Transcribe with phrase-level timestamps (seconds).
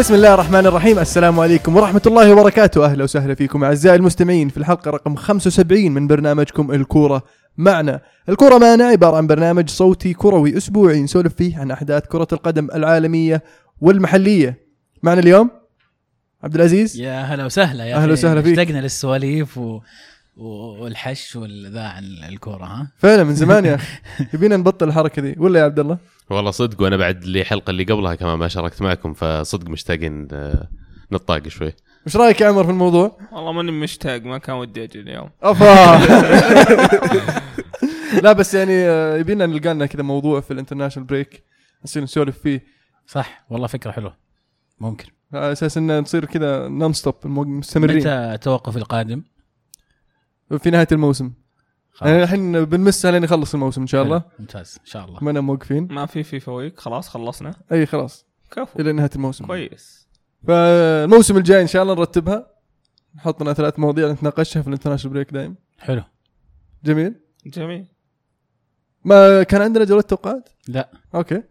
[0.00, 0.98] بسم الله الرحمن الرحيم.
[0.98, 2.84] السلام عليكم ورحمة الله وبركاته.
[2.84, 7.22] أهلا وسهلا فيكم أعزائي المستمعين في الحلقة رقم 75 من برنامجكم الكورة
[7.56, 8.00] معنا.
[8.28, 13.42] الكورة معنا عبارة عن برنامج صوتي كروي أسبوعي نسولف فيه عن أحداث كرة القدم العالمية
[13.80, 14.58] والمحلية.
[15.02, 15.50] معنا اليوم
[16.42, 17.00] عبد العزيز.
[17.00, 18.12] يا هلا وسهلا يا أهلا أخي.
[18.12, 18.58] وسهلا فيك.
[18.58, 19.80] اشتقنا للسواليف و...
[20.36, 23.92] والحش والذا عن الكورة ها؟ فعلا من زمان يا أخي.
[24.34, 25.98] يبينا نبطل الحركة دي ولا يا عبد الله؟
[26.30, 30.68] والله صدق وأنا بعد اللي الحلقة اللي قبلها كمان ما شاركت معكم فصدق مشتاقين آه،
[31.12, 31.72] نطقطق شوي.
[32.06, 35.30] وش رأيك يا عمر في الموضوع؟ والله ماني مشتاق ما كان ودي أجي اليوم.
[35.42, 36.00] أفا.
[38.24, 41.44] لا بس يعني آه، يبيلنا نلقى لنا كذا موضوع في ال international break
[41.84, 42.64] نصير نسولف فيه.
[43.06, 43.44] صح.
[43.50, 44.16] والله فكرة حلوة.
[44.80, 45.06] ممكن.
[45.32, 47.96] على أساس إن نصير كذا non-stop مستمرين.
[47.96, 49.22] متى التوقف القادم؟
[50.58, 51.32] في نهاية الموسم.
[52.02, 54.22] يعني الحين بنمسكها لين يخلص الموسم إن شاء الله.
[54.38, 54.76] ممتاز.
[54.80, 55.24] إن شاء الله.
[55.24, 57.54] ما موقفين ما في في فيفا ويك خلاص خلصنا.
[57.72, 58.26] أي خلاص.
[58.50, 58.80] كفو.
[58.80, 59.46] إلى نهاية الموسم.
[59.46, 60.08] كويس.
[60.46, 62.46] فالموسم الجاي إن شاء الله نرتبها.
[63.16, 65.56] نحط لنا ثلاث مواضيع نتناقشها في ال international break دايم.
[65.78, 66.02] حلو.
[66.84, 67.14] جميل.
[67.46, 67.86] جميل.
[69.04, 70.90] ما كان عندنا جولة توقعات؟ لا.
[71.14, 71.42] okay.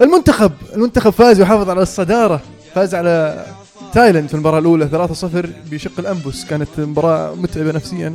[0.00, 0.52] المنتخب.
[0.74, 2.40] المنتخب فاز وحافظ على الصدارة.
[2.74, 3.46] فاز على
[3.92, 8.14] تايلاند في المباراة الأولى 3-0 بشق الانفس كانت مباراة متعبة نفسيا.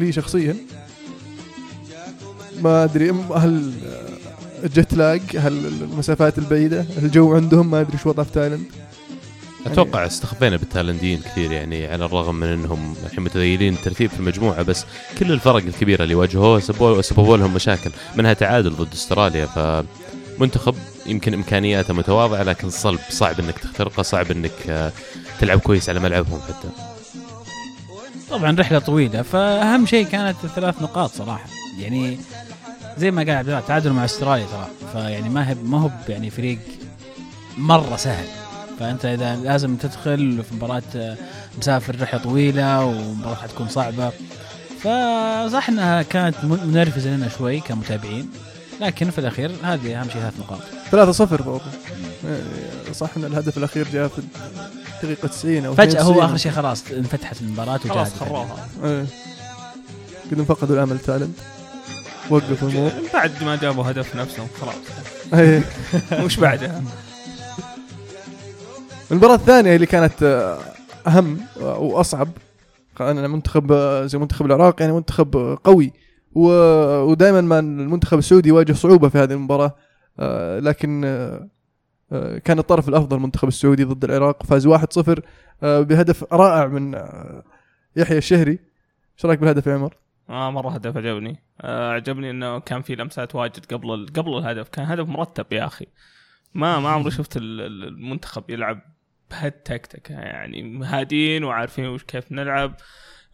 [0.00, 0.56] لي شخصيا.
[2.62, 3.72] ما أدري هل
[4.64, 8.64] ال jet lag هل المسافات البعيدة الجو عندهم ما أدري شو وضع في تايلاند.
[9.66, 14.84] أتوقع استخفينا بالتايلنديين كثير يعني على الرغم من إنهم الحين متذيلين الترتيب في المجموعة بس
[15.18, 16.60] كل الفرق الكبيرة اللي واجهوها
[17.00, 17.90] سببوا لهم مشاكل.
[18.16, 20.74] منها تعادل ضد أستراليا فمنتخب
[21.06, 24.92] يمكن إمكانياته متواضعة لكن صلب صعب إنك تخترقه صعب إنك آه،
[25.40, 26.89] تلعب كويس على ملعبهم حتى.
[28.30, 31.46] طبعا رحلة طويلة فأهم شيء كانت الثلاث نقاط صراحة.
[31.78, 32.18] يعني
[32.98, 34.68] زي ما قال عبد الله تعادل مع أستراليا ترى.
[34.92, 36.58] فيعني ما هي ما هو يعني فريق
[37.58, 38.24] مرة سهل.
[38.80, 41.16] فأنت إذا لازم تدخل في مباراة آه،
[41.58, 44.12] مسافر رحلة طويلة ومباراة حتكون صعبة.
[44.80, 48.30] فصح إنها كانت من- منرفزة لنا شوي كمتابعين.
[48.80, 50.60] لكن في الأخير هذه أهم شيء ثلاث نقاط.
[50.90, 51.60] 3-0 برضه
[52.24, 54.22] يعني صح إن الهدف الأخير جاء في
[55.04, 56.24] الدقيقه 90 أو فجأة هو 92.
[56.24, 58.68] آخر شيء خلاص انفتحت المباراة خلاص وجاءت خروها.
[58.84, 59.06] إيه.
[60.32, 61.32] قدم فقدوا الأمل تايلاند
[62.30, 64.74] وقفوا الموضوع بعد ما جابوا هدف نفسهم خلاص.
[65.34, 65.62] إيه.
[66.24, 66.82] وش بعدها؟
[69.10, 70.58] المباراة الثانية اللي كانت آه،
[71.06, 72.28] أهم وأصعب
[72.98, 75.92] كان منتخب آه، زي منتخب العراق يعني منتخب آه، قوي.
[76.34, 79.74] ودائما ما المنتخب السعودي يواجه صعوبة في هذه المباراة
[80.58, 81.04] لكن
[82.44, 85.20] كان الطرف الأفضل المنتخب السعودي ضد العراق فاز 1-0
[85.62, 87.42] آه، بهدف رائع من آه،
[87.96, 88.58] يحيى الشهري.
[89.16, 89.96] إيش رأيك بالهدف يا عمر؟
[90.30, 91.42] آه مرة هدف عجبني.
[91.60, 94.68] آه عجبني إنه كان في لمسات واجد قبل ال- قبل الهدف.
[94.68, 95.86] كان هدف مرتب يا أخي.
[96.54, 98.80] ما ما عمري شفت ال- ال- المنتخب يلعب
[99.30, 102.74] بهالتكتكه يعني هادين وعارفين وش كيف نلعب.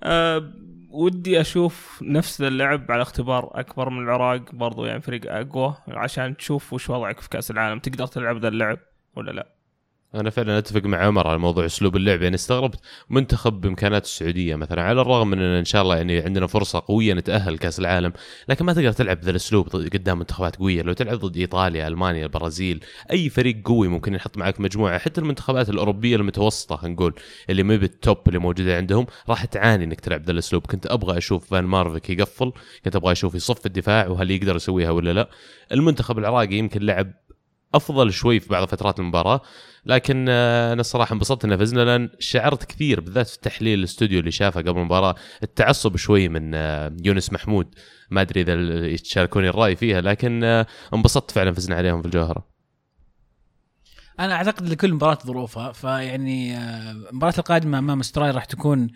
[0.02, 0.52] آه
[0.90, 6.72] ودي أشوف نفس اللعب على اختبار أكبر من العراق برضو يعني فريق أقوى عشان تشوف
[6.72, 8.78] وش وضعك في كأس العالم تقدر تلعب ذا اللعب
[9.16, 9.55] ولا لا.
[10.14, 12.22] أنا فعلا أتفق مع عمر على موضوع أسلوب اللعب.
[12.22, 12.80] يعني استغربت
[13.10, 17.14] منتخب بامكانات السعودية مثلا على الرغم من إن إن شاء الله يعني عندنا فرصة قوية
[17.14, 18.12] نتأهل لكاس العالم
[18.48, 20.82] لكن ما تقدر تلعب ذا الأسلوب قدام منتخبات قوية.
[20.82, 24.98] لو تلعب ضد إيطاليا ألمانيا البرازيل أي فريق قوي ممكن يحط معك مجموعة.
[24.98, 27.14] حتى المنتخبات الأوروبية المتوسطة نقول
[27.50, 30.66] اللي ما بالتوب اللي موجودة عندهم راح تعاني إنك تلعب ذا الأسلوب.
[30.66, 32.52] كنت أبغى أشوف فان مارفيك يقفل
[32.84, 35.30] كنت أبغى أشوف يصف الدفاع وهل يقدر يسويها ولا لا.
[35.72, 37.12] المنتخب العراقي يمكن لعب
[37.74, 39.40] أفضل شوي في بعض فترات المباراة
[39.86, 44.30] لكن آه، أنا الصراحه انبسطت ان فزنا لأن شعرت كثير بالذات في تحليل الاستوديو اللي
[44.30, 45.14] شافه قبل المباراة.
[45.42, 47.74] التعصب شوي من آه، يونس محمود.
[48.10, 52.46] ما أدري إذا يتشاركوني الرأي فيها لكن آه، انبسطت فعلا فزنا عليهم في الجوهرة.
[54.20, 56.58] أنا أعتقد لكل مباراة ظروفها فيعني
[56.90, 58.88] المباراة القادمة أمام استراليا راح تكون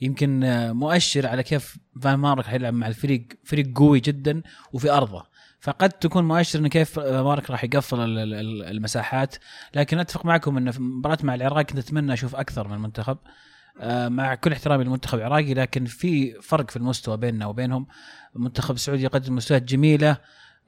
[0.00, 0.40] يمكن
[0.72, 5.26] مؤشر على كيف فان مارك حيلعب مع الفريق فريق قوي جدا وفي أرضه.
[5.66, 9.36] فقد تكون مؤشر ان كيف مارك راح يقفل ال- ال- ال- المساحات.
[9.74, 13.18] لكن أتفق معكم إن في مباراة مع العراق كنت أتمنى أشوف أكثر من المنتخب
[13.80, 17.86] آه، مع كل احترامي للمنتخب العراقي لكن في فرق في المستوى بيننا وبينهم.
[18.36, 20.16] المنتخب السعودي يقدم مستويات جميلة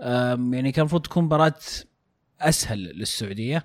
[0.01, 1.55] يعني كان المفروض تكون مباراة
[2.41, 3.65] أسهل للسعودية.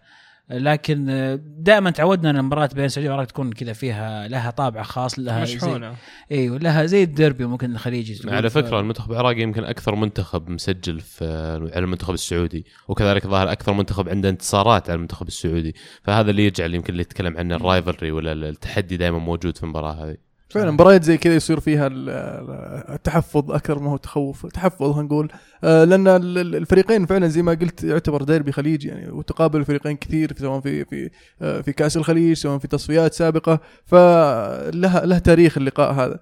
[0.50, 5.20] لكن آه، دائما تعودنا إن المباراة بين السعوديه والعراق تكون كذا فيها لها طابع خاص
[5.20, 5.96] لها زي مشحونة.
[6.32, 8.32] أيوه لها زي الديربي ممكن الخليجي.
[8.32, 11.26] على ف- فكرة المنتخب العراقي يمكن أكثر منتخب مسجل في
[11.74, 15.76] على المنتخب السعودي وكذلك ظاهر أكثر منتخب عنده انتصارات على المنتخب السعودي.
[16.04, 20.33] فهذا اللي يجعل يمكن اللي يتكلم عن الرايفلري ولا التحدي دائما موجود في المباراة هذه.
[20.54, 25.32] فعلا مباريات زي كذا يصير فيها ال- ال- التحفظ أكثر ما هو تخوف تحفظ نقول.
[25.64, 29.96] آه، لأن ال- ال- الفريقين فعلا زي ما قلت يعتبر ديربي خليجي يعني وتقابل الفريقين
[29.98, 31.10] كثير سواء في في
[31.42, 36.20] آه، في كأس الخليج سواء في تصفيات سابقة فلها له تاريخ اللقاء هذا.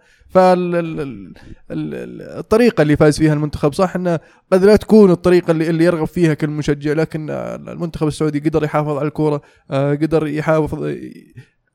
[1.69, 4.19] فالطريقة اللي فاز فيها المنتخب صح إنه
[4.53, 8.63] قد لا تكون الطريقة اللي, اللي يرغب فيها كل مشجع لكن آه، المنتخب السعودي قدر
[8.63, 9.41] يحافظ على الكورة
[9.71, 10.93] آه، قدر يحافظ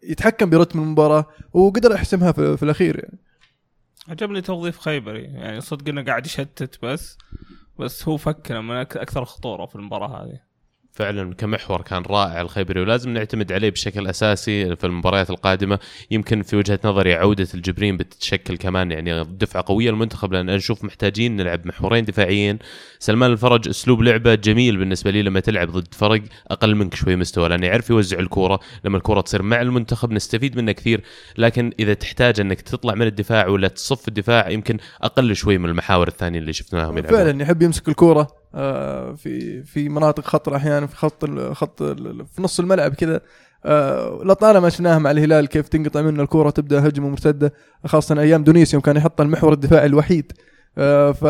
[0.02, 3.19] يتحكم برتم المباراة وقدر يحسمها في, في الأخير يعني.
[4.08, 7.19] عجبني توظيف خيبري يعني صدق إنه قاعد يشتت بس
[7.78, 10.45] بس هو فكر من أكثر خطورة في المباراة هذه.
[10.96, 15.78] فعلا كمحور كان رائع الخيبري ولازم نعتمد عليه بشكل أساسي في المباريات القادمة.
[16.10, 21.37] يمكن في وجهة نظري عودة الجبرين بتتشكل كمان يعني دفعة قوية للمنتخب لأن نشوف محتاجين
[21.37, 22.58] نلعب محورين دفاعيين.
[22.98, 27.49] سلمان الفرج أسلوب لعبه جميل بالنسبة لي لما تلعب ضد فرق أقل منك شوي مستوى
[27.49, 28.60] لأنه يعرف يوزع الكورة.
[28.84, 31.00] لما الكورة تصير مع المنتخب نستفيد منه كثير
[31.38, 36.08] لكن إذا تحتاج إنك تطلع من الدفاع ولا تصف الدفاع يمكن أقل شوي من المحاور
[36.08, 37.19] الثانية اللي شفناهم يلعبون.
[37.19, 38.45] فعلا يحب يمسك الكورة.
[39.16, 43.20] في في مناطق خطر أحيانا في خط خط في نص الملعب كذا.
[43.64, 47.52] آه، لطالما شفناها مع الهلال كيف تنقطع منه الكورة تبدا هجمة مرتدة
[47.87, 50.32] خاصة أيام دونيس يوم كان يحط المحور الدفاعي الوحيد.
[50.78, 51.25] آه، ف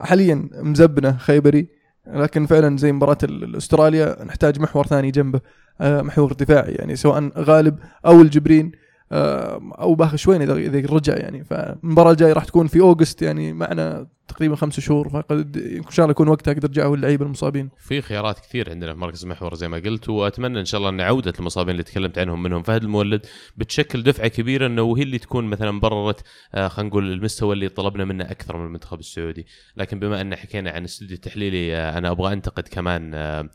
[0.00, 1.68] حاليا مزبنة خيبري
[2.06, 5.40] لكن فعلا زي مباراة ال- ال- أستراليا نحتاج محور ثاني جنبه.
[5.80, 8.72] آه، محور دفاعي يعني سواء غالب أو الجبرين.
[9.12, 11.44] آه، أو باخ شوين إذا رجع يعني.
[11.44, 16.10] فالمباراة الجاية راح تكون في أوغست يعني معنا تقريبا خمس شهور فقد ان شاء الله
[16.10, 17.70] يكون وقتها قد رجعوا اللعيبه المصابين.
[17.78, 21.00] في خيارات كثير عندنا في مركز المحور زي ما قلت وأتمنى إن شاء الله إن
[21.00, 23.26] عودة المصابين اللي تكلمت عنهم منهم فهد المولد
[23.56, 26.22] بتشكل دفعة كبيرة إنه هي اللي تكون مثلا بررت
[26.54, 29.46] آه خلينا نقول المستوى اللي طلبنا منه أكثر من المنتخب السعودي،
[29.76, 33.48] لكن بما أن حكينا عن استوديو التحليلي آه أنا أبغى أنتقد كمان آه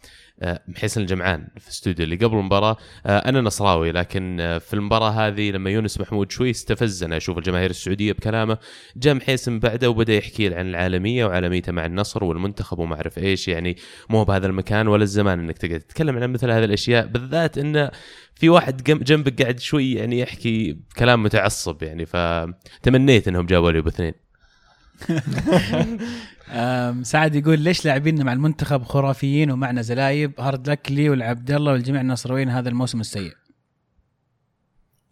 [0.68, 2.78] محسن الجمعان في الأستوديو اللي قبل المباراة.
[3.06, 8.58] أنا نصراوي لكن في المباراة هذه لما يونس محمود شوي استفزنا أشوف الجماهير السعودية بكلامه.
[8.98, 13.48] جاء محيسن بعده وبدأ يحكي عن العالمية وعالميته مع النصر والمنتخب وما أعرف إيش.
[13.48, 13.78] يعني
[14.10, 17.92] مو بهذا المكان ولا الزمان إنك تقعد تتكلم عن مثل هذه الأشياء بالذات انه
[18.36, 22.06] في واحد جنبك قاعد شوي يعني يحكي كلام متعصب يعني.
[22.06, 24.14] فتمنيت إنهم جابوا لي أبو اثنين.
[27.04, 32.02] سعد يقول ليش لاعبيننا مع المنتخب خرافيين ومعنا زلايب؟ هارد لك لي والعبد الله والجميع
[32.02, 33.34] النصراويين هذا الموسم السيء.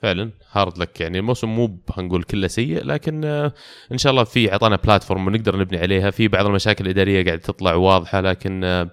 [0.01, 1.19] فعلا هارد لك يعني.
[1.19, 3.53] الموسم مو هنقول كله سيء لكن آه،
[3.91, 6.11] إن شاء الله في اعطانا بلاتفورم ونقدر نبني عليها.
[6.11, 8.89] في بعض المشاكل الإدارية قاعدة تطلع واضحة لكن آه،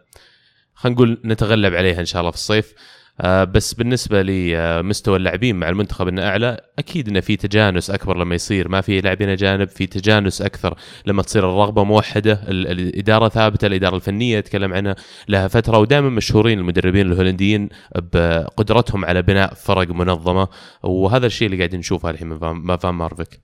[0.75, 2.75] خلينا نقول نتغلب عليها إن شاء الله في الصيف.
[3.25, 8.69] بس بالنسبة لمستوى اللاعبين مع المنتخب إنه أعلى أكيد إنه في تجانس أكبر لما يصير.
[8.69, 13.97] ما في لاعبين أجانب في تجانس أكثر لما تصير الرغبة موحدة ال- الإدارة ثابتة الإدارة
[13.97, 14.97] الفنية يتكلم عنها
[15.29, 20.49] لها فترة ودائما مشهورين المدربين الهولنديين بقدرتهم على بناء فرق منظمة.
[20.83, 23.41] وهذا الشيء اللي قاعدين نشوفه الحين ما فان مارفيك.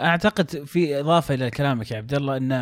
[0.00, 2.52] أعتقد في إضافة إلى كلامك يا عبد الله إن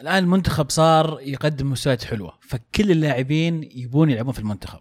[0.00, 4.80] الآن المنتخب صار يقدم مستويات حلوة فكل اللاعبين يبون يلعبون في المنتخب.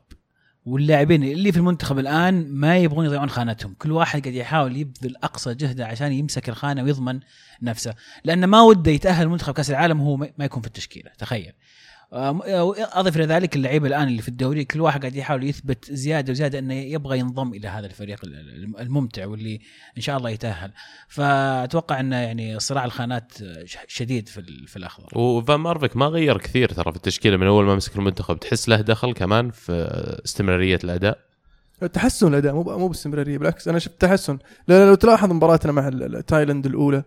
[0.65, 3.73] واللاعبين اللي في المنتخب الآن ما يبغون يضيعون خانتهم.
[3.73, 7.19] كل واحد قاعد يحاول يبذل أقصى جهده عشان يمسك الخانة ويضمن
[7.61, 7.93] نفسه.
[8.23, 11.11] لأن ما وده يتأهل المنتخب كأس العالم وهو ما يكون في التشكيلة.
[11.17, 11.53] تخيل.
[12.13, 16.59] أضف إلى ذلك اللعيبة الآن اللي في الدوري كل واحد قاعد يحاول يثبت زيادة وزيادة
[16.59, 18.19] إنه يبغى ينضم إلى هذا الفريق
[18.79, 19.59] الممتع واللي
[19.97, 20.71] إن شاء الله يتأهل.
[21.07, 23.31] فأتوقع إنه يعني صراع الخانات
[23.87, 25.17] شديد في في الأخضر.
[25.17, 28.39] وفان مارفيك ما غير كثير ترى في التشكيلة من أول ما مسك المنتخب.
[28.39, 29.71] تحس له دخل كمان في
[30.25, 31.19] استمرارية الأداء؟
[31.93, 34.37] تحسن الأداء مو مو باستمرارية بالعكس أنا شفت تحسن.
[34.67, 37.03] لأن لو تلاحظ مباراتنا مع ال- ال- تايلاند الأولى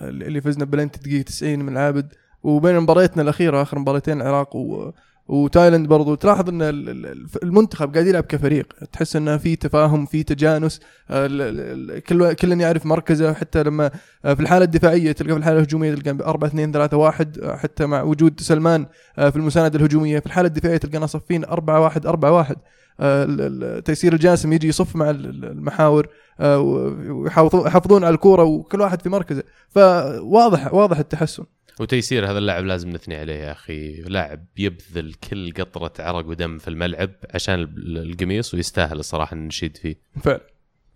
[0.00, 4.90] اللي فزنا بلنتي دقيقة 90 من العابد وبين مبارياتنا الأخيرة آخر مباراتين العراق و
[5.28, 6.14] وتايلاند برضو.
[6.14, 8.66] تلاحظ إن ال- ال- المنتخب قاعد يلعب كفريق.
[8.92, 10.80] تحس إنه في تفاهم في تجانس.
[11.10, 13.32] ال- كل كل يعرف مركزه.
[13.32, 13.88] حتى لما
[14.22, 18.40] في الحالة الدفاعية تلقى في الحالة الهجومية تلقى 4 2 3 1 حتى مع وجود
[18.40, 20.18] سلمان في المساندة الهجومية.
[20.18, 22.56] في الحالة الدفاعية تلقانا صفين 4 1 4 1
[23.00, 26.08] آه، ال- ال- تيسير الجاسم يجي يصف مع ال- ال- المحاور.
[26.40, 29.42] آه، ويحافظون يحافظون على الكورة وكل واحد في مركزه.
[29.68, 31.44] فواضح واضح التحسن.
[31.80, 34.02] وتيسير هذا اللاعب لازم نثني عليه يا أخي.
[34.02, 39.96] لاعب يبذل كل قطرة عرق ودم في الملعب عشان ال- القميص ويستاهل الصراحة نشيد فيه.
[40.22, 40.46] فعلا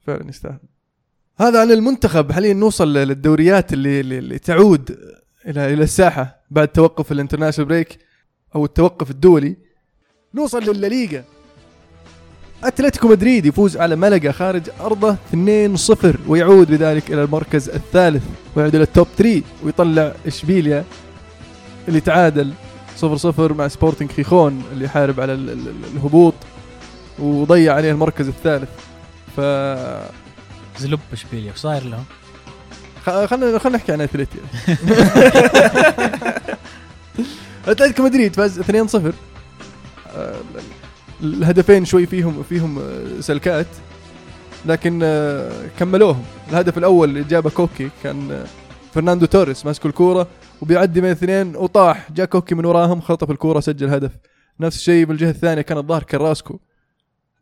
[0.07, 0.59] فعلا يستاهل.
[1.39, 4.91] هذا عن المنتخب حاليا نوصل للدوريات اللي, اللي تعود
[5.47, 7.99] إلى إلى الساحة بعد توقف ال international break
[8.55, 9.57] أو التوقف الدولي؟
[10.35, 11.25] نوصل للليغا.
[12.65, 18.23] أتلتيكو مدريد يفوز على ملقا خارج أرضه 2-0 ويعود بذلك إلى المركز الثالث
[18.57, 20.85] ويعود إلى ال top 3 ويطلع إشبيليا
[21.89, 22.53] اللي تعادل
[23.01, 23.05] 0-0
[23.39, 26.35] مع سبورتنج خيخون اللي يحارب على ال- ال- الهبوط
[27.19, 28.69] وضيع عليه المركز الثالث.
[29.37, 29.41] ف
[30.81, 32.05] زلوب إشبيليا وش صاير لهم؟
[33.07, 34.39] خ- خلينا خلينا نحكي عن اتلتي
[37.69, 38.65] أتلتيكو مدريد فاز 2-0
[40.17, 40.35] آه،
[41.23, 43.67] الهدفين شوي فيهم فيهم آه، سلكات
[44.67, 46.23] لكن آه، كملوهم.
[46.51, 48.45] الهدف الأول اللي جابه كوكي كان آه،
[48.93, 50.27] فرناندو توريس ماسك الكورة
[50.63, 52.13] وبيعدي من اثنين وطاح.
[52.13, 54.11] جاء كوكي من وراهم خطف الكورة سجل هدف.
[54.61, 56.59] نفس الشيء بالجهة الثانية كان الظاهر كراسكو.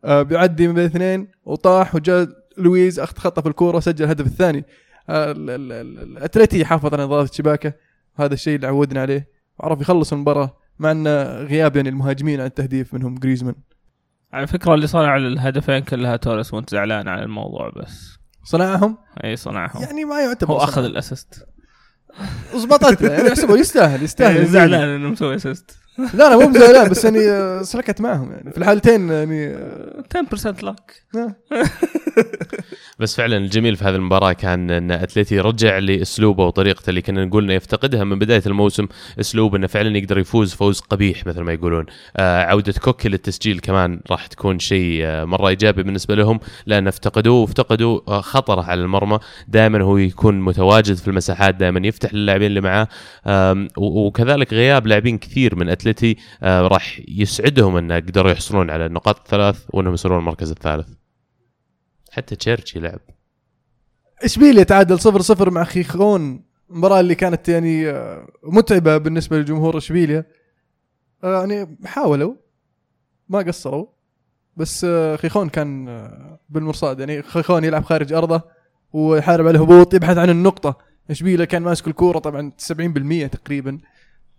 [0.03, 2.27] بيعدي من اثنين وطاح وجاء
[2.57, 4.65] لويز خطف الكورة سجل الهدف الثاني.
[5.09, 7.73] ال- ال- ال- الأتلتي يحافظ على نظافة الشباكه
[8.19, 9.27] وهذا الشيء اللي عودنا عليه.
[9.59, 10.57] وعرف يخلص المباراة.
[10.79, 11.07] مع أن
[11.47, 13.55] غياب يعني المهاجمين عن التهديف منهم جريزمان.
[14.33, 18.17] على فكرة اللي صنع الهدفين كلها توريس وانت زعلان على الموضوع بس.
[18.43, 19.81] صنعهم؟ إي صنعهم.
[19.81, 20.57] يعني ما يعتبر هو.
[20.57, 21.47] أخذ ال assist.
[22.55, 25.77] زبطت يعني احسبه يستاهل يستاهل زعلان إنه مسوي assist
[26.17, 28.51] لا لا مو زعلان بس يعني آه، سلكت معهم يعني.
[28.51, 31.35] في الحالتين يعني آه، 10% لك آه.
[32.99, 37.43] بس فعلا الجميل في هذه المباراة كان إن اتلتي رجع لأسلوبه وطريقته اللي كنا نقول
[37.43, 38.87] إنه يفتقدها من بداية الموسم
[39.19, 41.85] أسلوب إنه فعلا يقدر يفوز فوز قبيح مثل ما يقولون.
[42.17, 47.41] آه عودة كوكي للتسجيل كمان راح تكون شيء آه مرة إيجابي بالنسبة لهم لأن افتقدوه
[47.41, 49.19] وافتقدوا آه خطره على المرمى.
[49.47, 52.87] دائما هو يكون متواجد في المساحات دائما يفتح للاعبين اللي معاه.
[53.77, 55.84] وكذلك غياب لاعبين كثير من اتلتي
[56.43, 60.89] آه راح يسعدهم انه قدروا يحصلون على النقاط الثلاث وأنهم يصيرون المركز الثالث.
[62.11, 62.99] حتى تشيرشي لعب.
[64.23, 70.25] اشبيليا تعادل 0 0 مع خيخون؟ المباراه اللي كانت يعني آه، متعبة بالنسبة لجمهور إشبيليا.
[71.23, 72.33] آه، يعني حاولوا
[73.29, 73.87] ما قصروا.
[74.57, 75.85] بس خيخون كان
[76.49, 76.99] بالمرصاد.
[76.99, 78.41] يعني خيخون يلعب خارج أرضه
[78.93, 80.77] ويحارب على الهبوط يبحث عن النقطة.
[81.09, 83.79] إشبيليا كان ماسك الكورة طبعا 70% تقريبا.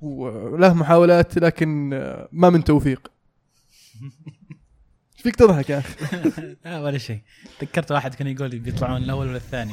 [0.00, 3.10] وله محاولات لكن آه، ما من توفيق.
[5.14, 5.94] إيش فيك تضحك يا أخي؟
[6.64, 7.20] لا ولا شيء.
[7.58, 9.72] تذكرت واحد كان يقول بيطلعون الأول ولا الثاني.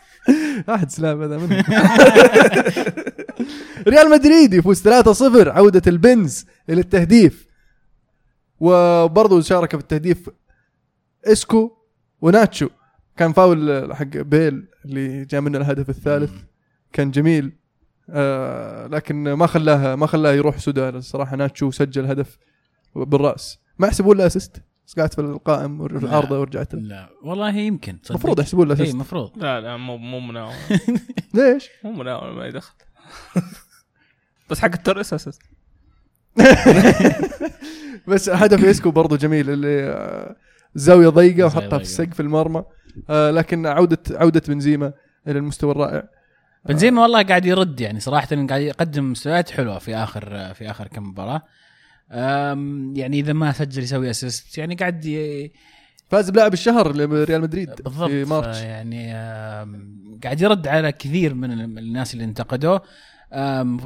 [0.74, 1.64] احد سلام هذا منه
[3.88, 4.88] ريال مدريد يفوز 3-0
[5.48, 7.46] عودة البنز إلى التهديف.
[8.60, 10.30] وبرضه شارك في التهديف
[11.24, 11.76] إسكو
[12.20, 12.68] وناتشو.
[13.16, 16.32] كان فاول حق بيل اللي جاء منه الهدف الثالث.
[16.92, 17.63] كان جميل.
[18.10, 21.36] آه لكن ما خلاه ما خلاه يروح سدى الصراحة.
[21.36, 22.38] ناتشو سجل هدف
[22.96, 23.58] بالرأس.
[23.78, 27.08] ما يحسبون له assist بس قاعد في القائم والعارضه ورجعت لا.
[27.22, 27.98] والله يمكن.
[28.10, 29.30] المفروض يحسبون له اي assist المفروض.
[29.38, 30.54] لا لا مو مو مناول
[31.34, 32.74] ليش؟ مو مناول ما يدخل.
[34.50, 35.42] بس حق التوريس assist
[38.08, 40.36] بس هدف اسكو برضو جميل اللي آه،
[40.74, 41.78] زاوية ضيقة وحطها.
[41.78, 42.64] في سقف المرمى.
[43.10, 44.92] آه، لكن عوده عودة بنزيما
[45.28, 46.08] إلى المستوى الرائع.
[46.66, 51.02] بنزيما والله قاعد يرد يعني صراحة قاعد يقدم مستويات حلوة في آخر في آخر كم
[51.02, 51.42] مباراة.
[52.94, 55.52] يعني إذا ما سجل يسوي assist يعني قاعد ي...
[56.08, 59.12] فاز بلاعب الشهر لريال مدريد بالضبط في March يعني
[60.24, 62.82] قاعد يرد على كثير من ال- من الناس اللي انتقدوه.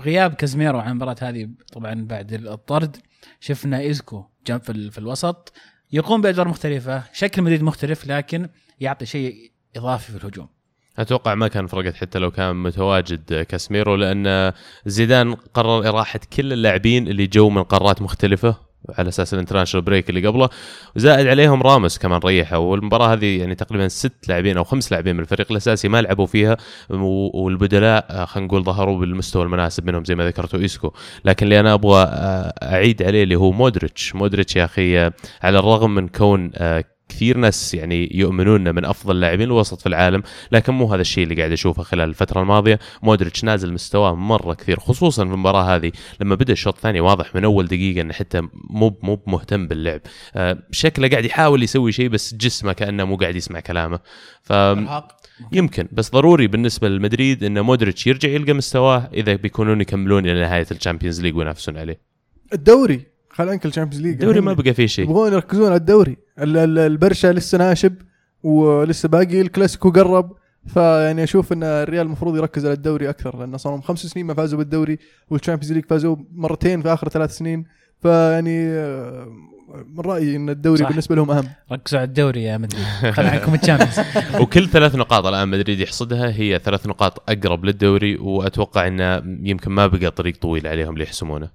[0.05, 2.97] غياب كازميرو عن المباراه هذه طبعا بعد الطرد.
[3.41, 5.53] شفنا إيزكو جنب في الوسط.
[5.93, 8.49] يقوم بأدوار مختلفة شكل مدريد مختلف لكن
[8.81, 10.49] يعطي شيء إضافي في الهجوم.
[10.99, 14.53] أتوقع ما كان فرقت حتى لو كان متواجد كاسميرو لأن
[14.87, 20.11] زيدان قرر إراحة كل اللاعبين اللي جو من قارات مختلفة على أساس ال international break
[20.11, 20.49] اللي قبله.
[20.97, 25.21] وزائد عليهم راموس كمان ريحه والمباراة هذه يعني تقريبا ست لاعبين أو خمس لاعبين من
[25.21, 26.57] الفريق الأساسي ما لعبوا فيها
[26.91, 30.93] والبدلاء آه، خلينا نقول ظهروا بالمستوى المناسب منهم زي ما ذكرتوا إيسكو.
[31.25, 34.15] لكن اللي أنا أبغى آه، أعيد عليه اللي هو مودريتش.
[34.15, 35.13] مودريتش يا أخي آه،
[35.43, 36.51] على الرغم من كون
[37.09, 40.23] كثير ناس يعني يؤمنون من أفضل لاعبين الوسط في العالم
[40.53, 42.79] لكن مو هذا الشيء اللي قاعد أشوفه خلال الفترة الماضية.
[43.03, 47.45] مودريتش نازل مستواه مرة كثير خصوصا في المباراة هذه لما بدأ الشوط الثاني واضح من
[47.45, 50.01] أول دقيقة إنه حتى مو مو مهتم باللعب.
[50.35, 54.01] آه، شكله قاعد يحاول يسوي شيء بس جسمه كأنه مو قاعد يسمع كلامه.
[54.43, 54.53] ف
[55.53, 60.67] يمكن بس ضروري بالنسبة للمدريد إن مودريتش يرجع يلقى مستواه إذا بيكونون يكملون إلى نهاية
[60.71, 62.01] ال Champions League وينافسون عليه.
[62.53, 64.13] الدوري خل عنك ال Champions League.
[64.13, 65.05] الدوري ما بقى فيه شيء.
[65.05, 66.11] يبغون يركزون على الدوري.
[66.11, 67.95] ال- ال- البرشا لسه ناشب
[68.43, 70.33] ولسه باقي الكلاسيكو قرب.
[70.67, 74.35] فيعني أشوف إن الريال المفروض يركز على الدوري أكثر لأن صار لهم خمس سنين ما
[74.35, 74.99] فازوا بالدوري
[75.31, 77.65] وال Champions League فازوا مرتين في آخر ثلاث سنين.
[78.03, 79.29] فيعني آه،
[79.69, 80.89] من رأيي إن الدوري صح.
[80.89, 81.45] بالنسبة لهم أهم.
[81.73, 82.85] ركزوا على الدوري يا مدريد.
[83.17, 84.01] خل عنكم ال Champions
[84.41, 89.87] وكل ثلاث نقاط الآن مدريد يحصدها هي ثلاث نقاط أقرب للدوري وأتوقع انه يمكن ما
[89.87, 91.51] بقى طريق طويل عليهم ليحسمونه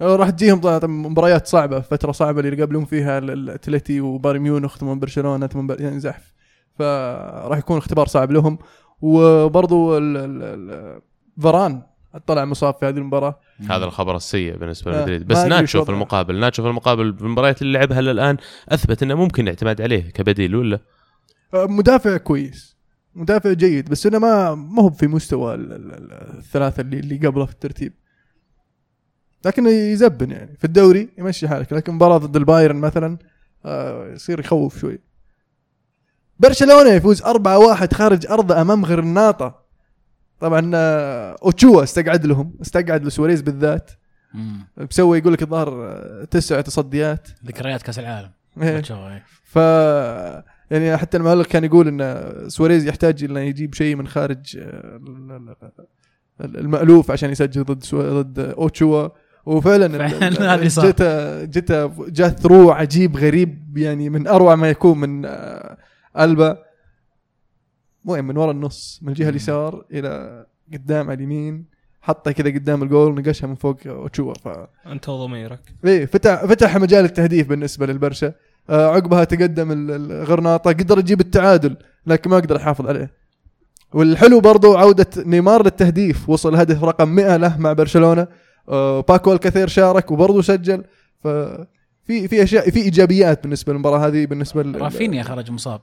[0.00, 5.46] راح تجيهم مباريات صعبة فترة صعبة اللي يقابلون فيها ال- الاتلتي وبايرن ميونخ ثم برشلونة
[5.46, 6.32] ثم يعني زحف.
[6.78, 8.58] فراح يكون اختبار صعب لهم.
[9.00, 10.00] وبرضو
[11.42, 11.82] فاران
[12.26, 13.40] طلع مصاب في هذه المباراة.
[13.70, 15.26] هذا الخبر السيء بالنسبة آه، لمدريد.
[15.26, 15.90] بس ناتشو شو في.
[15.92, 18.36] المقابل ناتشو في المقابل بالمباريات اللي لعبها الان
[18.68, 20.78] أثبت إنه ممكن الاعتماد عليه كبديل ولا؟
[21.54, 22.76] آه، مدافع كويس.
[23.14, 27.26] مدافع جيد بس إنه ما ما هو في مستوى ال- ال- ال- الثلاثة اللي اللي
[27.26, 27.92] قبله في الترتيب.
[29.44, 30.56] لكنه يزبن يعني.
[30.58, 33.18] في الدوري يمشي حالك لكن مباراة ضد البايرن مثلا
[33.64, 34.98] آه، يصير يخوف شوي.
[36.38, 39.62] برشلونة يفوز 4-1 خارج ارضه أمام غرناطة.
[40.40, 43.90] طبعا آه، اوتشوا استقعد لهم استقعد لسواريز بالذات.
[44.34, 44.66] مم.
[44.76, 47.28] مسوي يقول لك الظاهر آه، تسع تصديات.
[47.46, 48.30] ذكريات كأس العالم.
[48.62, 48.82] إيه.
[48.90, 49.24] إيه.
[49.44, 49.56] ف
[50.70, 55.54] يعني حتى المعلق كان يقول إن سواريز يحتاج إنه يجيب شيء من خارج ال-
[56.40, 58.22] ال- المألوف عشان يسجل ضد سو...
[58.22, 59.08] ضد اوتشوا
[59.46, 60.56] وفعلا فعلاً.
[60.66, 65.76] جته جته جاء ثرو عجيب غريب يعني من أروع ما يكون من آه،
[66.20, 66.58] ألبا.
[68.04, 69.28] وين من ورا النص من الجهة.
[69.28, 71.64] اليسار إلى قدام على اليمين
[72.00, 74.48] حطها كذا قدام الجول نقشها من فوق اوتشوا ف
[74.86, 75.60] أنت وضميرك.
[75.84, 78.32] إيه فتح فتح مجال التهديف بالنسبة للبرشا.
[78.70, 80.70] آه عقبها تقدم ال- الغرناطة.
[80.72, 83.10] قدر يجيب التعادل لكن ما قدر يحافظ عليه.
[83.92, 86.28] والحلو برضو عودة نيمار للتهديف.
[86.28, 88.22] وصل هدف رقم 100 له مع برشلونة.
[88.22, 88.28] آه
[89.08, 90.84] باكو الكثير شارك وبرضو سجل.
[91.20, 95.80] ففي في اشياء في إيجابيات بالنسبة للمباراة هذه بالنسبة رافينيا خرج مصاب.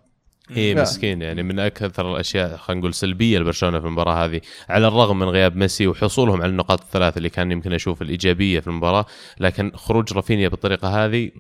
[0.57, 0.75] اي.
[0.75, 1.21] مسكين.
[1.21, 5.55] يعني من أكثر الأشياء خلينا نقول سلبية لبرشلونه في المباراة هذه على الرغم من غياب
[5.55, 9.05] ميسي وحصولهم على النقاط الثلاث اللي كان يمكن أشوف الإيجابية في المباراة
[9.39, 11.31] لكن خروج رافينيا بالطريقة هذه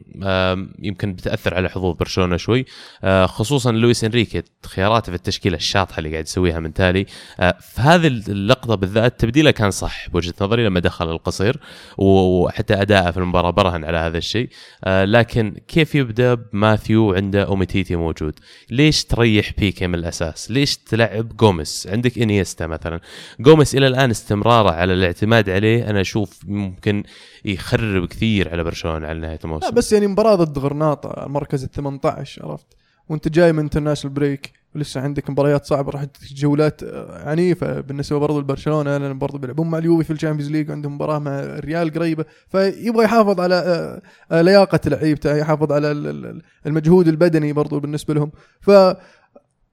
[0.79, 2.65] يمكن بتأثر على حظوظ برشلونة شوي.
[3.03, 7.05] آه، خصوصا لويس إنريكي خياراته في التشكيلة الشاطحة اللي قاعد يسويها من تالي.
[7.39, 11.57] آه، في هذه اللقطة بالذات تبديله كان صح بوجهة نظري لما دخل ألكاسير
[11.97, 14.49] وحتى أداءه في المباراة برهن على هذا الشيء.
[14.83, 18.39] آه، لكن كيف يبدأ؟ بماثيو عنده أوميتيتي موجود.
[18.69, 22.99] ليش تريح بيكي من الأساس؟ ليش تلعب جوميس عندك إنيستا مثلا.
[23.39, 27.03] جوميس إلى الآن استمراره على الاعتماد عليه أنا أشوف ممكن
[27.45, 29.65] يخرب كثير على برشلونة على نهاية الموسم.
[29.65, 32.67] لا بس يعني مباراة ضد غرناطة المركز ال 18 عرفت؟
[33.09, 36.05] وأنت جاي من international break ولسه عندك مباريات صعبة راح
[36.35, 40.71] جولات آه، عنيفة بالنسبة برضو لبرشلونة لأن برضو بيلعبون مع اليوفي في ال Champions League
[40.71, 42.25] عندهم مباراة مع الريال قريبة.
[42.47, 44.01] فيبغى يحافظ على آه،
[44.31, 48.31] آه، لياقة لعيبته يحافظ على ال- ال- المجهود البدني برضو بالنسبة لهم.
[48.61, 48.71] ف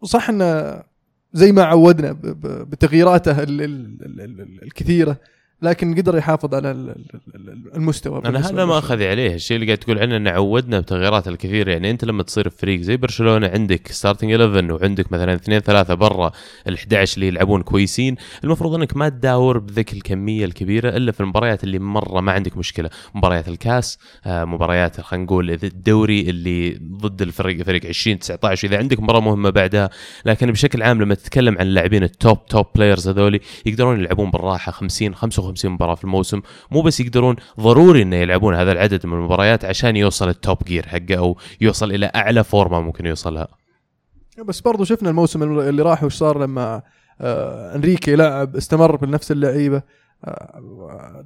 [0.05, 0.83] صح إنه
[1.33, 5.17] زي ما عودنا بتغييراته ال- ال- ال- ال- الكثيرة
[5.63, 8.79] لكن قدر يحافظ على ال- ال- ال- المستوى أنا هذا ما.
[8.79, 9.35] أخذ عليه.
[9.35, 11.69] الشيء اللي قاعد تقول عنه إنه عودنا بتغييرات الكثير.
[11.69, 16.33] يعني أنت لما تصير فريق زي برشلونة عندك starting 11 وعندك مثلا اثنين ثلاثة برا
[16.69, 21.65] ال 11 اللي يلعبون كويسين المفروض إنك ما تداور بذيك الكمية الكبيرة إلا في المباريات
[21.65, 22.91] اللي مرة ما عندك مشكلة.
[23.15, 29.01] مباريات الكاس آه، مباريات خلينا نقول الدوري اللي ضد الفريق فريق 20 19 إذا عندك
[29.01, 29.91] مباراة مهمة بعدها
[30.25, 34.73] لكن بشكل عام لما تتكلم عن اللاعبين ال top top players هذولي يقدرون يلعبون بالراحة
[34.73, 36.43] 50 55 مباراة في الموسم.
[36.71, 40.87] مو بس يقدرون ضروري إنه يلعبون هذا العدد من المباريات عشان يوصل ال top gear
[40.89, 43.49] حقه أو يوصل إلى أعلى form ه ممكن يوصلها.
[44.45, 46.83] بس برضو شفنا الموسم اللي راح وش صار لما
[47.21, 49.83] آه أنريكي لعب استمر بنفس اللعيبة.
[50.25, 51.25] آه،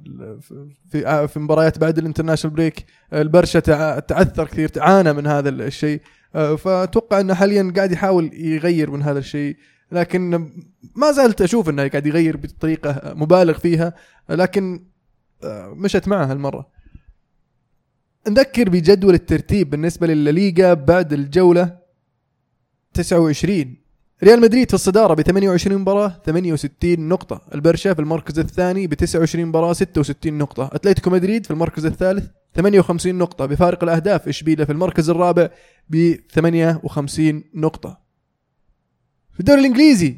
[0.91, 6.01] في في مباريات بعد ال international break البرشا تع- تعثر كثير تعانى من هذا الشيء.
[6.35, 9.57] آه، فأتوقع إنه حاليا قاعد يحاول يغير من هذا الشيء.
[9.91, 10.49] لكن
[10.95, 13.93] ما زلت أشوف إنه قاعد يغير بطريقة مبالغ فيها.
[14.29, 14.85] لكن
[15.43, 16.67] آه، مشت معه هالمرة.
[18.27, 21.77] نذكر بجدول الترتيب بالنسبة للليغا بعد الجولة
[22.93, 23.77] 29
[24.23, 27.41] ريال مدريد في الصدارة ب 28 مباراة 68 نقطة.
[27.53, 30.69] البرشا في المركز الثاني ب 29 مباراة 66 نقطة.
[30.73, 33.45] أتلتيكو مدريد في المركز الثالث 58 نقطة.
[33.45, 35.49] بفارق الأهداف اشبيليه في المركز الرابع
[35.89, 38.01] ب 58 نقطة.
[39.33, 40.17] في الدوري الإنجليزي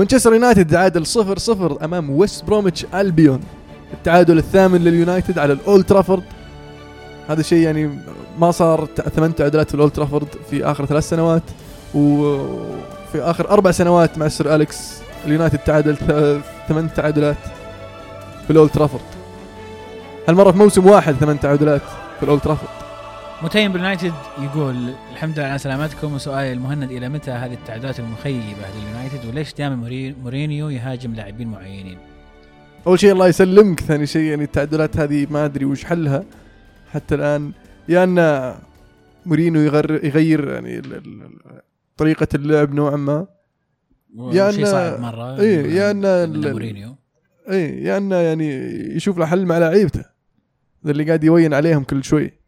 [0.00, 3.40] مانشستر يونايتد تعادل 0 0 أمام ويست بروميتش البيون
[3.92, 6.22] التعادل الثامن لليونايتد على الأولد ترافورد.
[7.28, 7.98] هذا شيء يعني
[8.38, 11.42] ما صار ثمان تعادلات في الأولد ترافورد في آخر ثلاث سنوات.
[11.94, 15.96] وفي آخر أربع سنوات مع سير أليكس اليونايتد تعادل
[16.68, 17.36] ثمان تعادلات
[18.44, 19.04] في الأولد ترافورد.
[20.28, 21.82] هالمرة في موسم واحد ثمان تعادلات
[22.18, 22.79] في الأولد ترافورد.
[23.42, 29.26] متيم باليونايتد يقول الحمد لله على سلامتكم وسؤالي المهند إلى متى هذه التعادلات المخيبة لليونايتد؟
[29.28, 31.98] وليش دائما موري- مورينيو يهاجم لاعبين معينين؟
[32.86, 36.24] أول شيء الله يسلمك ثاني شيء يعني التعادلات هذه ما أدري وش حلها
[36.92, 37.52] حتى الآن.
[37.88, 38.54] يا أن
[39.26, 40.82] مورينيو يغير يغير يعني
[41.96, 43.26] طريقة اللعب نوعا ما.
[44.32, 45.40] يا شيء صعب مرة.
[45.40, 46.96] إيه، يا ال- مورينيو.
[47.50, 48.48] اي يا انه يعني
[48.96, 50.04] يشوف له حل مع لعيبته.
[50.86, 52.39] اللي قاعد يوين عليهم كل شوي.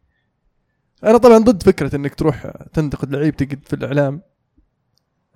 [1.05, 4.23] أنا طبعا ضد فكرة إنك تروح تنتقد لعيبتك في الإعلام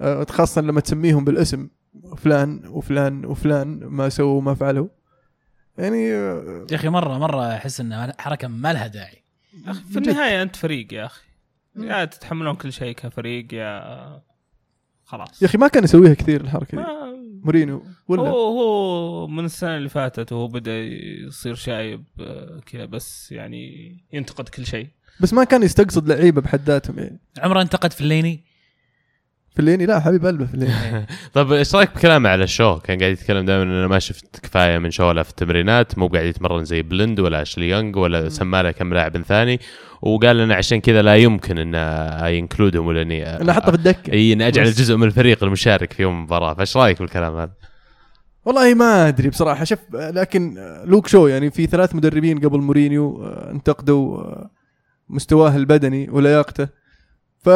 [0.00, 1.68] آه، خاصه لما تسميهم بالاسم
[2.16, 4.88] فلان وفلان وفلان ما سووا وما فعلوا.
[5.79, 9.22] يعني آه، يا أخي مرة مرة أحس انها حركة ما لها داعي.
[9.92, 11.22] في النهاية أنت فريق يا أخي.
[11.76, 14.22] يا تتحملون كل شيء كفريق يا
[15.05, 15.42] خلاص.
[15.42, 16.87] يا أخي ما كان يسويها كثير الحركة ما
[17.44, 20.79] مورينيو ولا؟ هو هو من السنة اللي فاتت وهو بدأ
[21.26, 24.88] يصير شايب آه، كذا بس يعني ينتقد كل شيء.
[25.20, 27.20] بس ما كان يستقصد لعيبة بحد ذاتهم يعني.
[27.38, 28.44] عمره انتقد في الليني
[29.57, 33.12] في الليني لا حبيب قلبه في الليني طيب إيش رأيك بكلامه على الشو؟ كان قاعد
[33.12, 36.83] يتكلم دائما إنه ما شفت كفاية من شو لا في التمرينات مو قاعد يتمرن زي
[36.83, 39.61] بلند ولا أشلي يونغ ولا سمى له كم لاعب ثاني.
[40.02, 44.12] وقال لنا عشان كذا لا يمكن ان ينكلودهم ولا إني أنا حطه في الدكة.
[44.12, 44.64] إي إني أجعل.
[44.64, 47.52] جزء من الفريق المشارك في يوم المباراه فإيش رأيك بالكلام هذا؟
[48.44, 49.64] والله ما أدري بصراحة.
[49.64, 54.50] شوف لكن لوك شو يعني في ثلاث مدربين قبل مورينيو آه، انتقدوا آه،
[55.08, 56.68] مستواه البدني ولياقته.
[57.38, 57.48] ف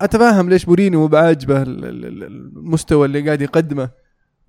[0.00, 2.22] اتفهم ليش مورينيو مو بعاجبه ال- ال- ال-
[2.56, 3.90] المستوى اللي قاعد يقدمه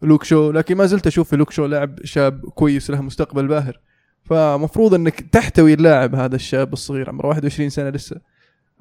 [0.01, 3.79] لوك شو لكن ما زلت أشوف في لوك شو لاعب شاب كويس له مستقبل باهر.
[4.23, 8.21] فمفروض إنك تحتوي اللاعب هذا الشاب الصغير عمره 21 سنة لسه.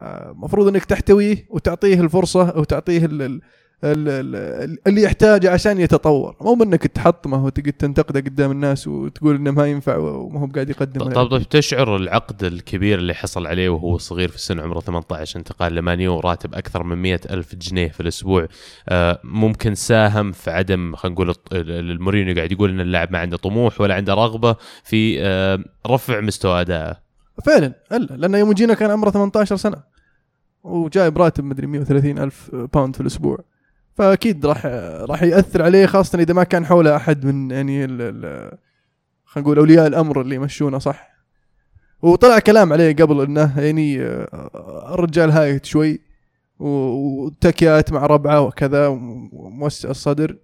[0.00, 3.40] آه، مفروض إنك تحتويه وتعطيه الفرصة أو تعطيه ال ال ال- ال-
[3.85, 6.37] اللي يحتاجه عشان يتطور.
[6.40, 11.01] مو منك تحطمه وتقعد تنتقده قدام الناس وتقول إنه ما ينفع وما هو قاعد يقدم
[11.01, 15.75] طب طب تشعر العقد الكبير اللي حصل عليه وهو صغير في السن عمره 18 انتقال
[15.75, 18.49] لمانيو راتب أكثر من 100 ألف جنيه في الأسبوع
[18.88, 23.81] آه، ممكن ساهم في عدم خلينا نقول المورينيو قاعد يقول إن اللاعب ما عنده طموح
[23.81, 27.05] ولا عنده رغبة في آه، رفع مستوى ادائه
[27.42, 29.77] فعلا الا لأنه يوم جينا كان عمره 18 سنة.
[30.62, 33.38] وجايب راتب مدري 130 ألف pound في الأسبوع.
[33.94, 34.66] فأكيد راح
[35.11, 37.87] راح يأثر عليه خاصة إذا ما كان حوله أحد من يعني
[39.24, 41.14] خلينا نقول أولياء الأمر اللي يمشونه صح؟
[42.02, 46.00] وطلع كلام عليه قبل إنه يعني آه، الرجال هايت شوي
[46.59, 50.37] وتكيات مع ربعه وكذا وموسع الصدر.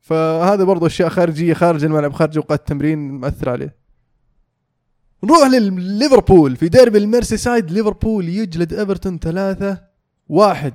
[0.00, 3.76] فهذا برضو أشياء خارجية خارج الملعب خارج أوقات التمرين مأثر عليه.
[5.24, 9.82] نروح لليفربول في ديربي الميرسي سايد ليفربول يجلد إيفرتون ثلاثة
[10.28, 10.74] واحد.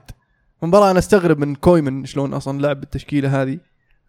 [0.63, 3.59] مباراة أنا أستغرب من كومان شلون أصلا لعب بالتشكيلة هذه.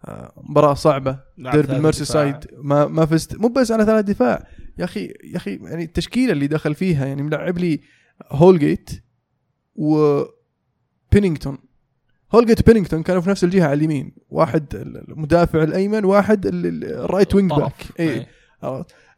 [0.05, 1.19] آه، مباراة صعبة.
[1.39, 2.13] ديربي الميرسي دفاع.
[2.15, 2.37] سايد.
[2.59, 3.37] ما ما فزت.
[3.37, 4.47] مو بس على ثلاث دفاع.
[4.79, 7.81] يا أخي يا أخي يعني التشكيلة اللي دخل فيها يعني ملعب لي
[8.31, 8.91] هولجيت
[9.77, 11.59] وبينينغتون.
[12.35, 14.13] هولجيت وبينينغتون كانوا في نفس الجهة على اليمين.
[14.31, 14.67] واحد
[15.09, 17.75] المدافع الأيمن واحد ال- ال- ال right wing back.
[18.01, 18.27] اي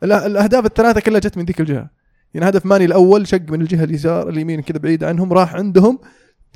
[0.03, 1.91] الأهداف الثلاثة كلها جت من ذيك الجهة.
[2.35, 5.99] يعني هدف ماني الأول شق من الجهة اليسار اليمين كذا بعيد عنهم راح عندهم.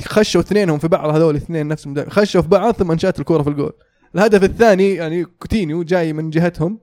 [0.04, 3.50] خشوا اثنينهم في بعض هذول الاثنين نفسهم دا- خشوا في بعض ثم انشأت الكوره في
[3.50, 3.72] الجول.
[4.14, 6.78] الهدف الثاني يعني كوتينيو جاي من جهتهم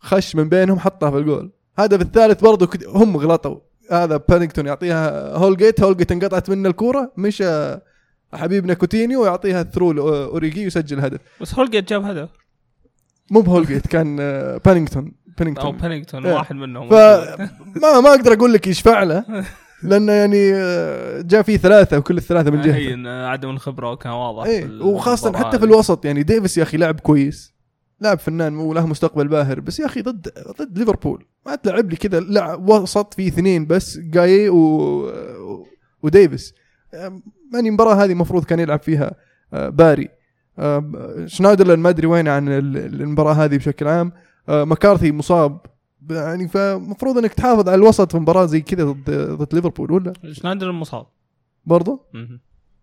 [0.00, 1.52] خش من بينهم حطها في الجول.
[1.78, 3.58] الهدف الثالث برضو كت- هم غلطوا.
[3.92, 7.76] هذا بانينغتون يعطيها هولجيت هولجيت انقطعت منه الكوره مشى
[8.34, 11.20] حبيبنا كوتينيو ويعطيها through لاوريجي ويسجل هدف.
[11.40, 12.28] بس هولجيت جاب هدف.
[13.30, 16.34] مو بهولجيت كان آه، بانينغتون أو بانينغتون بانينغتون إيه.
[16.34, 16.88] واحد منهم.
[16.88, 19.24] فما ما أقدر أقول لك يشفع له
[19.82, 24.12] لأنه يعني آه، جاء فيه ثلاثة وكل الثلاثة من هي جهته إن عدم الخبرة كان
[24.12, 25.64] واضح في وخاصة حتى في.
[25.64, 27.54] الوسط يعني ديفيس يا أخي لاعب كويس
[28.00, 30.28] لاعب فنان وله مستقبل باهر بس يا أخي ضد
[30.60, 31.24] ضد ليفربول.
[31.46, 35.12] ما تلعب لي كذا لاعب وسط فيه اثنين بس جاي و...
[36.02, 36.54] وديفيس.
[36.94, 37.20] آه،
[37.54, 39.12] يعني المباراة هذه المفروض كان يلعب فيها
[39.52, 40.08] آه، باري.
[40.58, 44.12] آه، شنايدرلان ما أدري وين عن ال- المباراة هذه بشكل عام.
[44.48, 45.60] آه، مكارثي مصاب.
[46.10, 50.70] يعني فمفروض إنك تحافظ على الوسط في مباراة زي كذا ضد ضد ليفربول ولا؟ شنايدرلان
[50.70, 51.06] مصاب.
[51.64, 52.00] برضه.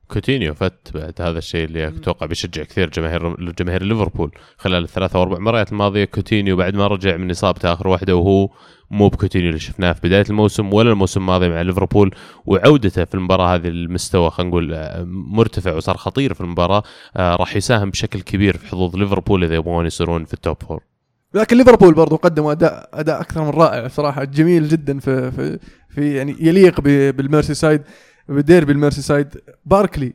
[0.08, 4.32] كوتينيو فت بعد هذا الشيء اللي أتوقع بيشجع كثير جماهير جماهير ليفربول.
[4.58, 8.50] خلال الثلاث أو أربع مباريات الماضية كوتينيو بعد ما رجع من إصابته آخر واحدة وهو
[8.92, 13.56] مو بكوتينيو اللي شفناه في بداية الموسم ولا الموسم الماضي مع ليفربول وعودته في المباراة
[13.56, 16.84] هذه المستوى خلينا نقول آه، مرتفع وصار خطير في المباراة
[17.18, 20.93] آه، راح يساهم بشكل كبير في حظوظ ليفربول إذا يبغون يصيرون في ال top four
[21.34, 26.16] لكن ليفربول برضو قدموا اداء أداء أكثر من رائع صراحة جميل جدا في في, في
[26.16, 27.82] يعني يليق بالميرسي سايد
[28.30, 30.14] بديربي الميرسي سايد باركلي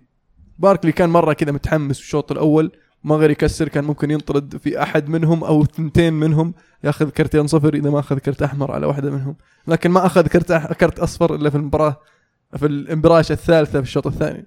[0.58, 2.72] باركلي كان مرة كذا متحمس في الشوط الأول
[3.04, 6.54] ما غير يكسر كان ممكن ينطرد في أحد منهم أو ثنتين منهم
[6.84, 9.36] ياخذ كرتين صفر إذا ما أخذ كرت أحمر على واحدة منهم.
[9.66, 11.96] لكن ما أخذ كرت كرت أصفر إلا في المباراه
[12.56, 14.46] في الانبراشه الثالثة في الشوط الثاني.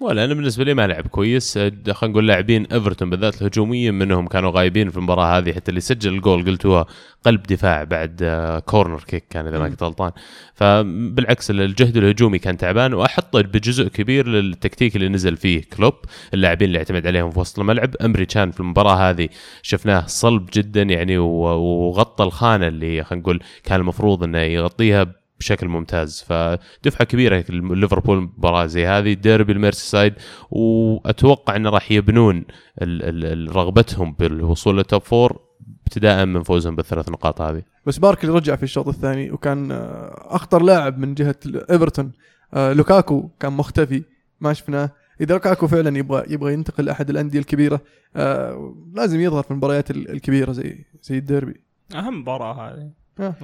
[0.00, 1.56] ولا أنا بالنسبة لي ما لعب كويس.
[1.56, 5.80] آه، خلينا نقول لاعبين إيفرتون بالذات الهجوميين منهم كانوا غايبين في المباراة هذه حتى اللي
[5.80, 6.86] سجل الجول قلت هو
[7.24, 9.68] قلب دفاع بعد آه، corner kick كان إذا ما.
[9.68, 10.12] كنت غلطان.
[10.54, 15.94] فبالعكس الجهد الهجومي كان تعبان واحطه بجزء كبير للتكتيك اللي نزل فيه كلوب
[16.34, 17.96] اللاعبين اللي اعتمد عليهم في وسط الملعب.
[17.96, 19.28] إيمري تشان في المباراة هذه
[19.62, 25.06] شفناه صلب جدا يعني وغطى الخانة اللي خلينا نقول كان المفروض إنه يغطيها
[25.40, 26.24] بشكل ممتاز.
[26.28, 30.14] فدفعة كبيرة ليفربول مباراة زي هذه ديربي الميرسي سايد
[30.50, 32.36] وأتوقع إنه راح يبنون
[32.82, 35.40] ال- ال- ال- رغبتهم بالوصول لل top four
[35.86, 37.62] ابتداء من فوزهم بالثلاث نقاط هذه.
[37.86, 41.36] بس باركلي رجع في الشوط الثاني وكان آه، أخطر لاعب من جهة
[41.70, 42.12] إيفرتون.
[42.54, 44.02] آه، لوكاكو كان مختفي
[44.40, 44.90] ما شفناه.
[45.20, 47.80] إذا لوكاكو فعلا يبغى يبغى ينتقل لأحد الأندية الكبيرة
[48.16, 51.60] آه، لازم يظهر في المباريات ال- الكبيرة زي زي الديربي.
[51.94, 52.90] أهم مباراة هذه.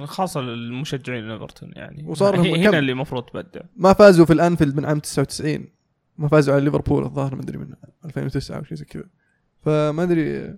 [0.05, 2.03] خاصة للمشجعين ايفرتون يعني.
[2.07, 3.61] وصار هنا كم؟ اللي المفروض تبدع.
[3.75, 5.67] ما فازوا في الأنفيلد من عام 99
[6.17, 7.67] ما فازوا على ليفربول الظاهر ما أدري من
[8.05, 9.03] 2009 أو شيء زي كذا.
[9.61, 10.55] فما أدري.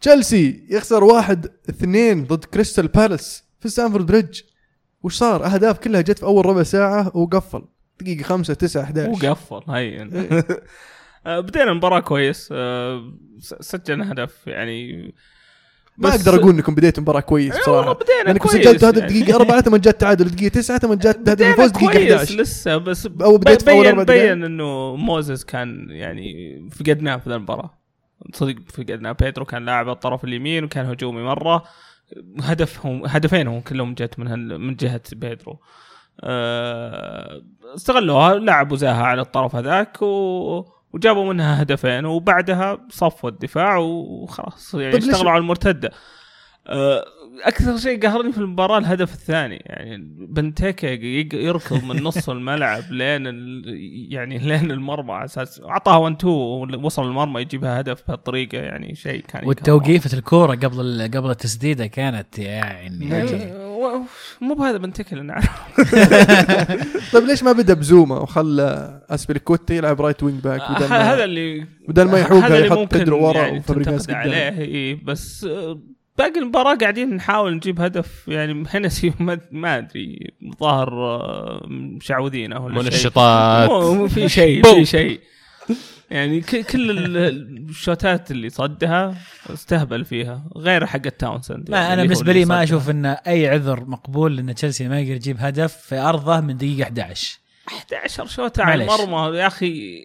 [0.00, 4.40] تشيلسي يخسر واحد اثنين ضد كريستال بالاس في ستانفورد بريدج.
[5.02, 7.64] وش صار؟ أهداف كلها جت في أول ربع ساعة وقفل.
[8.00, 10.46] دقيقة 5 9 11 وقفل هين إيه.
[11.26, 12.48] آه، بدينا المباراه كويس.
[12.52, 15.14] آه، سجلنا هدف يعني
[15.98, 17.92] ما أقدر أقول إنكم بديتوا المباراه كويس إيه بصراحة.
[17.92, 19.02] بدينا لأنكم سجلتوا هدف.
[19.04, 22.76] دقيقه 4 ثم جت تعادل دقيقة 9 ثم جت هدف الفوز دقيقة كويس 11 لسه
[22.76, 24.04] بس أو بديت بين.
[24.04, 27.78] بين إنه موزس كان يعني فقدناه في ذا المباراة.
[28.34, 29.12] صدق فقدناه.
[29.12, 31.62] بيدرو كان لاعب الطرف اليمين وكان هجومي مرة.
[32.40, 35.60] هدفهم هدفين هم كلهم جت من من جهة بيدرو
[36.20, 37.42] آه،
[37.74, 44.92] استغلوها لعبوا زاها على الطرف هذاك و وجابوا منها هدفين وبعدها صفوا الدفاع وخلاص يعني
[44.92, 45.90] طيب اشتغلوا على المرتدة
[46.66, 47.04] آه،
[47.44, 49.96] أكثر شيء قهرني في المباراة الهدف الثاني يعني
[50.28, 53.62] بنتيكا يق- يركض من نص الملعب لين ال...
[54.12, 59.20] يعني لين المرمى على أساس اعطاها 1 2 وصل المرمى يجيبها هدف بهالطريقة يعني شيء
[59.20, 59.48] كان يكره.
[59.48, 62.88] والتوقيفة الكورة قبل ال- قبل التسديدة كانت يعني
[64.40, 64.78] مو بهذا
[65.12, 65.48] اللي نعرف
[67.12, 71.66] طيب ليش ما بدأ بزوما وخلى أزبيليكويتا يلعب right wing back بدل ما- هذا اللي
[71.88, 74.16] بدل ما يحوسها يحط بيدرو ورا يعني قدام.
[74.16, 75.80] عليه إي بس آه،
[76.18, 79.38] باقي المباراة قاعدين نحاول نجيب هدف يعني هينيسي ما
[79.78, 82.82] أدري ظاهر آه، مشعوذين أو ولا شيء.
[82.84, 83.70] منشطات
[84.10, 84.62] في شيء.
[84.74, 85.20] في شيء
[86.12, 89.14] يعني كل ال- الشوتات اللي صدها
[89.50, 92.62] استهبل فيها غير حق التاونسند لا يعني أنا بالنسبة لي ما.
[92.62, 96.82] أشوف إن أي عذر مقبول إن تشيلسي ما يقدر يجيب هدف في أرضه من دقيقة
[96.82, 98.84] 11 11 شوطة على.
[98.84, 100.04] المرمى يا أخي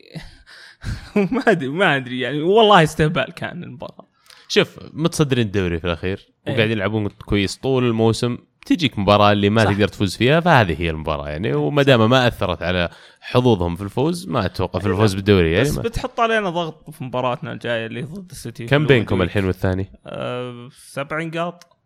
[1.31, 4.07] ما أدري ما أدري يعني والله استهبال كان المباراة
[4.47, 6.53] شوف متصدرين الدوري في الأخير إيه.
[6.53, 9.71] وقاعدين يلعبون كويس طول الموسم تجيك مباراة اللي ما صح.
[9.71, 12.89] تقدر تفوز فيها فهذه هي المباراة يعني وما دام ما أثرت على
[13.21, 15.77] حظوظهم في الفوز ما أتوقع في الفوز بالدوري يعني بس.
[15.79, 19.21] بتحط علينا ضغط في مباراتنا الجاية اللي ضد السيتي كم بينكم.
[19.21, 21.77] الحين والثاني؟ آه سبع نقاط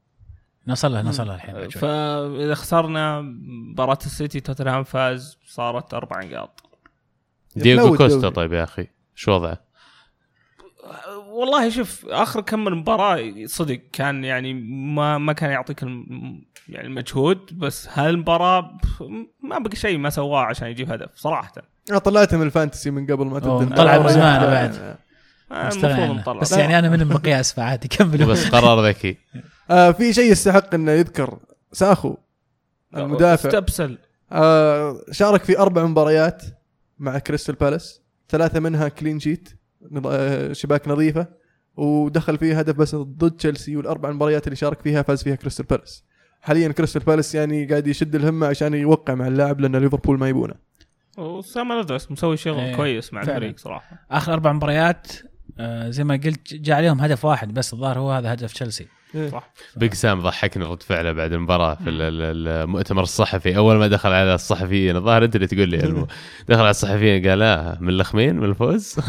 [0.68, 1.70] نوصل له نوصل له الحين.
[1.70, 3.22] فإذا خسرنا
[3.72, 6.64] مباراة السيتي توتنهام فاز صارت أربع نقاط
[7.56, 8.30] دييغو يفلوت كوستا.
[8.30, 9.72] طيب يا أخي شو وضعه؟
[11.28, 14.54] والله شوف آخر كم من مباراة صدق كان يعني
[14.94, 18.78] ما ما كان يعطيك الم- يعني المجهود بس هالمباراة
[19.44, 21.54] ما بقى شيء ما سواه عشان يجيب هدف صراحة.
[21.90, 23.76] أنا طلعته من ال fantasy من قبل ما تبدأ.
[23.76, 23.98] طلع.
[24.00, 24.76] من زمان بعد.
[24.76, 24.98] آه.
[25.52, 26.52] آه، بس.
[26.52, 28.28] يعني أنا من المقياس فعادي كملوا.
[28.28, 29.18] بس قرار ذكي.
[29.70, 31.40] آه في شيء يستحق إنه يذكر.
[31.72, 32.16] ساخو
[32.98, 33.50] المدافع.
[33.50, 33.98] استبسل.
[34.32, 36.44] آه شارك في أربع مباريات
[37.00, 38.02] مع كريستال بالاس.
[38.30, 39.50] ثلاثة منها clean sheet
[40.06, 41.28] آه، شباك نظيفة.
[41.78, 46.04] ودخل فيها هدف بس ضد تشيلسي والأربع مباريات اللي شارك فيها فاز فيها كريستال بالاس.
[46.42, 50.54] حاليا كريستال بالاس يعني قاعد يشد الهمة عشان يوقع مع اللاعب لأن ليفربول ما يبونه.
[51.18, 53.22] وسام ألاردايس مسوي شغل إيه، كويس مع.
[53.22, 54.06] الفريق صراحة.
[54.12, 55.08] آخر أربع مباريات
[55.60, 58.88] آه زي ما قلت جاء عليهم هدف واحد بس الظاهر هو هذا هدف تشيلسي.
[59.32, 59.54] صح.
[59.76, 63.58] بيج سام ضحكني رد فعله بعد المباراة في ال- ال- المؤتمر الصحفي.
[63.58, 65.78] أول ما دخل على الصحفيين الظاهر أنت اللي تقول لي
[66.50, 68.96] دخل على الصحفيين قال هاه منلخمين من الفوز؟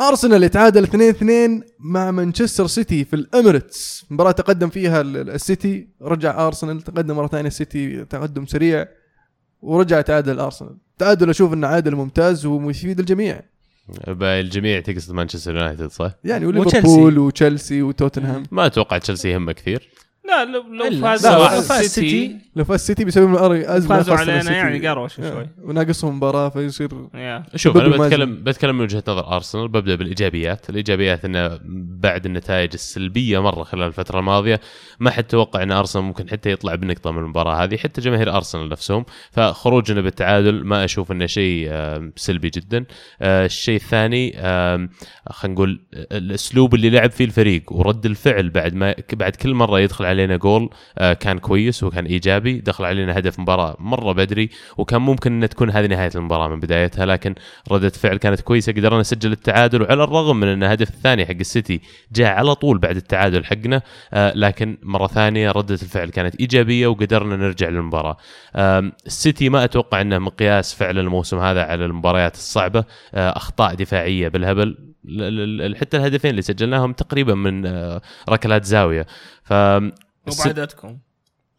[0.00, 4.04] أرسنال يتعادل 2-2 مع مانشستر سيتي في الإميريتس.
[4.10, 8.86] مباراة تقدم فيها ال- ال- السيتي رجع أرسنال تقدم مرة ثانية السيتي تقدم سريع
[9.62, 10.76] ورجع تعادل أرسنال.
[10.98, 13.40] تعادل أشوف إنه عادل ممتاز ويفيد الجميع
[14.22, 16.46] الجميع تقصد مانشستر يونايتد صح؟ يعني.
[16.46, 18.42] وليفربول وتشيلسي وتوتنهام.
[18.50, 19.88] ما أتوقع تشيلسي يهمه كثير.
[20.30, 21.00] لا لو لو.
[21.02, 24.52] فازوا على لو فاز السيتي لو فاز السيتي بيسوي لهم أر- أزمة فازوا علينا.
[24.52, 27.42] يعني قروش آه، شوي وناقصهم مباراة فيصير يا.
[27.56, 31.58] شوف أنا بتكلم بتكلم من وجهة نظر أرسنال ببدأ بالإيجابيات، الإيجابيات إنه
[32.00, 34.60] بعد النتائج السلبية مرة خلال الفترة الماضية
[35.00, 38.68] ما حد توقع إن أرسنال ممكن حتى يطلع بنقطة من المباراة هذه، حتى جماهير أرسنال
[38.68, 41.70] نفسهم، فخروجنا بالتعادل ما أشوف إنه شيء
[42.16, 42.84] سلبي جدا.
[43.22, 44.32] آه، الشيء الثاني
[45.30, 50.04] خلينا نقول الأسلوب اللي لعب فيه الفريق ورد الفعل بعد ما بعد كل مرة يدخل
[50.04, 52.60] عليه علينا جول آه، كان كويس وكان إيجابي.
[52.60, 57.06] دخل علينا هدف مباراة مرة بدري وكان ممكن ان تكون هذه نهاية المباراة من بدايتها
[57.06, 57.34] لكن
[57.70, 58.72] ردة فعل كانت كويسة.
[58.72, 61.80] قدرنا نسجل التعادل وعلى الرغم من إن الهدف الثاني حق السيتي
[62.12, 67.36] جاء على طول بعد التعادل حقنا آه، لكن مرة ثانية ردة الفعل كانت إيجابية وقدرنا
[67.36, 68.16] نرجع للمباراة.
[69.06, 74.90] السيتي ما أتوقع إنه مقياس فعلا الموسم هذا على المباريات الصعبة آه، أخطاء دفاعية بالهبل.
[75.80, 77.66] حتى الهدفين اللي سجلناهم تقريبا من
[78.28, 79.06] ركلات زاوية.
[79.42, 79.52] ف
[80.26, 80.98] وبعدتكم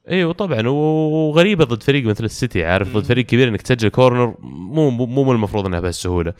[0.10, 3.04] أيوه طبعا وغريبة ضد فريق مثل السيتي عارف ضد.
[3.04, 6.34] فريق كبير إنك تسجل corner مو مو المفروض إنها بهالسهولة.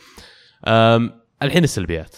[1.42, 2.16] الحين السلبيات.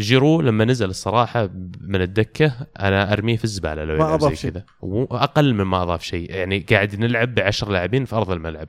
[0.00, 4.50] جيرو لما نزل الصراحة من الدكة أنا أرميه في الزبالة لو ما زي شيء.
[4.50, 4.64] كذا
[5.10, 8.68] أقل من ما أضاف شيء يعني قاعد نلعب بعشر لاعبين في أرض الملعب.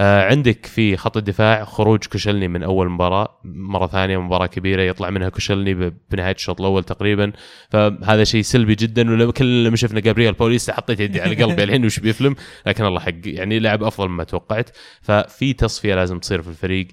[0.00, 5.10] آه عندك في خط الدفاع خروج كوشيلني من أول مباراة مرة ثانية مباراة كبيرة يطلع
[5.10, 7.32] منها كوشيلني ب- بنهاية الشوط الأول تقريبا.
[7.70, 11.84] فهذا شيء سلبي جدا ولما كل لما شفنا جابرييل باوليستا حطيت يدي على قلبي الحين
[11.84, 12.34] وش بيفلم
[12.66, 14.70] لكن الله حق يعني لعب أفضل مما توقعت.
[15.02, 16.88] ففي تصفية لازم تصير في الفريق.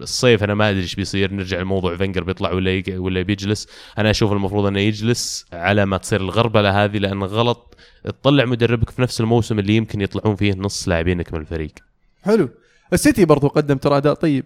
[0.00, 3.68] الصيف أنا ما أدري إيش بيصير نرجع لموضوع فينجر بيطلع ولا ولا بيجلس.
[3.98, 9.02] أنا أشوف المفروض أنه يجلس على ما تصير الغربله هذه لأن غلط تطلع مدربك في
[9.02, 11.72] نفس الموسم اللي يمكن يطلعون فيه نص لاعبينك من الفريق.
[12.24, 12.48] حلو.
[12.92, 14.44] السيتي برضو قدم ترى أداء طيب.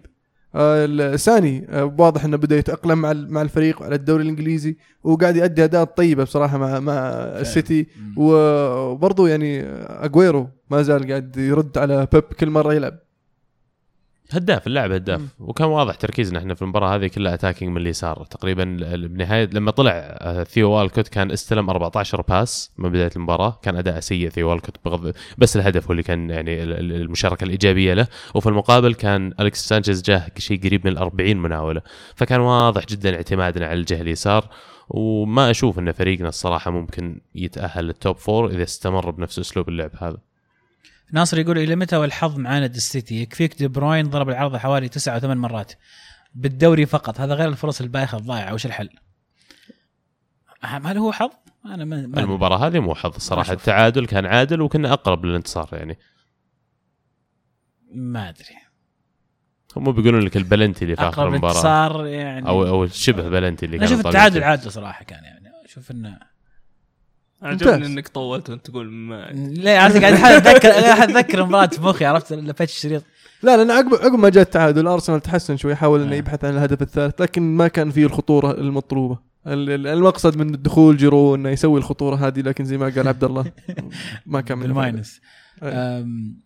[0.55, 5.63] آه، الساني آه، واضح إنه بدا يتأقلم مع مع الفريق وعلى الدوري الإنجليزي وقاعد يؤدي
[5.63, 6.93] أداء طيبه بصراحة مع مع
[7.41, 7.87] السيتي.
[8.01, 8.13] مم.
[8.17, 9.61] وبرضو يعني
[10.05, 12.99] اجويرو ما زال قاعد يرد على بيب كل مرة يلعب.
[14.31, 15.19] هداف اللاعب هداف.
[15.19, 15.27] مم.
[15.39, 18.25] وكان واضح تركيزنا إحنا في المباراة هذه كلها attacking من اليسار.
[18.29, 18.63] تقريبا
[18.95, 23.59] بنهاية لما طلع آه، ثيو والكوت كان استلم 14 pass من بداية المباراة.
[23.61, 27.43] كان أداء سيء ثيو والكوت بغض بس الهدف هو اللي كان يعني ال- ال- المشاركة
[27.43, 28.07] الإيجابية له.
[28.35, 31.81] وفي المقابل كان الكس سانشيز جاه شيء قريب من ال 40 مناولة.
[32.15, 34.45] فكان واضح جدا اعتمادنا على الجهة اليسار.
[34.89, 39.91] وما أشوف إن فريقنا الصراحة ممكن يتأهل لل top four إذا استمر بنفس أسلوب اللعب
[39.99, 40.17] هذا.
[41.11, 45.19] ناصر يقول إلى متى والحظ معاند السيتي؟ يكفيك دي بروين ضرب العارضة حوالي تسعة أو
[45.19, 45.73] ثمان مرات.
[46.35, 47.19] بالدوري فقط.
[47.19, 48.53] هذا غير الفرص البايخة الضايعة.
[48.53, 48.89] وش الحل؟
[50.61, 51.29] هل هو حظ؟
[51.65, 53.53] أنا ما المباراة هذه مو حظ الصراحه.
[53.53, 55.97] التعادل كان عادل وكنا أقرب للانتصار يعني.
[57.93, 58.55] ما أدري.
[59.75, 61.55] هم بيقولون لك البلنتي اللي في آخر أقرب المباراة.
[61.55, 62.47] انتصار يعني.
[62.47, 64.43] أو أو شبه بلنتي اللي أنا كان أشوف طالع التعادل.
[64.43, 65.49] عادل صراحة كان يعني.
[65.65, 66.19] أشوف إنه
[67.41, 67.85] عجبني.
[67.85, 72.33] إنك طولت وأنت تقول ما ليه عرفت قاعد اتذكر قاعد أتذكر مباراة في مخي عرفت
[72.33, 73.03] لفيت الشريط.
[73.43, 76.15] لا لأن عقب عقب ما جاء التعادل أرسنال تحسن شوي حاول إنه آه.
[76.15, 79.19] يبحث عن الهدف الثالث لكن ما كان فيه الخطورة المطلوبة.
[79.47, 83.23] ال- ال- المقصد من الدخول جيرو إنه يسوي الخطورة هذه لكن زي ما قال عبد
[83.23, 83.51] الله
[84.25, 85.21] ما كان من بالماينس.
[85.63, 86.39] أم،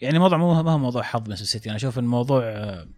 [0.00, 2.88] يعني موضوع مو ما هو موضوع حظ مان سيتي أنا أشوف الموضوع أه،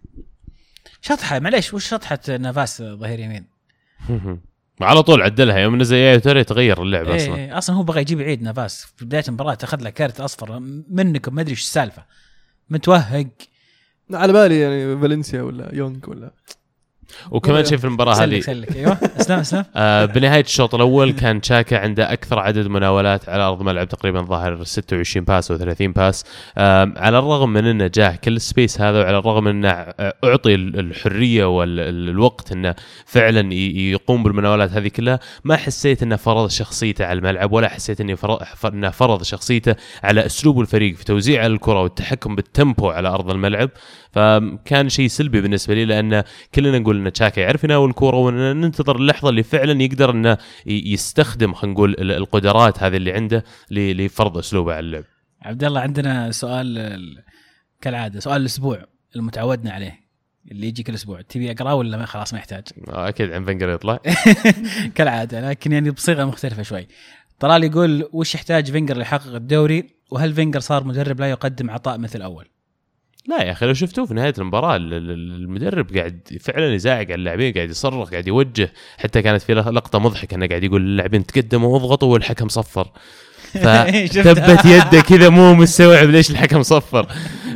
[1.01, 1.39] شطحة.
[1.39, 3.45] معليش وش شطحة نافاس ظهير يمين؟
[4.83, 7.35] على طول عدلها يوم نزل يا ترى تغير اللعب إيه أصلا.
[7.35, 11.35] إيه أصلا هو بغى يجيب عيد نافاس في بداية المباراة اخذ له كارت أصفر منكم
[11.35, 12.05] ما أدري إيش السالفة.
[12.69, 13.27] متوهق.
[14.13, 16.31] على بالي يعني فالنسيا ولا يونغ ولا
[17.31, 18.39] وكمان شيء في المباراة هذه.
[18.39, 18.75] سلك.
[18.75, 18.97] أيوه.
[19.19, 19.65] اسلم اسلم.
[19.75, 24.63] آه بنهاية الشوط الأول كان تشاكا عنده أكثر عدد مناولات على أرض الملعب تقريبا ظاهر
[24.63, 26.25] 26 pass أو 30 pass.
[26.57, 30.79] آه على الرغم من انه جاه كل السبيس هذا وعلى الرغم إنه آه، أعطي ال-
[30.79, 37.51] الحرية والوقت إنه فعلا يقوم بالمناولات هذه كلها ما حسيت إنه فرض شخصيته على الملعب
[37.51, 42.89] ولا حسيت انه فرض إنه فرض شخصيته على أسلوب الفريق في توزيع الكرة والتحكم بالتمبو
[42.89, 43.69] على أرض الملعب.
[44.11, 46.23] فكان شيء سلبي بالنسبة لي لأن
[46.55, 51.73] كلنا نقول ان تشاكا يعرف يناول الكوره وننتظر اللحظة اللي فعلا يقدر إنه يستخدم خلينا
[51.73, 55.03] نقول ال- القدرات هذه اللي عنده لفرض أسلوبه على اللعب.
[55.41, 57.23] عبد الله عندنا سؤال ال-
[57.81, 58.85] كالعادة سؤال الأسبوع
[59.15, 59.99] المتعودنا عليه
[60.51, 63.69] اللي يجي كل أسبوع تبي أقرأه ولا ما خلاص ما يحتاج؟ آه، أكيد عن فنجر
[63.69, 63.99] يطلع.
[64.95, 66.87] كالعادة لكن يعني بصيغة مختلفة شوي.
[67.39, 72.21] طلال يقول وش يحتاج فينجر ليحقق الدوري؟ وهل فينجر صار مدرب لا يقدم عطاء مثل
[72.21, 72.47] أول؟
[73.27, 77.15] لا يا أخي لو شفتوه في نهاية المباراة ال- ال- المدرب قاعد فعلا يزاعق على
[77.15, 81.73] اللاعبين قاعد يصرخ قاعد يوجه حتى كانت في لقطة مضحكة إنه قاعد يقول للاعبين تقدموا
[81.73, 82.91] واضغطوا والحكم صفر.
[83.53, 87.07] فثبت يده كذا مو مستوعب ليش الحكم صفر.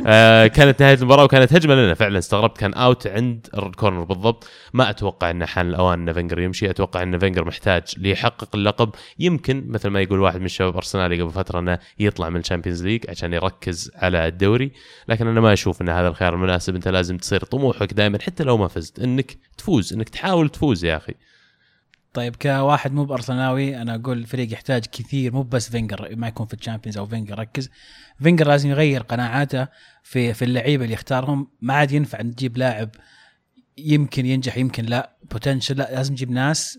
[0.06, 1.94] آه كانت نهاية المباراة وكانت هجمة لنا.
[1.94, 4.48] فعلا استغربت كان out عند ال corner بالضبط.
[4.72, 6.70] ما أتوقع انه حان الأوان إن فينجر يمشي.
[6.70, 8.90] أتوقع إن فينجر محتاج ليحقق اللقب.
[9.18, 12.84] يمكن مثل ما يقول واحد من الشباب ارسنالي قبل فترة إنه يطلع من ال Champions
[12.84, 14.72] League عشان يركز على الدوري.
[15.08, 18.56] لكن أنا ما أشوف إن هذا الخيار المناسب أنت لازم تصير طموحك دائما حتى لو
[18.56, 18.98] ما فزت.
[18.98, 21.14] إنك تفوز إنك تحاول تفوز يا أخي.
[22.16, 26.54] طيب كواحد مو بأرسناوي أنا أقول الفريق يحتاج كثير مو بس فينجر ما يكون في
[26.54, 27.70] ال Champions أو فينجر ركز.
[28.22, 29.68] فينجر لازم يغير قناعاته
[30.02, 31.48] في في اللعيبة اللي يختارهم.
[31.60, 32.90] ما عاد ينفع تجيب لاعب
[33.78, 35.16] يمكن ينجح يمكن لا.
[35.30, 36.78] potential لا لازم تجيب ناس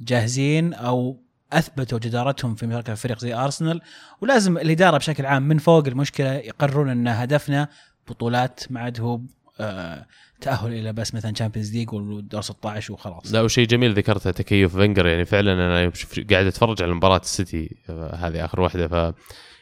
[0.00, 1.22] جاهزين أو
[1.52, 3.80] أثبتوا جدارتهم في مشاركه فريق زي ارسنال
[4.20, 7.68] ولازم الإدارة بشكل عام من فوق المشكلة يقررون إن هدفنا
[8.08, 9.20] بطولات ما عاد هو
[9.60, 10.06] آه،
[10.40, 13.32] تأهل إلى بس مثلا Champions League والدور 16 وخلاص.
[13.32, 15.92] لا وشيء جميل ذكرته تكتيك فينجر يعني فعلا أنا
[16.30, 18.88] قاعد أتفرج على مباراة السيتي آه، هذه آخر واحدة.
[18.88, 19.14] ف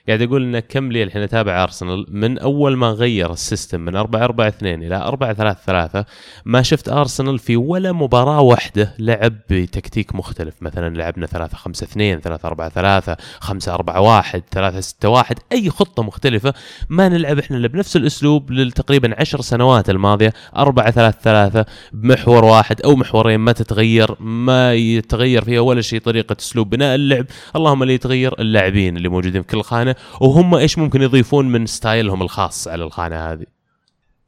[0.09, 3.97] قاعد أقول انه كم لي الحين اتابع ارسنال من أول ما غير ال system من
[3.97, 6.05] 4 4 2 إلى 4 3 3
[6.45, 10.55] ما شفت ارسنال في ولا مباراة واحدة لعب بتكتيك مختلف.
[10.61, 15.71] مثلا لعبنا 3 5 2 3 4 3 5 4 1 3 6 1 أي
[15.71, 16.55] خطة مختلفة.
[16.89, 20.33] ما نلعب إحنا بنفس الأسلوب لتقريبا 10 سنوات الماضية.
[20.57, 26.37] 4 3 3 بمحور واحد أو محورين ما تتغير ما يتغير فيها ولا شيء طريقة
[26.41, 27.27] أسلوب بناء اللعب.
[27.57, 29.96] اللهم اللي يتغير اللاعبين اللي موجودين في كل خانة.
[30.21, 33.47] وهم إيش ممكن يضيفون من ستايلهم الخاص على الخانة هذه؟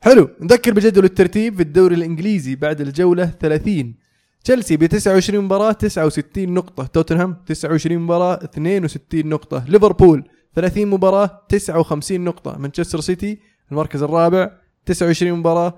[0.00, 0.30] حلو.
[0.40, 3.94] نذكر بجدول الترتيب في الدوري الإنجليزي بعد الجولة 30
[4.44, 6.84] تشيلسي ب 29 مباراة 69 نقطة.
[6.84, 9.64] توتنهام 29 مباراة 62 نقطة.
[9.68, 12.58] ليفربول 30 مباراة 59 نقطة.
[12.58, 13.38] مانشستر سيتي
[13.72, 14.50] المركز الرابع
[14.86, 15.74] 29 مباراة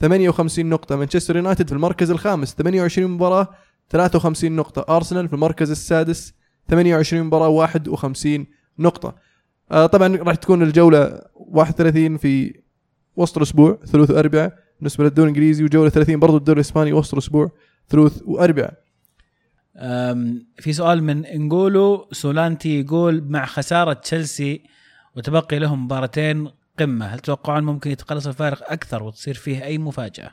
[0.00, 0.96] 58 نقطة.
[0.96, 3.48] مانشستر يونايتد في المركز الخامس 28 مباراة
[3.90, 4.96] 53 نقطة.
[4.96, 6.34] أرسنال في المركز السادس
[6.70, 8.46] 28 مباراة 51
[8.78, 9.08] نقطة.
[9.08, 9.29] آه
[9.70, 12.60] طبعا راح تكون الجولة 31 في
[13.16, 17.50] وسط الأسبوع ثلث واربعاء بالنسبة للدوري الإنجليزي وجولة 30 برضو الدوري الإسباني وسط الأسبوع
[17.88, 18.74] ثلث واربعاء
[20.58, 24.62] في سؤال من انجولو سولانتي يقول مع خسارة تشيلسي
[25.16, 26.48] وتبقي لهم مباراتين
[26.78, 30.30] قمة هل تتوقعون ممكن يتقلص الفارق أكثر وتصير فيه أي مفاجأة؟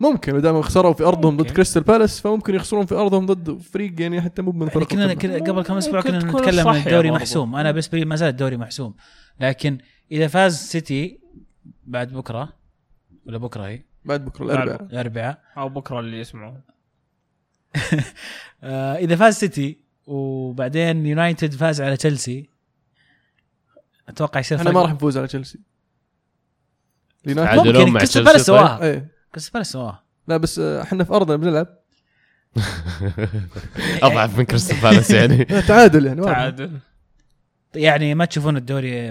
[0.00, 1.50] ممكن ما دام خسروا في أرضهم ضد.
[1.50, 5.04] كريستال بالاس فممكن يخسرون في أرضهم ضد فريق يعني حتى مو من يعني فرق كنا
[5.04, 5.38] القمة.
[5.38, 7.10] كنا- قبل كم أسبوع كنا نتكلم عن الدوري.
[7.10, 7.56] محسوم.
[7.56, 8.94] أنا بالنسبة لي ما زال الدوري محسوم.
[9.40, 9.78] لكن
[10.12, 11.20] إذا فاز سيتي
[11.86, 12.52] بعد بكرة
[13.26, 14.82] ولا بكرة هي؟ بعد بكرة بعد الأربعاء.
[14.92, 15.42] الأربعاء.
[15.58, 16.54] أو بكرة اللي يسمعوا
[18.62, 22.48] آه إذا فاز سيتي وبعدين يونايتد فاز على تشيلسي
[24.08, 25.58] أتوقع يصير فرق- ما راح نفوز على تشيلسي.
[27.26, 29.08] ممكن مع كريستال تشيلسي بالاس سواها
[29.38, 31.66] كريستال بالاس سواها لا بس آه، إحنا في أرضنا بنلعب
[34.02, 36.22] أضعف من كريستال بالاس يعني تعادل يعني.
[36.22, 36.70] تعادل
[37.74, 39.10] يعني ما تشوفون الدوري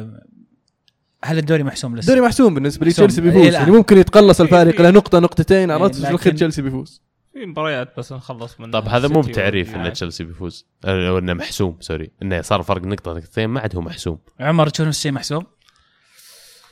[1.23, 2.91] هل الدوري محسوم لسه؟ الدوري محسوم بالنسبة لي.
[2.91, 3.53] تشيلسي إيه، بيفوز الآن.
[3.53, 7.01] يعني ممكن يتقلص الفارق في- إلى نقطة نقطتين عرفت إيه، في الاخير تشيلسي بيفوز
[7.34, 9.95] في مباريات بس نخلص من طب هذا مو بتعريف إن واليونايتد.
[9.95, 14.17] تشيلسي بيفوز أو إنه محسوم sorry إنه صار فرق نقطة نقطتين ما عاد هو محسوم
[14.39, 15.45] عمر تشوف نفس الشيء محسوم؟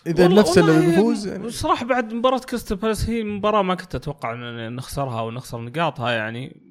[0.08, 1.50] إذا نفس اللي والله بيفوز يعني.
[1.50, 6.62] صراحة بعد مباراة كريستال بالاس هي مباراة ما كنت أتوقع ان نخسرها ونخسر نقاطها يعني.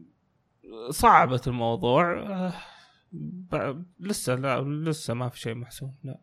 [0.91, 2.21] صعبت الموضوع.
[2.21, 2.53] آه،
[3.13, 6.19] ب- لسه لا لسه ما في شيء محسوم لا.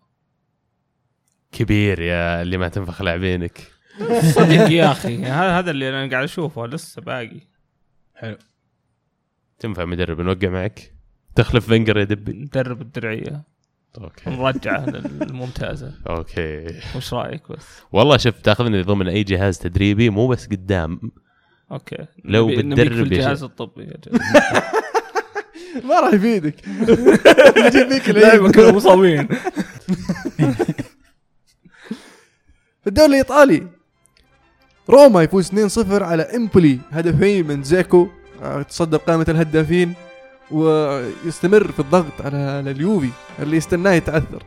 [1.51, 3.71] كبير يا اللي ما تنفخ لاعبينك.
[4.35, 7.41] صدق يا أخي هذا هذا اللي أنا قاعد أشوفه لسه باقي.
[8.15, 8.37] حلو.
[9.59, 10.95] تنفع مدرب نوقع معك؟
[11.35, 13.43] تخلف فينجر يا دبي ندرب الدرعية.
[13.97, 14.29] أوكي.
[14.29, 16.65] نرجعه للممتازة أوكي.
[16.95, 20.99] وش رأيك بس؟ والله شوف تأخذني ضمن أي جهاز تدريبي مو بس قدام.
[21.71, 22.05] أوكي.
[22.25, 23.43] لو نبي- نبيك بتدرب الجهاز.
[23.43, 23.85] الطبي.
[25.87, 26.55] ما راح يفيدك.
[27.89, 28.51] فيك دائما العيد.
[28.51, 29.27] كانوا مصابين.
[32.83, 33.67] في الدوري الإيطالي
[34.89, 38.07] روما يفوز 2-0 على إمبولي هدفين من زيكو.
[38.43, 39.93] آه، تصدر قائمه الهدافين.
[40.51, 44.43] ويستمر في الضغط على على اليوفي اللي يستناه يتعثر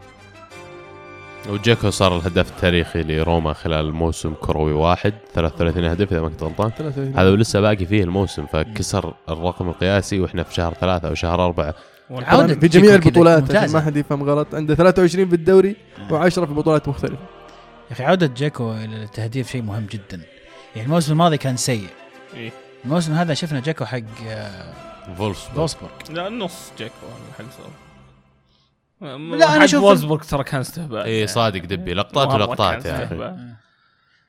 [1.48, 5.14] وجاكو صار الهداف التاريخي لروما خلال موسم كروي واحد.
[5.34, 6.70] 33 هدف إذا ما كنت غلطان.
[6.70, 11.44] 33 هذا ولسه باقي فيه الموسم فكسر الرقم القياسي وإحنا في شهر ثلاثة أو شهر
[11.44, 11.74] أربعة.
[12.10, 13.72] عودة في جميع جيكو البطولات عشان.
[13.72, 14.54] ما حد يفهم غلط.
[14.54, 15.76] عنده 23 في الدوري
[16.10, 17.22] و10 في بطولات مختلفة.
[17.90, 20.20] يا أخي عودة جاكو إلى التهديف شيء مهم جدا.
[20.76, 21.88] يعني الموسم الماضي كان سيء.
[22.36, 22.52] إيه.
[22.84, 24.72] الموسم هذا شفنا جاكو حق آه،
[25.06, 27.70] فولسبورغ فولسبورغ لا نص هذا حق صار
[29.36, 30.98] لا، أنا حق أشوف- وولزبورغ ترى كان استهبال.
[30.98, 31.94] اي صادق دبي.
[31.94, 33.54] لقطات ولقطات كان يا أخي استهبال.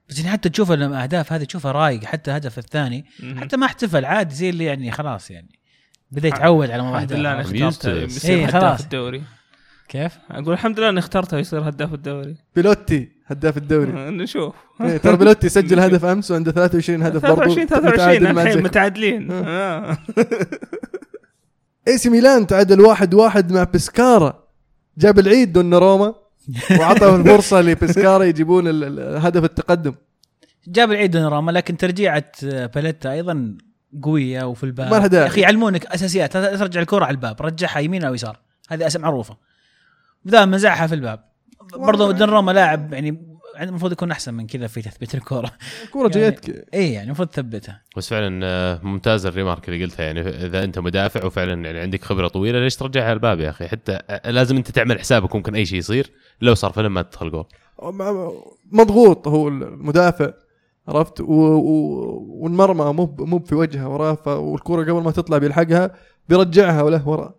[0.09, 3.05] بس يعني حتى تشوف الاهداف هذه تشوفها رايق حتى الهدف الثاني.
[3.37, 5.59] حتى ما احتفل عادي زي اللي يعني خلاص يعني.
[6.11, 7.41] بدا يتعود على موضوع الحمد لله أنا.
[7.41, 8.81] يصير إيه، خلاص.
[8.81, 9.23] الدوري.
[9.89, 12.35] كيف؟ أقول الحمد لله إني اخترته يصير هداف الدوري.
[12.55, 13.91] بيلوتي هداف الدوري.
[14.23, 14.55] نشوف.
[14.81, 18.63] إيه، ترى بيلوتي سجل هدف أمس وعنده 23 هدف برضه 23 23 متعادل مع الحين.
[18.63, 19.31] متعادلين.
[19.31, 19.97] آه.
[21.87, 24.43] إي سي ميلان تعادل واحد واحد مع بسكارا
[24.97, 26.15] جاب العيد دوناروما
[26.79, 28.67] وعطوا الفرصة لبسكارا يجيبون
[28.99, 29.93] هدف التقدم.
[30.67, 33.57] جاب العيد دوناروما لكن ترجيعة آه، باليتا أيضا
[34.03, 35.11] قوية وفي الباب.
[35.13, 35.17] ما.
[35.19, 36.33] يا أخي يعلمونك أساسيات.
[36.33, 38.39] ترجع الكرة على الباب رجعها يمين أو يسار.
[38.69, 39.37] هذه اسم معروفة.
[40.25, 41.23] بدال منزعها في الباب.
[41.77, 45.51] برضو دوناراما لاعب يعني المفروض يكون أحسن من كذا في تثبيت الكورة.
[45.85, 50.03] الكورة يعني- جايتك اي يعني المفروض تثبتها بس فعلا آه، ممتاز الريمارك اللي قلتها.
[50.03, 53.99] يعني إذا أنت مدافع وفعلا يعني عندك خبرة طويلة ليش ترجعها الباب يا أخي؟ حتى
[54.09, 56.11] آه، لازم أنت تعمل حسابك ممكن أي شيء يصير.
[56.41, 57.45] لو صار فيلم ما تدخل جول.
[58.71, 60.31] مضغوط هو المدافع
[60.87, 61.25] عرفت؟ و...
[61.33, 62.25] و...
[62.41, 64.27] والمرمى مو مو في وجهه وراه ف...
[64.27, 65.91] والكره قبل ما تطلع بيلحقها
[66.29, 67.35] بيرجعها وله ورا.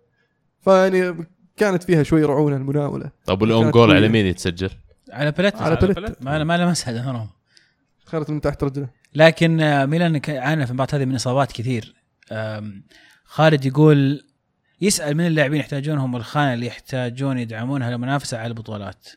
[0.61, 1.27] فيعني
[1.57, 3.11] كانت فيها شوي رعونة المناولة.
[3.27, 3.97] طب والأون كانت جول.
[3.97, 4.71] على مين يتسجل؟
[5.13, 6.23] على بلت على بلت.
[6.23, 7.31] ما ما لمسها دوناروما
[8.07, 8.89] دخلت من تحت رجله.
[9.15, 11.95] لكن آه، ميلان عانى في المباراة هذه من إصابات كثير.
[13.25, 14.25] خالد يقول
[14.81, 19.09] يسأل من اللاعبين يحتاجونهم الخانه اللي يحتاجون يدعمونها للمنافسه على البطولات.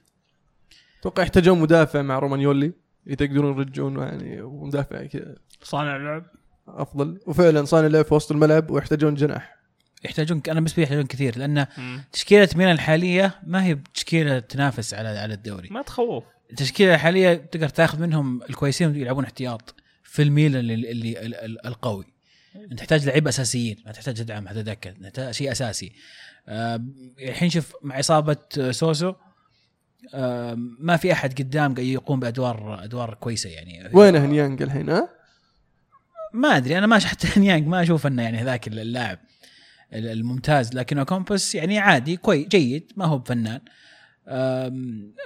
[0.99, 2.71] أتوقع يحتاجون مدافع مع رومانيولي.
[3.07, 6.25] إذا يقدرون يرجعون يعني مدافع كذا صانع لعب.
[6.67, 7.19] أفضل.
[7.27, 9.58] وفعلا صانع لعب في وسط الملعب ويحتاجون جناح.
[10.05, 12.03] يحتاجون أنا بالنسبة لي يحتاجون كثير لأن مم.
[12.13, 15.69] تشكيلة ميلان الحالية ما هي تشكيلة تنافس على على الدوري.
[15.71, 16.23] ما تخوف.
[16.51, 22.05] التشكيلة الحالية تقدر تاخذ منهم الكويسين يلعبون احتياط في الميلان اللي, اللي ال- ال- القوي.
[22.55, 25.91] أنت تحتاج لعيبه أساسيين ما تحتاج تدعم هذا دكه تحتاج شيء أساسي.
[27.19, 28.37] الحين شوف مع إصابة
[28.71, 29.13] سوسو
[30.79, 33.89] ما في أحد قدام قاعد يقوم بادوار أدوار كويسة يعني.
[33.93, 35.09] وينه نيانج الحين ها؟
[36.33, 39.19] ما أدري أنا ما حتى نيانج ما أشوف إنه يعني ذاك اللاعب.
[39.93, 43.59] الممتاز لكنه كومبس يعني عادي كويس جيد ما هو بفنان.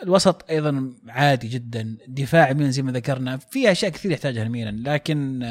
[0.04, 5.44] الوسط أيضا عادي جدا دفاع ميلان زي ما ذكرنا في أشياء كثير يحتاجها الميلان لكن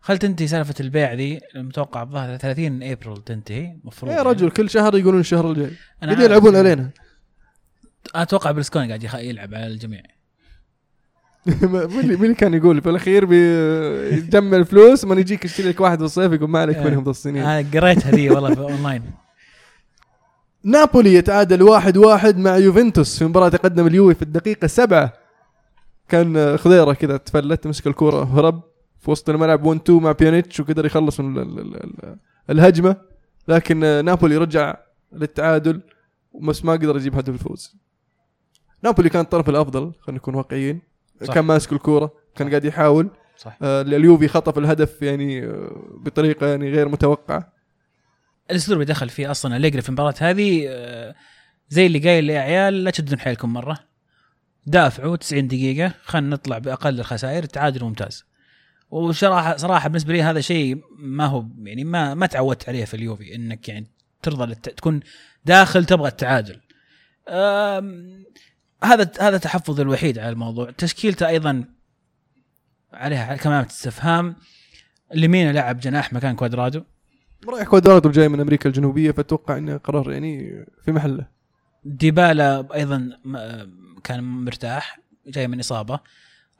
[0.00, 4.98] خل تنتهي سالفة البيع ذي المتوقع الظاهر 30 أبريل تنتهي المفروض يا رجل كل شهر
[4.98, 5.70] يقولون الشهر الجاي.
[6.02, 6.20] عارف.
[6.20, 6.90] يلعبون علينا
[8.14, 10.02] أتوقع برلسكوني قاعد يلعب على الجميع.
[11.62, 16.32] مين اللي مين كان يقول؟ في الاخير بيجمع الفلوس ما يجيك يشتري لك واحد بالصيف
[16.32, 16.84] يقول ما عليك آه.
[16.84, 19.02] منهم ذا السنين أنا قريتها ذي والله في أونلاين.
[20.64, 25.12] نابولي يتعادل واحد واحد مع يوفنتوس في مباراة تقدم اليوفي في الدقيقة سبعة.
[26.08, 28.62] كان خضيرة كذا تفلت مسك الكرة هرب
[29.00, 32.16] في وسط الملعب 1 2 مع بيانيتش وقدر يخلص من ال- ال- ال-
[32.50, 32.96] الهجمة.
[33.48, 34.76] لكن نابولي رجع
[35.12, 35.80] للتعادل
[36.42, 37.76] بس ما قدر يجيب هدف الفوز.
[38.84, 40.80] نابولي كان الطرف الأفضل خلينا نكون واقعيين.
[41.24, 41.34] صح.
[41.34, 43.10] كان ماسك الكورة كان قاعد يحاول.
[43.36, 43.58] صح.
[43.62, 47.52] آه، اليوفي خطف الهدف يعني آه، بطريقة يعني غير متوقعة.
[48.50, 51.14] الاسلوب اللي دخل فيه أصلا أليجري في المباراة هذه آه،
[51.68, 53.78] زي اللي قايل يا عيال لا تشدون حيلكم مرة.
[54.66, 58.24] دافعوا 90 دقيقة خلينا نطلع بأقل الخسائر التعادل ممتاز.
[58.90, 63.34] وصراحه صراحة بالنسبة لي هذا شيء ما هو يعني ما ما تعودت عليه في اليوفي
[63.34, 63.86] إنك يعني
[64.22, 64.68] ترضى للت...
[64.68, 65.00] تكون
[65.44, 66.60] داخل تبغى التعادل.
[68.84, 70.70] هذا هذا تحفظ الوحيد على الموضوع.
[70.70, 71.64] تشكيلته أيضا
[72.92, 74.36] عليها كمان استفهام.
[75.14, 76.82] لمين لعب جناح مكان كوادرادو؟
[77.48, 81.26] رايح كوادرادو جاي من أمريكا الجنوبية فأتوقع إنه قرار يعني في محله.
[81.84, 83.10] ديبالا أيضا
[84.04, 86.00] كان مرتاح جاي من إصابة.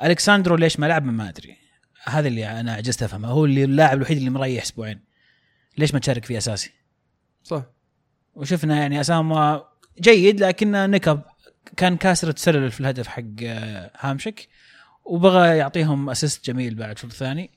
[0.03, 1.57] ألكساندرو ليش ما لعب؟ ما أدري.
[2.05, 3.29] هذا اللي أنا عجزت أفهمه.
[3.29, 5.01] هو اللي اللاعب الوحيد اللي مريح أسبوعين.
[5.79, 6.71] ليش ما تشارك فيه أساسي؟
[7.43, 7.63] صح.
[8.35, 9.63] وشفنا يعني أسامواه
[10.01, 11.23] جيد لكن نكب.
[11.77, 14.49] كان كاسر التسلل في الهدف حق آه، هامسيك
[15.05, 17.51] وبغى يعطيهم assist جميل بعد الشوط الثاني.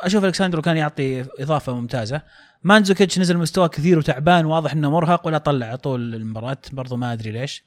[0.00, 2.22] أشوف الكساندرو كان يعطي إضافة ممتازة.
[2.64, 7.30] مانزوكيتش نزل مستواه كثير وتعبان واضح إنه مرهق ولا طلع طول المباراة برضو ما أدري
[7.30, 7.64] ليش.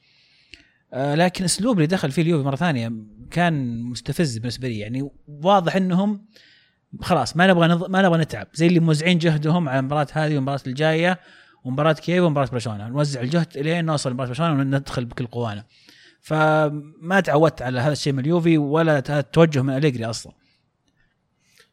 [0.94, 2.92] آه لكن اسلوب اللي دخل فيه اليوفي مرة ثانية
[3.32, 6.26] كان مستفز بالنسبة لي يعني واضح إنهم
[7.02, 7.90] خلاص ما نبغى نض...
[7.90, 8.48] ما نبغى نتعب.
[8.54, 11.20] زي اللي موزعين جهدهم على المباراة هذه والمباراة الجاية
[11.64, 12.88] ومباراه كيف ومباراة برشلونة.
[12.88, 15.64] نوزع الجهد الين نوصل لمباراة برشلونة وندخل بكل قوانا.
[16.22, 20.34] فما تعودت على هذا الشيء من اليوفي ولا التوجه من أليجري أصلا.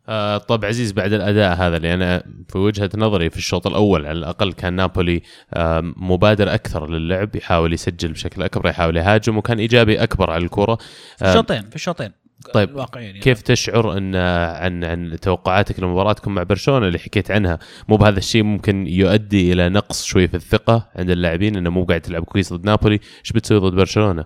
[0.08, 4.18] آه طب عزيز بعد الأداء هذا اللي أنا في وجهة نظري في الشوط الأول على
[4.18, 5.22] الأقل كان نابولي
[5.54, 10.74] آه مبادر أكثر للعب يحاول يسجل بشكل أكبر يحاول يهاجم وكان إيجابي أكبر على الكرة.
[11.16, 12.12] في آه، الشوطين في الشوطين.
[12.54, 13.20] طيب، يعني.
[13.20, 18.42] كيف تشعر إن عن عن توقعاتك لمباراتكم مع برشلونة اللي حكيت عنها؟ مو بهذا الشيء
[18.42, 22.64] ممكن يؤدي إلى نقص شوي في الثقة عند اللاعبين إنه مو قاعد تلعب كويس ضد
[22.64, 23.00] نابولي.
[23.20, 24.24] إيش بتسوي ضد برشلونة؟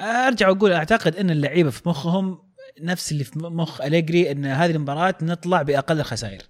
[0.00, 2.38] أرجع وأقول أعتقد إن اللعيبة في مخهم
[2.80, 6.42] نفس اللي في مخ أليجري إن هذه المباراة نطلع بأقل الخسائر.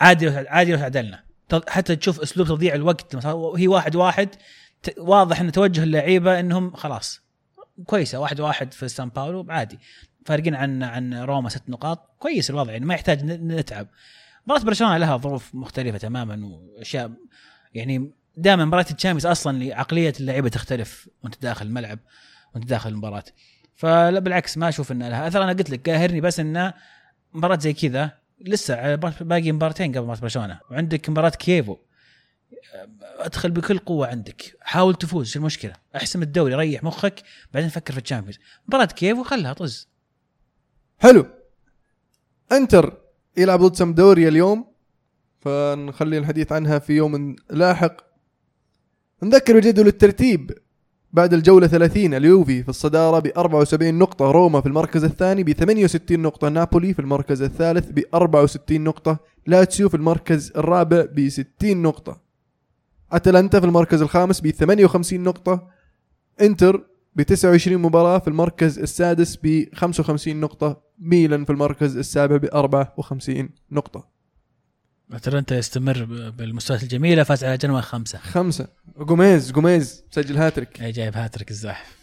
[0.00, 4.28] عادي لو عادي لو تعادلنا ت- حتى تشوف أسلوب تضييع الوقت مثلا هي واحد واحد
[4.98, 7.29] واضح إن توجه اللعيبة إنهم خلاص.
[7.86, 9.78] كويسة واحد واحد في سان باولو عادي.
[10.26, 13.86] فارقين عن عن روما ست نقاط كويس الوضع يعني ما يحتاج نتعب.
[14.46, 17.10] مباراة برشلونة لها ظروف مختلفة تماما وأشياء
[17.74, 21.98] يعني دائما مباراة الشامبيونز أصلا عقليه اللعيبة تختلف وأنت داخل الملعب
[22.54, 23.24] وأنت داخل المباراة.
[23.76, 25.28] فلا بالعكس ما أشوف إن لها.
[25.28, 26.74] أثر أنا قلت لك قاهرني بس انه
[27.34, 30.60] مباراة زي كذا لسه باقي مباراتين قبل مباراة برشلونة.
[30.70, 31.76] وعندك مباراة كييفو
[33.18, 34.56] أدخل بكل قوة عندك.
[34.60, 37.22] حاول تفوز شو المشكلة؟ أحسم الدوري ريح مخك
[37.54, 38.38] بعدين فكر في ال Champions.
[38.68, 39.88] مباراة كييفو خلها طز.
[40.98, 41.26] حلو.
[42.52, 42.98] انتر
[43.36, 44.70] يلعب ضد سمدوريا اليوم.
[45.40, 47.96] فنخلي الحديث عنها في يوم لاحق.
[49.22, 50.50] نذكر بجدول الترتيب.
[51.12, 56.20] بعد الجولة 30 اليوفي في الصدارة ب 74 نقطة روما في المركز الثاني ب 68
[56.22, 62.29] نقطة نابولي في المركز الثالث ب 64 نقطة لاتسيو في المركز الرابع ب 60 نقطة.
[63.12, 65.68] أتلانتا في المركز الخامس ب 58 نقطة.
[66.40, 66.86] إنتر
[67.16, 70.82] ب 29 مباراة في المركز السادس ب 55 نقطة.
[70.98, 74.08] ميلان في المركز السابع ب 54 نقطة.
[75.12, 76.04] أتلانتا يستمر
[76.38, 78.18] بالمستويات الجميلة فاز على جنوا خمسة.
[78.18, 78.68] خمسة.
[78.98, 80.82] جوميز جوميز سجل هاتريك.
[80.82, 82.00] أي جايب هاتريك الزاحف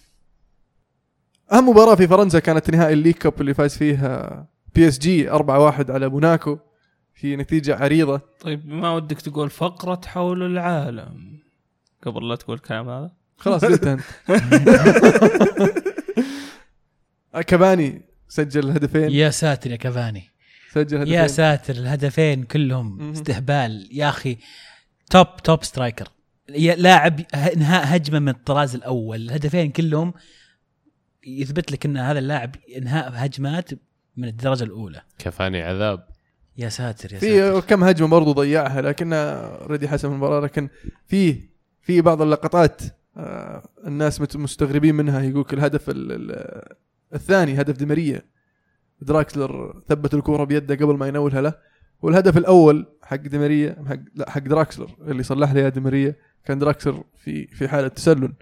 [1.52, 6.10] أهم مباراة في فرنسا كانت نهائي ال League Cup اللي فاز فيها PSG 4-1 على
[6.10, 6.58] موناكو.
[7.18, 8.22] في نتيجة عريضة.
[8.40, 11.40] طيب ما ودك تقول فقرة حول العالم؟
[12.04, 13.12] قبل لا تقول الكلام هذا.
[13.38, 14.02] خلاص قلت أنت.
[17.48, 19.10] كافاني سجل هدفين.
[19.12, 20.24] يا ساتر يا كافاني
[20.72, 21.14] سجل هدفين.
[21.14, 23.12] يا ساتر الهدفين كلهم.
[23.12, 23.90] استهبال.
[23.92, 24.38] يا أخي
[25.10, 26.08] top top striker
[26.78, 29.22] لاعب انهاء هجمة من الطراز الأول.
[29.22, 30.14] الهدفين كلهم
[31.28, 33.70] يثبت لك إن هذا اللاعب إنهاء هجمات
[34.18, 35.02] من الدرجة الأولى.
[35.20, 36.17] كافاني عذاب.
[36.58, 37.62] يا ساتر يا ساتر.
[37.62, 40.70] في كم هجمة برضو ضيعها لكنها already حسم المباراة لكن
[41.06, 41.42] في
[41.82, 42.82] في بعض اللقطات
[43.18, 46.76] آه، الناس مستغربين منها يقولك الهدف ال- ال-
[47.14, 48.22] الثاني هدف ديماريا
[49.02, 51.54] دراكسلر ثبت الكرة بيده قبل ما ينولها له
[52.02, 57.48] والهدف الأول حق ديماريا حق لا حق دراكسلر اللي صلح له ديماريا كان دراكسلر في
[57.48, 58.34] في حالة تسلل.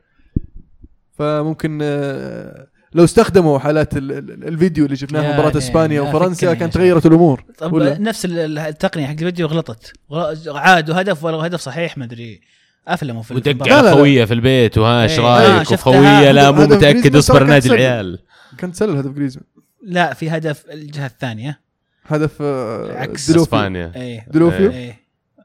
[1.12, 6.54] فممكن آه، لو استخدموا حالات ال- ال- الفيديو اللي شفناها في يعني مباراة إسبانيا وفرنسا
[6.54, 11.38] كانت تغيرت الأمور طب ولا؟ نفس ال- التقنية حق الفيديو غلطت غل- عادوا هدف ولا
[11.38, 12.42] هدف صحيح ما أدري
[12.88, 13.70] أفلموا في ودق المباراة.
[13.70, 13.96] لا، لا، على لا.
[13.96, 15.26] خويه في البيت وها إيش إيه.
[15.26, 15.76] رأيك آه، شفتها.
[15.76, 18.20] وخويه لا مو هدف متأكد اصبر نادي العيال
[18.58, 19.46] كان تسلل هدف جريزمان
[19.84, 21.60] لا في هدف الجهة الثانية
[22.08, 25.00] هدف آه، عكس إسبانيا إيه دلوفيو إيه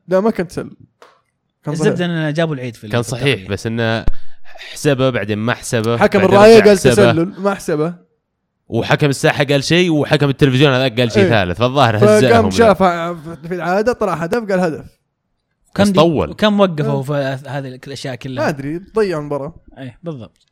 [0.08, 0.70] لا ما كان تسلل
[1.64, 1.74] كان.
[1.74, 3.48] الزبدة ان جابوا العيد في كان صحيح.
[3.50, 4.04] بس إنه
[4.72, 6.78] حسبه بعدين ما حسبه حكم الراية قال.
[6.78, 7.94] تسلل ما حسبه
[8.68, 11.30] وحكم الساحة قال شيء وحكم التلفزيون هذاك قال شيء إيه.
[11.30, 12.50] ثالث فالظاهر هزاهم فقام ذا.
[12.50, 12.82] شاف
[13.46, 14.84] في العادة طلع هدف قال هدف
[15.74, 16.34] كم طول.
[16.34, 17.12] كم وقفوا في
[17.46, 20.46] هذه الأشياء ما كلها أدري ضيع المباراه إيه بالضبط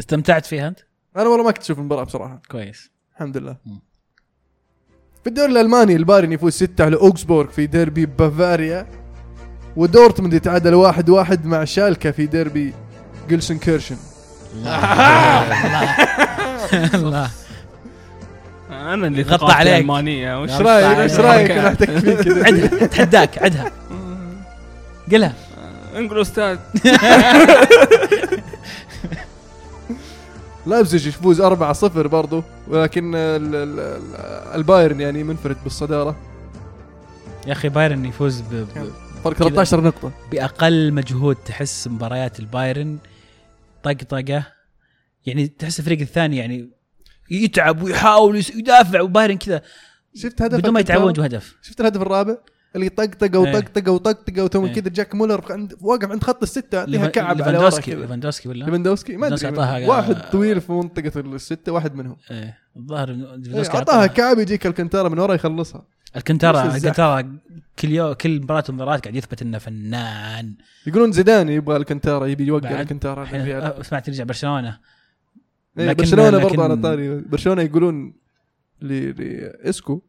[0.00, 0.80] استمتعت فيها أنت
[1.16, 3.80] أنا والله ما كنت أشوف المباراة بصراحة كويس الحمد لله مم.
[5.22, 8.86] في الدوري الألماني البايرن يفوز 6 على أوكسبورغ في ديربي بافاريا
[9.76, 12.74] ودورتموند يتعادل واحد واحد مع شالكا في ديربي
[13.28, 13.96] جيلسن كيرشن.
[16.94, 17.30] الله
[18.94, 19.74] أنا اللي غطى عليك.
[19.80, 20.42] ألمانية.
[20.42, 22.46] وش إيش رأيك؟ إيش رأيك؟ أنا احتك فيك كذا.
[22.46, 23.72] عدها اتحداك عدها
[25.12, 25.34] قلها.
[25.96, 26.58] انقلوا أستاذ.
[30.66, 36.16] لايبزيج يفوز 4-0 برضو ولكن ال- ال- ال- البايرن يعني منفرد بالصدارة.
[37.46, 38.66] يا أخي بايرن يفوز ب...
[39.24, 39.48] فرق كذا.
[39.48, 40.10] 13 نقطة.
[40.32, 42.98] بأقل مجهود تحس مباريات البايرن.
[43.82, 44.52] طقطقة.
[45.26, 46.70] يعني تحس الفريق الثاني يعني
[47.30, 49.62] يتعب ويحاول يدافع وبايرن كذا.
[50.14, 51.56] شفت هدف بدون ما؟ يتعبون هدف.
[51.62, 52.36] شفت الهدف الرابع؟
[52.76, 53.56] اللي طقطقه إيه.
[53.56, 54.72] وطقطقه وطقطقه وثم إيه.
[54.74, 59.16] كذا جاك مولر عند واقف عند خط الستة ليفان- كعب على ليفاندوسكي ليفاندوسكي ولا؟ ليفاندوسكي
[59.16, 63.76] ما أدري ليفاندوسكي واحد طويل في منطقة الستة واحد منهم إيه الظاهر إنه إيه، ليفاندوسكي
[63.76, 66.76] أعطاها كعب يجيك الكنتارا من ورا يخلصها الكنتارا.
[66.76, 67.38] الكنتارا
[67.78, 70.54] كل يوم كل مباراة ومباراة قاعد يثبت إنه فنان
[70.86, 74.78] يقولون زيدان يبغى الكنتارا يبي يوقع؟ الكنتارا سمعت يرجع برشلونة
[75.78, 78.14] إيه، برشلونة برضه على طاري برشلونة يقولون
[78.80, 80.02] لإسكو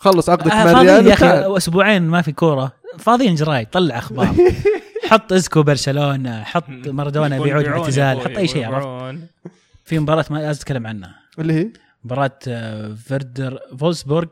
[0.00, 1.56] خلص عقدك آه مع الريال يا أخي.
[1.56, 2.72] أسبوعين ما في كورة.
[2.98, 4.34] فاضيين جرايد طلع أخبار.
[5.10, 9.18] حط إسكو برشلونة حط مارادونا بيعود من الاعتزال حط أي شيء عرفت؟
[9.84, 11.14] في مباراة ما لازم تتكلم عنها.
[11.38, 11.68] اللي هي؟
[12.04, 14.28] مباراة آه، فيردر فولسبورغ.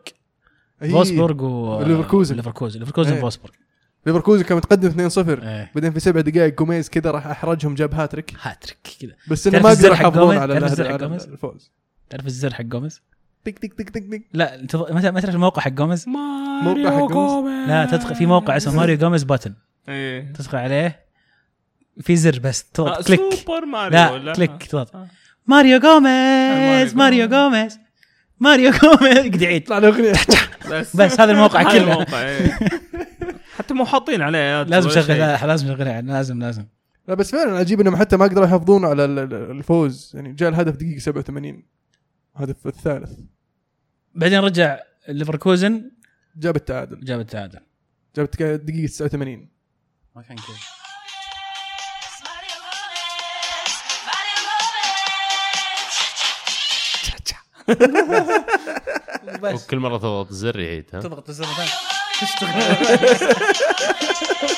[0.81, 2.37] فولسبورغ و ليفركوزن.
[2.37, 3.21] ليفركوزن ليفركوزن إيه.
[3.21, 3.53] فولسبورغ.
[4.07, 5.71] ليفركوزن كان متقدم 2-0 إيه.
[5.75, 8.35] بعدين في سبع دقائق جوميز كذا راح أحرجهم جاب هاتريك.
[8.43, 9.13] هاتريك كذا.
[9.31, 11.71] بس إنه ما قدروا يحافظون؟ على تعرف الهدف- الزر حق على جوميز؟ الفوز.
[12.11, 13.03] تعرف الزر حق جوميز؟
[13.49, 14.23] تك تك تك تك تك.
[14.33, 18.97] لا متى تعرف الموقع حق جوميز؟ موقع حق جوميز؟ لا تدخل في موقع اسمه ماريو
[18.97, 19.55] جوميز button.
[19.89, 20.33] إيه.
[20.33, 21.09] تدخل عليه.
[22.01, 23.21] في زر بس آه، تضغط click.
[23.35, 24.97] سوبر ماريو لا ولا؟ click تضغط.
[24.97, 25.09] آه.
[25.47, 27.79] ماريو جوميز ماريو جوميز.
[28.41, 29.19] ماريو جوميز.
[29.19, 29.65] قد يعيد.
[29.67, 30.13] طلع اغنيه
[30.71, 30.97] بس.
[30.97, 32.07] بس هذا الموقع كله.
[32.23, 32.59] إيه.
[33.59, 34.63] حتى مو حاطين عليه.
[34.63, 35.19] لازم شغل.
[35.19, 36.65] لا، لازم شغل يعني لازم لازم.
[37.09, 40.13] لا بس فعلا عجيب إنهم حتى ما قدروا يحافظون على ال- ال- الفوز.
[40.15, 41.63] يعني جاء الهدف دقيقة 87
[42.37, 43.11] الهدف الثالث.
[44.15, 44.79] بعدين رجع
[45.09, 45.91] ليفركوزن.
[46.37, 47.05] جاب التعادل.
[47.05, 47.61] جاب التعادل.
[48.17, 49.49] جاب التك- دقيقة 89
[50.17, 50.57] ما كان كذا.
[59.43, 59.65] بس.
[59.65, 61.69] وكل مرة تضغط الزر يعيد ها؟ تضغط الزر ثاني.
[62.21, 62.63] تشتغل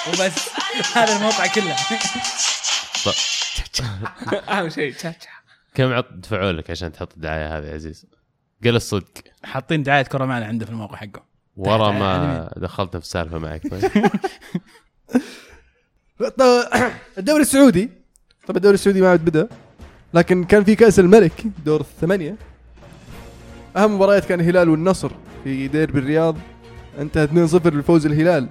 [0.08, 0.48] وبس.
[0.96, 1.76] هذا الموقع كله.
[4.48, 4.94] أهم شيء.
[5.74, 8.06] كم عط دفعوا لك عشان تحط الدعاية هذه يا عزيز؟
[8.64, 9.24] قل الصدق.
[9.44, 11.22] حاطين دعاية كرة معنا عنده في الموقع حقه.
[11.56, 13.62] ورا ما دخلتنا في السالفه معك.
[13.70, 13.90] طيب
[17.18, 17.90] الدوري السعودي.
[18.46, 19.48] طبعا الدوري السعودي ما عاد بدأ
[20.14, 22.36] لكن كان في كأس الملك دور الثمانية.
[23.76, 25.10] أهم مباريات كان الهلال والنصر
[25.44, 26.36] في ديربي الرياض.
[26.98, 28.48] انتهى 2-0 بفوز الهلال.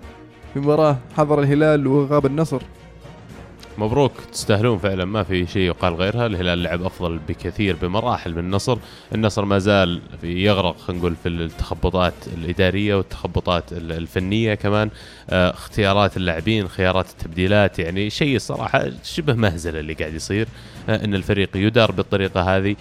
[0.54, 2.62] في مباراة حضر الهلال وغاب النصر.
[3.80, 4.12] مبروك.
[4.32, 5.06] تستاهلون فعلا.
[5.06, 6.26] ما في شيء يقال غيرها.
[6.26, 8.78] الهلال لعب أفضل بكثير بمراحل من النصر.
[9.16, 14.90] النصر ما زال يغرق خلينا نقول في التخبطات الإدارية والتخبطات ال- الفنية كمان.
[15.30, 20.48] آه، اختيارات اللاعبين خيارات التبديلات يعني شيء الصراحه شبه مهزله اللي قاعد يصير.
[20.90, 22.76] آه، إن الفريق يدار بالطريقة هذه.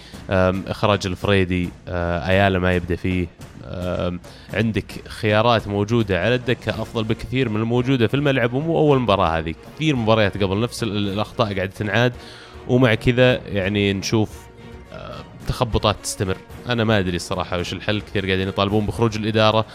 [0.67, 3.27] إخراج الفريدي آه، ايالا ما يبدأ فيه.
[4.53, 9.55] عندك خيارات موجودة على الدكة أفضل بكثير من الموجودة في الملعب ومو أول مباراة هذه.
[9.75, 12.13] كثير مباريات قبل نفس ال- الأخطاء قاعدة تنعاد
[12.67, 14.47] ومع كذا يعني نشوف
[15.47, 16.37] تخبطات تستمر.
[16.69, 19.65] أنا ما أدري الصراحة وش الحل كثير قاعدين يطالبون بخروج الإدارة.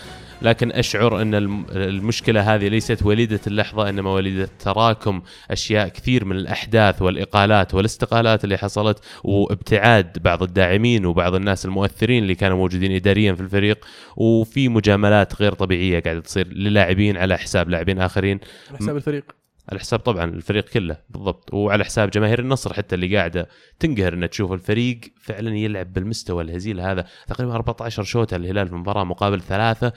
[0.44, 6.36] لكن أشعر أن الم- المشكلة هذه ليست وليدة اللحظة إنما وليدة تراكم أشياء كثير من
[6.36, 13.34] الأحداث والإقالات والاستقالات اللي حصلت وابتعاد بعض الداعمين وبعض الناس المؤثرين اللي كانوا موجودين اداريا
[13.34, 13.84] في الفريق
[14.16, 18.40] وفي مجاملات غير طبيعية قاعدة تصير للاعبين على حساب لاعبين آخرين.
[18.68, 19.43] على حساب الفريق.
[19.68, 21.54] على حساب طبعا الفريق كله بالضبط.
[21.54, 23.48] وعلى حساب جماهير النصر حتى اللي قاعدة
[23.78, 27.06] تنقهر إنها تشوف الفريق فعلا يلعب بالمستوى الهزيل هذا.
[27.26, 29.92] تقريبا 14 شوتة الهلال في المباراة مقابل ثلاثة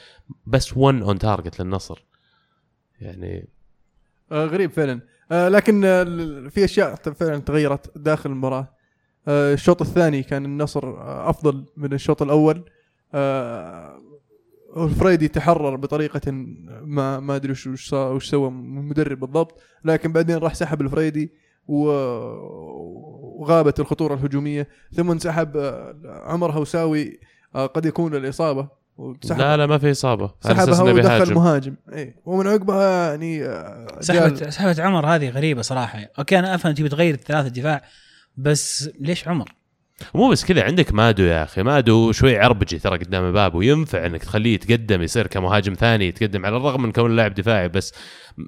[0.45, 2.05] بس 1 on target للنصر.
[3.01, 3.49] يعني
[4.31, 5.01] آه غريب فعلا.
[5.31, 6.03] آه لكن آه
[6.49, 8.73] في أشياء فعلا تغيرت داخل المباراة.
[9.27, 12.65] آه الشوط الثاني كان النصر آه أفضل من الشوط الأول.
[13.13, 13.99] آه
[14.77, 20.37] الفريدي تحرر بطريقة ما ما أدري وش وش, صار- وش سوى المدرب بالضبط لكن بعدين
[20.37, 21.31] راح سحب الفريدي
[23.37, 25.95] وغابت الخطورة الهجومية ثم انسحب آه،
[26.25, 27.19] عمر هوساوي
[27.55, 28.67] آه قد يكون الاصابه
[29.37, 30.31] لا لا ما في إصابة.
[30.41, 31.33] سحبها ودخل.
[31.35, 31.75] مهاجم.
[31.93, 35.99] اي ومن عقبها يعني آه، سحبت سحبت عمر هذه غريبة صراحة.
[36.19, 37.81] أوكي أنا أفهم تبي تغير الثلاثة دفاع
[38.37, 39.53] بس ليش عمر؟
[40.15, 41.63] مو بس كذا عندك مادو يا أخي.
[41.63, 46.57] مادو شوي عربجي ترى قدام الباب وينفع إنك تخليه يتقدم يصير كمهاجم ثاني يتقدم على
[46.57, 47.93] الرغم من كونه لاعب دفاعي بس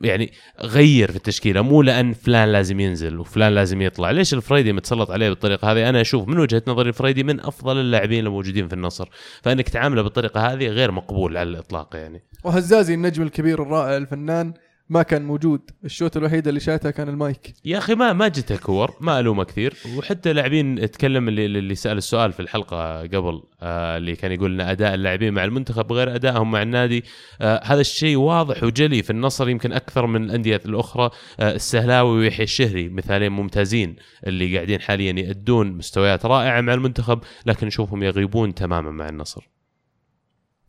[0.02, 0.32] يعني
[0.62, 1.62] غير في التشكيلة.
[1.62, 4.12] مو لأن فلان لازم ينزل وفلان لازم يطلع.
[4.12, 8.26] ليش الفريدي متسلط عليه بالطريقة هذه؟ أنا أشوف من وجهة نظري الفريدي من أفضل اللاعبين
[8.26, 9.10] الموجودين في النصر.
[9.42, 12.24] فإنك تعامله بالطريقة هذه غير مقبول على الإطلاق يعني.
[12.44, 14.54] وهزازي النجم الكبير الرائع الفنان
[14.90, 15.62] ما كان موجود.
[15.86, 17.54] الشوط الوحيد اللي شاتها كان المايك.
[17.66, 19.74] يا أخي ما ما جته كور ما الومه كثير.
[19.98, 24.68] وحتى لاعبين تكلم اللي اللي سأل السؤال في الحلقة قبل آه اللي كان يقول إن
[24.68, 27.04] أداء اللاعبين مع المنتخب غير أدائهم مع النادي
[27.42, 31.10] آه هذا الشيء واضح وجلي في النصر يمكن أكثر من الأندية الأخرى.
[31.40, 33.96] آه السهلاوي ويحيى الشهري مثالين ممتازين
[34.28, 39.50] اللي قاعدين حاليا يأدون مستويات رائعة مع المنتخب لكن نشوفهم يغيبون تماما مع النصر.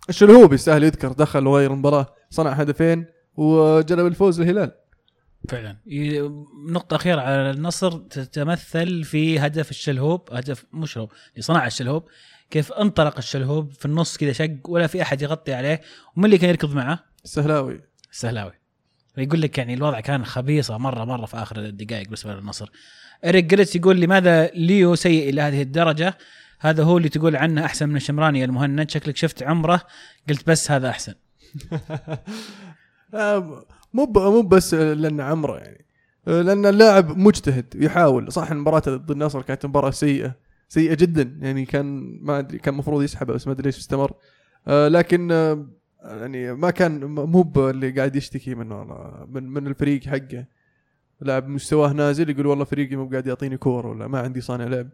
[0.08, 2.06] الشلهوب يستاهل يذكر دخل وغير المباراة.
[2.30, 4.72] صنع هدفين وجلب الفوز للهلال
[5.48, 5.76] فعلا.
[6.68, 12.04] نقطة أخيرة على النصر تتمثل في هدف الشلهوب هدف شلهوب اللي صنع الشلهوب.
[12.50, 15.80] كيف انطلق الشلهوب؟ في النص كذا شق ولا في أحد يغطي عليه.
[16.16, 17.80] ومن اللي كان يركض معه؟ السهلاوي
[18.12, 18.52] السهلاوي
[19.18, 22.70] يقول لك يعني الوضع كان خبيصة مرة مرة في آخر الدقائق بالنسبة للنصر.
[23.24, 26.18] إريك جريتس يقول لماذا ليو سيء إلى هذه الدرجة؟
[26.58, 28.90] هذا هو اللي تقول عنه أحسن من الشمراني المهند.
[28.90, 29.80] شكلك شفت عمره
[30.28, 31.14] قلت بس هذا أحسن.
[33.94, 35.84] مو ب- مو بس لأن عمره يعني.
[36.28, 38.32] آه، لأن اللاعب مجتهد يحاول.
[38.32, 40.34] صح المباراه ضد النصر كانت مباراة سيئة
[40.68, 41.38] سيئة جدا.
[41.40, 44.12] يعني كان ما أدري كان المفروض يسحبها بس ما أدري ليش استمر.
[44.68, 45.66] آه، لكن آه،
[46.04, 48.84] يعني ما كان مو اللي قاعد يشتكي منه
[49.28, 50.46] من من الفريق حقه.
[51.20, 54.88] لاعب مستواه نازل يقول والله فريقي مو قاعد يعطيني كور ولا ما عندي صانع لعب.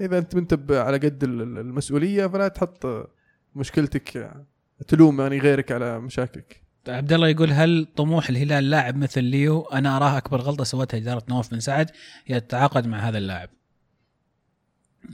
[0.00, 3.08] إذا أنت ب- على قد ال- ال- المسؤولية فلا تحط آه،
[3.56, 4.46] مشكلتك آه،
[4.88, 6.63] تلوم يعني غيرك على مشاكلك.
[6.88, 11.22] عبد الله يقول هل طموح الهلال لاعب مثل ليو؟ أنا أراه أكبر غلطة سوتها إدارة
[11.28, 11.90] نواف بن سعد
[12.26, 13.48] هي التعاقد مع هذا اللاعب.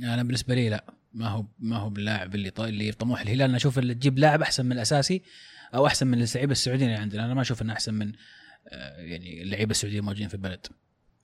[0.03, 3.43] أنا بالنسبة لي لا ما هو ما هو باللاعب اللي اللي طموح الهلال.
[3.43, 5.23] أنا أشوف اللي تجيب لاعب أحسن من الأساسي
[5.75, 7.25] أو أحسن من اللعيبة السعوديين اللي عندنا.
[7.25, 8.12] أنا ما أشوف إنه أحسن من
[8.68, 10.66] آه، يعني اللعيبة السعوديين الموجودين في البلد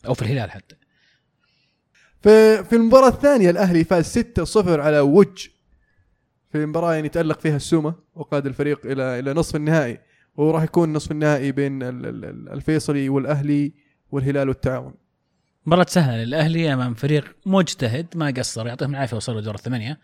[0.06, 0.76] أو في الهلال حتى.
[2.22, 5.48] في في المباراة الثانية الأهلي فاز 6-0 على وج.
[6.52, 10.05] في مباراة يعني تألق فيها السومة وقاد الفريق إلى إلى نصف النهائي.
[10.36, 13.72] وراح يكون نصف النهائي بين ال- ال- ال- الفيصلي والأهلي
[14.10, 14.94] والهلال والتعاون.
[15.66, 19.98] مباراة سهلة للأهلي أمام فريق مجتهد ما قصر يعطيهم العافية وصلوا دور الثمانية.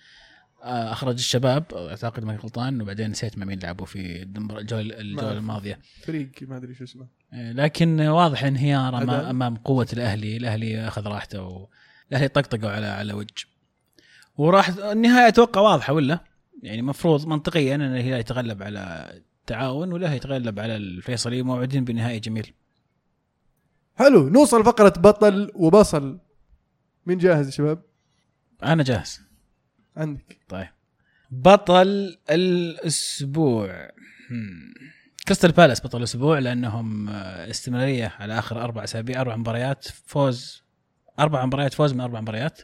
[0.62, 5.00] آه، أخرج الشباب أعتقد ما غلطان وبعدين نسيت مع مين لعبوا في الجولة.
[5.00, 5.78] الماضية.
[6.02, 7.06] فريق ما أدري شو اسمه.
[7.32, 9.10] آه، لكن واضح انهيار أمام.
[9.10, 10.36] أمام قوة الأهلي.
[10.36, 13.44] الأهلي أخذ راحته والأهلي طقطقوا على على وجه.
[14.36, 16.18] وراح النهاية أتوقع واضحة ولا؟
[16.62, 19.12] يعني مفروض منطقيا أن الهلال يتغلب على
[19.42, 22.54] التعاون والأهلي يتغلب على الفيصلي موعدين بنهائي جميل.
[23.96, 26.18] حلو نوصل فقرة بطل وبصل.
[27.06, 27.82] مين جاهز يا شباب؟
[28.62, 29.20] أنا جاهز.
[29.96, 30.38] عندك.
[30.48, 30.68] طيب.
[31.30, 33.90] بطل الأسبوع.
[34.30, 34.74] هم.
[35.26, 39.88] كريستال بالاس بطل الأسبوع لأنهم آه، استمرارية على آخر أربع أسابيع أربع مباريات.
[40.06, 40.62] فوز
[41.18, 42.60] أربع مباريات فوز من أربع مباريات.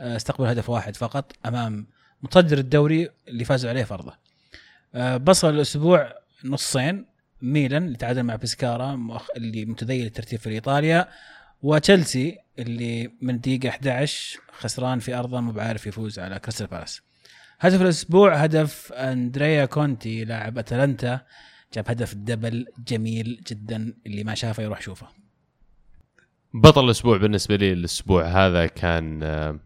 [0.00, 1.86] آه، استقبل هدف واحد فقط أمام
[2.22, 4.27] متصدر الدوري اللي فازوا عليه فرضه
[5.16, 6.12] بصل الأسبوع
[6.44, 7.04] نصين
[7.42, 11.08] ميلان اللي تعادل مع بيسكارا مؤخ- اللي متذيل الترتيب في إيطاليا.
[11.62, 17.00] وتشيلسي اللي من الدقيقة 11 خسران في أرضه مو بعارف يفوز على كريستال بالاس.
[17.60, 21.20] هدف الأسبوع هدف أندريا كونتي لاعب أتلانتا
[21.74, 25.06] جاب هدف double جميل جدا اللي ما شافه يروح شوفه
[26.54, 29.58] بطل الأسبوع بالنسبة لي الأسبوع هذا كان آه،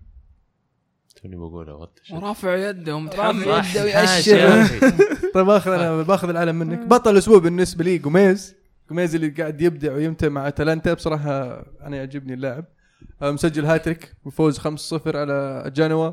[1.23, 4.81] توني بقوله وطش ورافع يده رافع ومتحمس يده حاشا يا أخي.
[5.35, 6.79] طيب باخذ أنا باخذ العلم منك.
[6.87, 8.55] بطل الأسبوع بالنسبة لي جوميز
[8.89, 10.95] جوميز اللي قاعد يبدع ويمتع مع أتلانتا.
[10.95, 12.65] بصراحة أنا يعجبني اللاعب.
[13.23, 16.13] آه، مسجل هاتريك وفوز 5-0 على جنوى.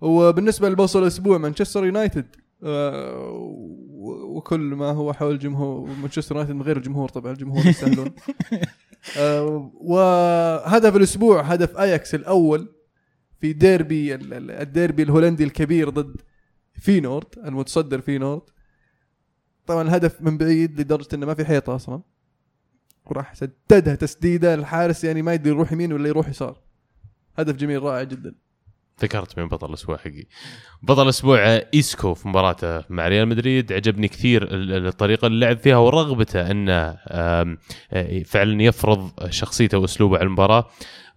[0.00, 2.26] وبالنسبة لبصل الأسبوع مانشستر يونايتد.
[2.62, 3.28] آه،
[4.28, 8.10] وكل ما هو حول جمهور مانشستر يونايتد من غير الجمهور طبعا الجمهور يستاهلون.
[9.18, 12.75] آه، وهدف الأسبوع هدف أياكس الأول.
[13.40, 16.20] في ديربي ال- ال- الديربي الهولندي الكبير ضد
[16.80, 18.42] فينورد المتصدر فينورد.
[19.66, 22.02] طبعا الهدف من بعيد لدرجة إنه ما في حيطة أصلا.
[23.04, 26.60] وراح سددها تسديده الحارس يعني ما يدري يروح يمين ولا يروح يسار.
[27.36, 28.34] هدف جميل رائع جدا.
[29.02, 30.24] ذكرت من بطل الأسبوع حقي.
[30.82, 31.38] بطل الأسبوع
[31.74, 33.72] إيسكو في مباراته مع ريال مدريد.
[33.72, 37.56] عجبني كثير ال- ال- الطريقة اللي لعب فيها ورغبته أنه آه،
[38.24, 40.68] فعلا يفرض شخصيته وأسلوبه على المباراة.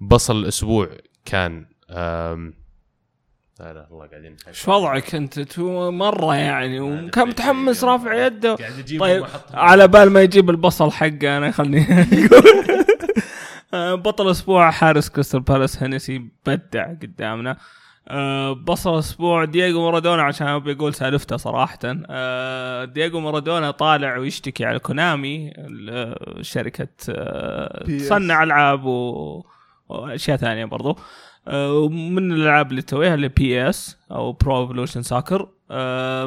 [0.01, 0.89] بصل الأسبوع
[1.25, 8.55] كان لا لا والله قاعدين إيش وضعك أنت؟ تو مرة يعني وكان متحمس رافع يده.
[8.99, 11.81] طيب على بال ما يجيب البصل حقه أنا خلني
[12.25, 12.85] أقول.
[13.73, 17.57] آه، بطل أسبوع حارس كريستال بالاس هينيسي بدع قدامنا.
[18.07, 21.79] آه، بصل أسبوع دييغو مارادونا عشان أبي أقول سالفته صراحة.
[22.09, 25.53] آه، دييغو مارادونا طالع ويشتكي على كونامي
[26.41, 26.87] شركة.
[27.99, 28.85] تصنع ألعاب.
[29.89, 30.97] وأشياء ثانية برضو.
[31.47, 35.49] آه، من الألعاب اللي تسويها ال PES أو Pro Evolution Soccer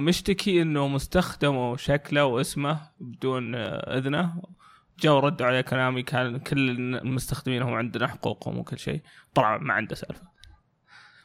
[0.01, 4.43] مشتكي إنه مستخدموا شكله واسمه بدون آه، إذنه.
[5.01, 9.01] جاوا ردوا عليه كونامي كان كل المستخدمين هم عندنا حقوقهم وكل شيء.
[9.35, 10.23] طلع ما عنده سالفة.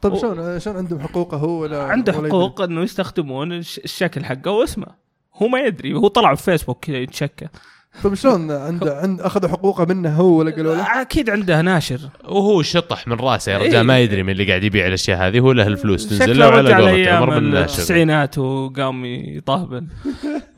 [0.02, 4.52] طيب و- شلون شلون عندهم حقوقه هو ولا عنده حقوق إنه يستخدمون الش- الشكل حقه
[4.52, 4.88] واسمه.
[5.36, 5.94] هو ما يدري.
[5.94, 7.48] هو طلع في فيسبوك كذا يتشكى؟
[8.04, 12.00] طيب شلون عنده عند أخذوا حقوقه منه هو ولا قالوا له؟ أكيد عنده ناشر.
[12.24, 13.68] وهو شطح من راسه يا إيه.
[13.68, 16.78] رجال ما يدري من اللي قاعد يبيع الأشياء هذه هو له الفلوس تنزل له رجع
[16.78, 17.74] قولته لأيام مر من الناشر.
[17.74, 19.88] التسعينات وقام يطهبن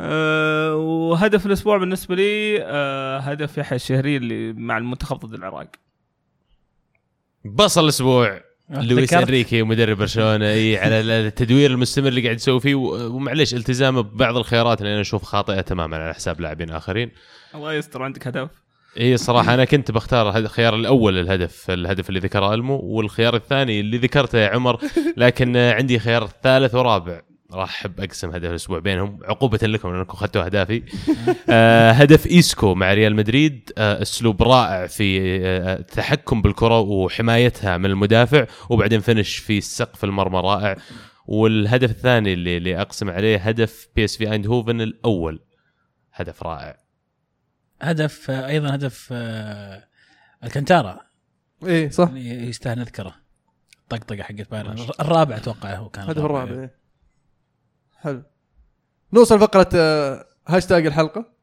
[0.01, 5.67] أه وهدف الأسبوع بالنسبة لي أه هدف يحيى الشهري اللي مع المنتخب ضد العراق.
[7.45, 8.48] بصل الأسبوع.
[8.69, 13.53] لويس ذكرت- إنريكي مدرب برشلونة إي على التدوير المستمر اللي قاعد يسوي فيه و- ومعليش
[13.53, 17.11] التزامه ببعض الخيارات اللي أنا أشوف خاطئة تماما على حساب لاعبين آخرين.
[17.55, 18.49] الله يستر عندك هدف.
[18.97, 23.97] هي الصراحة أنا كنت بختار الخيار الأول الهدف الهدف اللي ذكره ألمو والخيار الثاني اللي
[23.97, 24.79] ذكرته يا عمر
[25.17, 27.21] لكن عندي خيار ثالث ورابع.
[27.53, 29.19] راح أحب أقسم هدف الأسبوع بينهم.
[29.23, 30.83] عقوبة لكم لأنكم أخذتوا أهدافي.
[31.49, 33.71] آه هدف إيسكو مع ريال مدريد.
[33.77, 40.39] آه أسلوب رائع في آه التحكم بالكرة وحمايتها من المدافع وبعدين finish في سقف المرمى
[40.39, 40.75] رائع.
[41.25, 45.39] والهدف الثاني اللي, اللي أقسم عليه هدف بي إس في أيندهوفن الأول.
[46.13, 46.77] هدف رائع.
[47.81, 49.87] هدف آه، أيضا هدف آه،
[50.43, 50.99] الكنتارا.
[51.65, 52.07] إيه صح.
[52.07, 53.15] اللي يستاهل نذكره.
[53.89, 54.75] طقطقة حقت بايرن.
[54.99, 56.78] الرابع أتوقع هو كان هدف الرابع إيه.
[57.99, 58.23] حلو.
[59.13, 61.33] نوصل فقرة آه، هاشتاج الحلقة.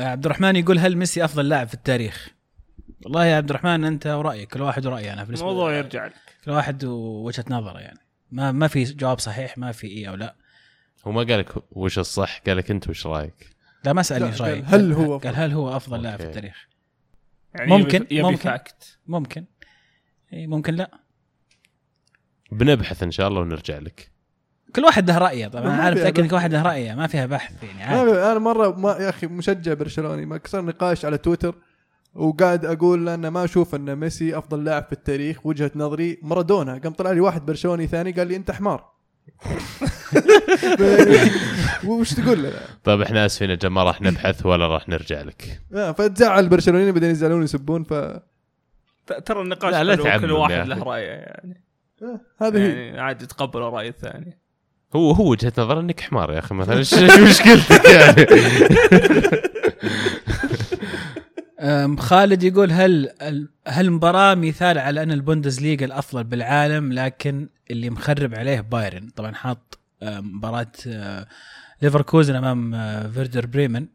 [0.00, 2.28] آه، عبد الرحمن يقول هل ميسي أفضل لاعب في التاريخ؟
[3.04, 6.14] والله يا عبد الرحمن أنت ورأيك كل واحد ورايه أنا بالنسبة الموضوع يرجع لك.
[6.44, 7.98] كل واحد ووجهة نظره يعني.
[8.30, 10.36] ما ما في جواب صحيح ما في اي أو لا.
[11.06, 13.56] هو ما قالك وش الصح قالك أنت وش رأيك.
[13.84, 16.24] لا ما سألني لا، إيش قال رايك هل هو قال هل هو أفضل لاعب في.
[16.24, 16.66] التاريخ؟
[17.54, 18.36] يعني ممكن- يبي, يبي ممكن.
[18.36, 19.44] fact ممكن.
[20.32, 20.90] اي ممكن لا.
[22.52, 24.10] بنبحث إن شاء الله ونرجع لك.
[24.76, 25.62] كل واحد له رأيه طبعا.
[25.74, 26.12] أنا عارف بحث.
[26.12, 28.10] كل واحد له رأيه ما فيها بحث يعني.
[28.10, 31.54] في- أنا مرة ما يا أخي مشجع برشلوني ما كسر نقاش على تويتر
[32.14, 36.78] وقاعد أقول أن ما أشوف أن ميسي أفضل لاعب في التاريخ وجهة نظري مارادونا.
[36.78, 38.90] قام طلع لي واحد برشلوني ثاني قال لي أنت حمار.
[41.86, 42.52] وش تقول له؟
[42.84, 46.92] طيب إحنا آسفين يا جماعة ما راح نبحث ولا راح نرجع لك؟ آه، فتزعل البرشلونيين
[46.92, 48.22] بعدين يزعلون يسبون ف آه،
[49.24, 50.52] ترى النقاش لا، لا كل واحد.
[50.66, 51.64] له رأيه يعني.
[52.40, 52.86] هذه هي.
[52.86, 54.38] يعني عادي يتقبل الراي الثاني.
[54.96, 58.26] هو هو وجهة نظر إنك حمار يا أخي مثلا إيش مشكلتك يعني؟
[62.00, 68.34] خالد يقول هل ال- هل المباراة مثال على أن البوندسليغا الأفضل بالعالم لكن اللي مخرب
[68.34, 71.26] عليه بايرن؟ طبعا حاط مباراة أه،
[71.82, 73.86] ليفركوزن أمام أه، فيردر بريمن.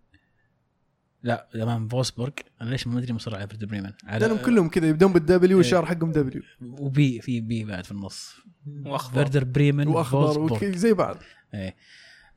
[1.25, 2.31] لا امام فولفسبورغ.
[2.61, 5.49] أنا ليش ما ادري مصر على فيردر بريمن؟ على لأنهم كلهم كذا يبدون بال W
[5.49, 5.55] إيه.
[5.55, 6.41] والشعر حقهم W.
[6.61, 8.35] و B في B بعد في النص.
[8.85, 9.13] وأخضر.
[9.13, 11.17] فيردر بريمن وأخضر زي بعض.
[11.53, 11.75] إيه.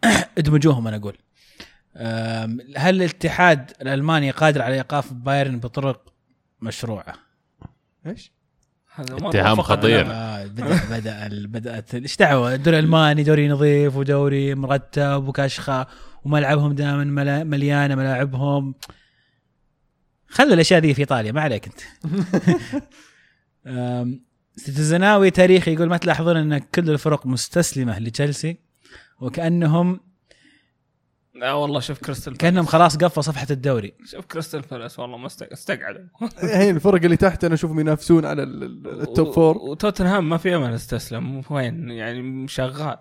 [0.38, 1.16] ادمجوهم أنا أقول.
[2.76, 6.12] هل الاتحاد الألماني قادر على إيقاف بايرن بطرق
[6.60, 7.14] مشروعة؟
[8.06, 8.32] إيش؟
[8.98, 10.06] اتهام خطير.
[10.10, 15.86] آه بدأ بدأ ال- بدأت إيش دعوة؟ الدوري الالماني دوري نظيف ودوري مرتب وكشخة.
[16.24, 18.74] وملعبهم دائما ملا- مليانة ملاعبهم.
[20.28, 21.80] خلوا الأشياء ذي في إيطاليا ما عليك أنت.
[24.56, 28.56] ستزناوي تاريخي يقول ما تلاحظون أن كل الفرق مستسلمة لتشيلسي؟
[29.20, 30.00] وكانهم
[31.34, 33.94] لا والله شوف كريستال كأنهم خلاص قفوا صفحة الدوري.
[34.04, 36.00] شوف كريستال بالاس والله ما است- استقعدوا.
[36.44, 40.36] الحين الفرق اللي تحت أنا أشوفهم ينافسون على ال- ال- ال top four وتوتنهام ما
[40.36, 42.96] في أمل استسلم وين؟ يعني شغال.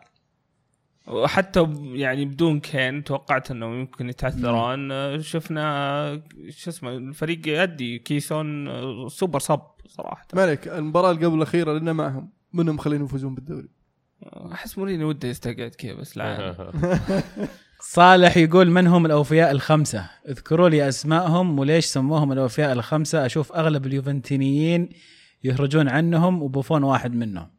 [1.08, 8.68] وحتى يعني بدون كين توقعت انه يمكن يتعثرون آه، شفنا شو اسمه الفريق يؤدي كيسون
[8.68, 10.28] آه، super sub صراحة.
[10.34, 13.68] ما عليك المباراة اللي قبل الأخيرة لنا معهم منهم مخلينهم يفوزون بالدوري؟
[14.52, 16.56] أحس مورينيو وده يستقعد كذا بس لا.
[17.80, 23.86] صالح يقول من هم الأوفياء الخمسة؟ اذكروا لي أسمائهم وليش سموهم الأوفياء الخمسة؟ أشوف أغلب
[23.86, 24.90] اليوفنتينيين
[25.44, 27.57] يهرجون عنهم وبوفون واحد منهم.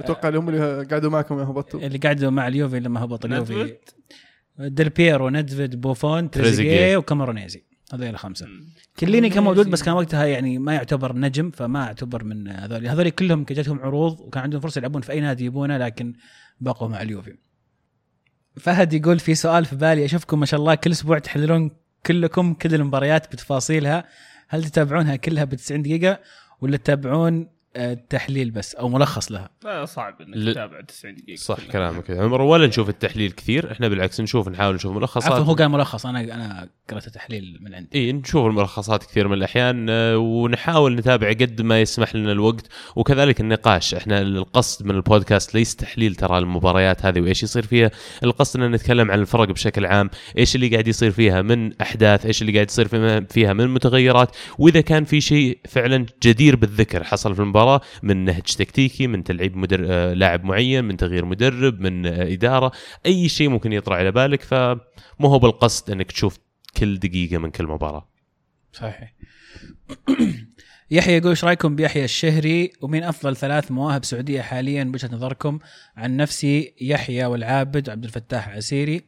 [0.00, 1.80] أتوقع اللي هم اللي قعدوا معكم يا هبطوا.
[1.80, 3.76] اللي قعدوا مع اليوفي لما هبط اليوفي؟
[4.58, 6.96] ديل بيرو ندفيد بوفون تريزيجيه.
[6.96, 8.46] وكامارونيزي هذول الخمسة.
[8.98, 12.86] كليني كان موجود بس كان وقتها يعني ما يعتبر نجم فما اعتبر من هذول.
[12.86, 16.14] هذول كلهم جاتهم عروض وكان عندهم فرصة يلعبون في أي نادي يبونه لكن
[16.60, 17.36] بقوا مع اليوفي.
[18.56, 21.70] فهد يقول في سؤال في بالي أشوفكم ما شاء الله كل أسبوع تحللون
[22.06, 24.04] كلكم كل المباريات بتفاصيلها.
[24.48, 26.20] هل تتابعونها كلها ب 90 دقيقة
[26.60, 27.48] ولا تتابعون
[28.08, 29.50] تحليل بس أو ملخص لها.
[29.64, 31.56] لا صعب إنك ل- تتابع 90 دقيقة صح.
[31.72, 32.10] كلامك.
[32.10, 35.68] يا عمر ولا نشوف التحليل كثير إحنا بالعكس نشوف نحاول نشوف عفوا ملخصات هو قال
[35.68, 37.88] ملخص أنا أنا قرأت تحليل من عندي.
[37.94, 42.66] اي نشوف الملخصات كثير من الأحيان آه، ونحاول نتابع قد ما يسمح لنا الوقت.
[42.96, 47.90] وكذلك النقاش إحنا القصد من البودكاست ليس تحليل ترى المباريات هذه وإيش يصير فيها.
[48.24, 52.42] القصد ان نتكلم عن الفرق بشكل عام إيش اللي قاعد يصير فيها من أحداث إيش
[52.42, 52.88] اللي قاعد يصير
[53.28, 54.36] فيها- من متغيرات.
[54.58, 59.56] وإذا كان في شيء فعلا جدير بالذكر حصل في المباراة من نهج تكتيكي من تلعيب
[59.56, 59.86] مدر...
[59.88, 62.72] آه، لاعب معين من تغيير مدرب من آه، إدارة.
[63.06, 66.38] أي شيء ممكن يطرأ على بالك فمو هو بالقصد إنك تشوف
[66.76, 68.08] كل دقيقة من كل مباراة.
[68.72, 69.14] صحيح.
[70.90, 75.58] يحيى يقول إيش رأيكم بيحيى الشهري؟ ومين أفضل ثلاث مواهب سعودية حاليا بوجهة نظركم؟
[75.96, 79.02] عن نفسي يحيى والعابد وعبد الفتاح عسيري.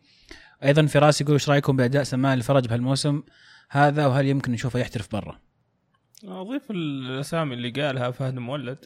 [0.64, 3.22] أيضا فراس يقول إيش رأيكم بأداء سمان الفرج بهالموسم
[3.70, 5.38] هذا؟ وهل يمكن نشوفه يحترف برا؟
[6.24, 8.78] أضيف الأسامي اللي قالها فهد مولد.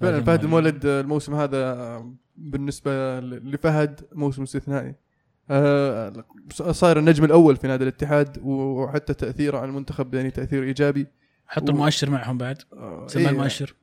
[0.00, 2.04] فعلا فهد المولد الموسم هذا
[2.36, 4.94] بالنسبة لفهد موسم استثنائي.
[5.50, 6.12] آه،
[6.50, 11.06] صاير النجم الأول في نادي الاتحاد وحتى تأثيره على المنتخب يعني تأثير إيجابي.
[11.46, 12.62] حطوا المؤشر معهم بعد.
[12.72, 13.74] آه، سمان إيه، المؤشر.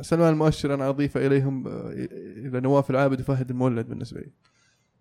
[0.00, 1.90] سلمان المؤشر أنا أضيفه إليهم آه،
[2.46, 4.30] إلى نواف العابد وفهد المولد بالنسبة لي.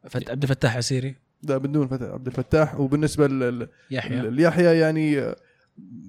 [0.10, 1.16] فت- عبد الفتاح عسيري.
[1.44, 2.80] ده بدون فتح عبد الفتاح.
[2.80, 4.30] وبالنسبة لل- يحيى.
[4.30, 5.36] ليحيى يعني آه،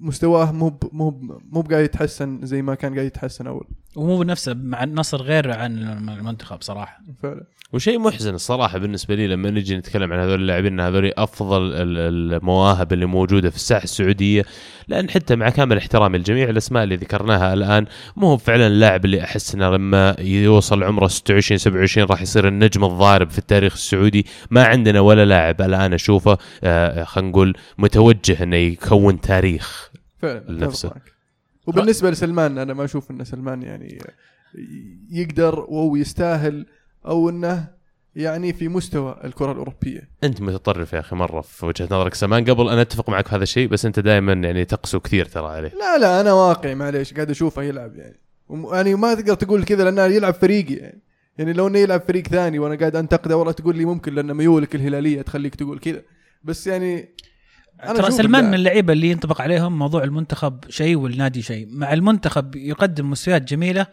[0.01, 1.09] مستواه مو مو
[1.51, 3.67] مو بقاعد يتحسن زي ما كان قاعد يتحسن أول.
[3.95, 5.77] ومو بنفسه مع النصر غير عن
[6.09, 6.99] المنتخب صراحة.
[7.23, 7.43] فعلا.
[7.73, 12.93] وشيء محزن الصراحة بالنسبة لي لما نجي نتكلم عن هذول اللاعبين هذول أفضل ال- المواهب
[12.93, 14.45] اللي موجودة في الساحة السعودية.
[14.87, 17.85] لأن حتى مع كامل احترامي لجميع الأسماء اللي ذكرناها الآن
[18.15, 22.83] مو هو فعلا اللاعب اللي أحس إنه لما يوصل عمره 26 27 راح يصير النجم
[22.85, 24.25] الضارب في التاريخ السعودي.
[24.51, 29.91] ما عندنا ولا لاعب الآن أشوفه آه، خلينا نقول متوجه إنه يكون تاريخ
[30.21, 30.91] فعلا لنفسه.
[31.67, 33.97] وبالنسبة لسلمان أنا ما أشوف إن سلمان يعني
[35.09, 36.65] يقدر أو يستاهل
[37.05, 37.67] أو إنه
[38.15, 40.09] يعني في مستوى الكرة الأوروبية.
[40.23, 43.43] أنت متطرف يا أخي مرة في وجهة نظرك سمان قبل أنا أتفق معك في هذا
[43.43, 45.69] الشيء بس أنت دائما يعني تقسو كثير ترى عليه.
[45.69, 48.19] لا لا أنا واقعي معليش قاعد أشوفه يلعب يعني.
[48.71, 51.01] يعني ما تقدر تقول كذا لأنه يلعب فريقي يعني.
[51.37, 54.75] يعني لو إنه يلعب فريق ثاني وأنا قاعد أنتقده والله تقول لي ممكن لأن ميولك
[54.75, 56.01] الهلالية تخليك تقول كذا.
[56.43, 57.09] بس يعني
[57.95, 58.45] ترى سلمان.
[58.45, 61.67] من اللعيبة اللي ينطبق عليهم موضوع المنتخب شيء والنادي شيء.
[61.69, 63.87] مع المنتخب يقدم مستويات جميلة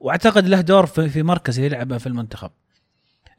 [0.00, 2.50] وأعتقد له دور في في مركز يلعبه في المنتخب.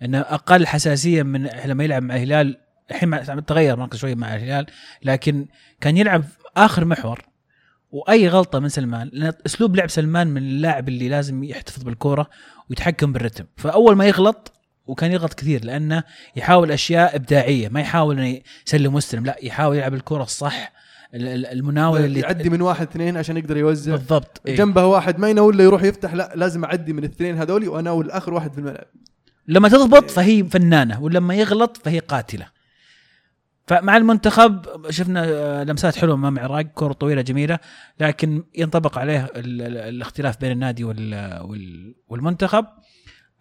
[0.01, 2.57] إنه أقل حساسية من لما يلعب مع الهلال.
[2.91, 4.65] الحين مع- تغير مركز شوي مع الهلال
[5.03, 5.45] لكن
[5.81, 6.23] كان يلعب
[6.57, 7.21] آخر محور
[7.91, 12.29] وأي غلطة من سلمان لأن أسلوب لعب سلمان من اللاعب اللي لازم يحتفظ بالكورة
[12.69, 13.45] ويتحكم بالرتم.
[13.57, 14.53] فأول ما يغلط
[14.86, 16.03] وكان يغلط كثير لأنه
[16.36, 20.71] يحاول أشياء إبداعية ما يحاول إنه يسلم واستلم لا يحاول يلعب الكرة الصح
[21.13, 23.91] ال- ال- المناوله اللي يعدي من واحد اثنين عشان يقدر يوزع.
[23.91, 24.55] بالضبط إيه.
[24.55, 28.34] جنبه واحد ما يناول الا يروح يفتح لا لازم أعدي من الاثنين هذولي وأناول آخر
[28.34, 28.86] واحد في الملعب.
[29.47, 32.45] لما تضبط فهي فنانة ولما يغلط فهي قاتلة.
[33.67, 37.59] فمع المنتخب شفنا آه، لمسات حلوة أمام العراق كرة طويلة جميلة
[37.99, 42.65] لكن ينطبق عليه ال- ال- الاختلاف بين النادي وال- وال- والمنتخب.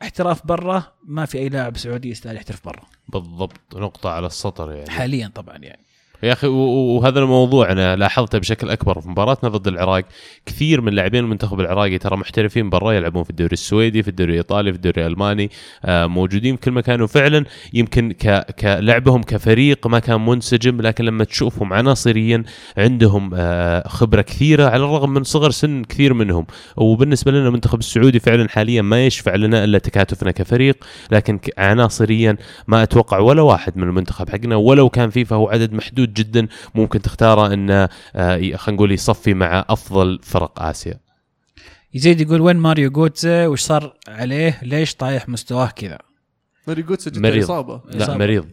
[0.02, 2.82] احتراف برا ما في أي لاعب سعودي يستاهل يحترف برا.
[3.08, 4.90] بالضبط نقطة على السطر يعني.
[4.90, 5.82] حاليا طبعا يعني.
[6.22, 10.04] يا أخي وهذا الموضوع أنا لاحظته بشكل أكبر في مباراتنا ضد العراق.
[10.46, 14.72] كثير من لاعبين المنتخب العراقي ترى محترفين برا يلعبون في الدوري السويدي في الدوري الإيطالي
[14.72, 15.50] في الدوري الألماني
[15.84, 17.02] آه، موجودين في كل مكان.
[17.02, 17.44] وفعلا
[17.74, 18.12] يمكن
[18.58, 22.42] كلعبهم كفريق ما كان منسجم لكن لما تشوفهم عناصريا
[22.76, 26.46] عندهم آه، خبرة كثيرة على الرغم من صغر سن كثير منهم.
[26.76, 32.82] وبالنسبة لنا المنتخب السعودي فعلا حاليا ما يشفع لنا إلا تكاتفنا كفريق لكن عناصريا ما
[32.82, 36.48] أتوقع ولا واحد من المنتخب حقنا ولو كان فيه فهو عدد محدود جدا.
[36.74, 41.00] ممكن تختاره إنه آه، خلينا نقول يصفي مع أفضل فرق آسيا.
[41.94, 45.98] يزيد يقول وين ماريو جوتزي وش صار عليه؟ ليش طايح مستواه كذا؟
[46.66, 47.44] ماريو جوتزي مريض.
[47.44, 47.80] إصابة.
[47.90, 48.18] لا إصابة.
[48.18, 48.48] مريض.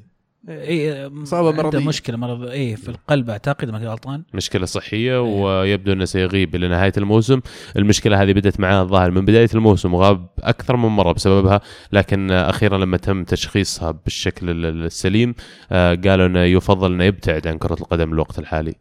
[0.50, 1.80] إي إصابة عنده.
[1.80, 4.24] مشكلة مرض إي في القلب أعتقد ما غلطان.
[4.34, 7.40] مشكلة صحية ويبدو إنه سيغيب إلى نهايه الموسم.
[7.78, 11.62] المشكلة هذه بدأت معاه الظاهر من بداية الموسم وغاب أكثر من مرة بسببها.
[11.92, 15.36] لكن أخيرا لما تم تشخيصها بالشكل ال- ال- السليم
[15.72, 18.76] آه، قالوا إنه يفضل إنه يبتعد عن كرة القدم الوقت الحالي.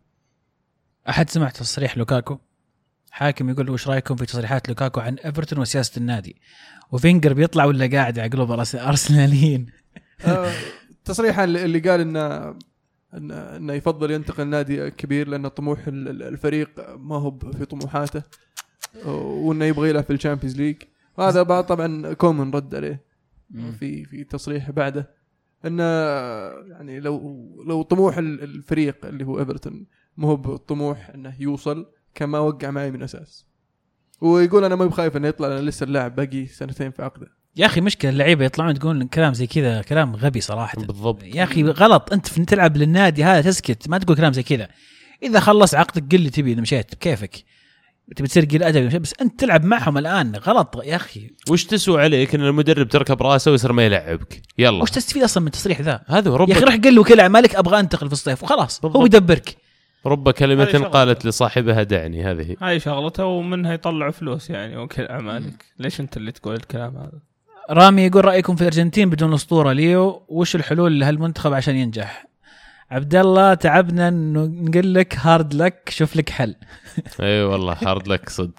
[1.08, 2.38] أحد سمع تصريح لوكاكو؟
[3.10, 6.36] حاكم يقول وش رأيكم في تصريحات لوكاكو عن إيفرتون وسياسة النادي؟
[6.92, 9.66] وفينجر بيطلع ولا قاعد على قلوب الارسناليين
[10.24, 10.52] آه،
[11.09, 12.54] تصريحه اللي قال انه
[13.56, 18.22] إنه يفضل ينتقل نادي كبير لأن طموح ال- ال- الفريق ما هو في طموحاته
[19.06, 20.76] وإنه يبغى يلعب في ال Champions League.
[21.18, 23.04] وهذا بعد طبعا كومن رد عليه
[23.78, 25.11] في في تصريح بعده.
[25.64, 25.82] إنه
[26.72, 27.20] يعني لو
[27.66, 29.86] لو طموح ال- الفريق اللي هو إيفرتون
[30.16, 33.46] مو هو بطموح إنه يوصل كان ما وقع معي من أساس.
[34.20, 37.38] ويقول أنا ما بخايف إنه يطلع لأن لسه اللاعب باقي سنتين في عقده.
[37.59, 40.78] يا أخي مشكلة اللعيبة يطلعون تقول كلام زي كذا كلام غبي صراحة.
[40.78, 41.22] بالضبط.
[41.24, 42.12] يا أخي غلط.
[42.12, 44.68] أنت في تلعب للنادي هذا تسكت ما تقول كلام زي كذا.
[45.22, 47.44] إذا خلص عقدك قل لي تبي إذا مشيت بكيفك.
[48.16, 50.36] تبي تصير قليل ادب بس أنت تلعب معهم الآن.
[50.36, 51.30] غلط يا أخي.
[51.50, 54.82] وش تسوى عليك إن المدرب تركب راسه ويصير ما يلعبك؟ يلا.
[54.82, 57.54] وش تستفيد أصلا من التصريح ذا؟ هذا يا رب أخي روح قل له وكيل اعمالك
[57.54, 58.84] أبغى أنتقل في الصيف وخلاص.
[58.84, 59.14] هو بالضبط.
[59.14, 59.56] يدبرك.
[60.06, 60.88] رب شغلة.
[60.88, 62.56] قالت لصاحبها دعني هذه.
[62.62, 65.64] هاي شغلته ومنها يطلع فلوس يعني وكيل أعمالك.
[65.78, 67.28] ليش أنت اللي تقول الكلام هذا؟
[67.70, 72.26] رامي يقول رأيكم في الأرجنتين بدون أسطورة ليو وش الحلول لهالمنتخب عشان ينجح؟
[72.90, 76.54] عبد الله تعبنا انه نقول لك hard luck شوف لك حل.
[77.20, 78.52] اي والله hard luck صدق.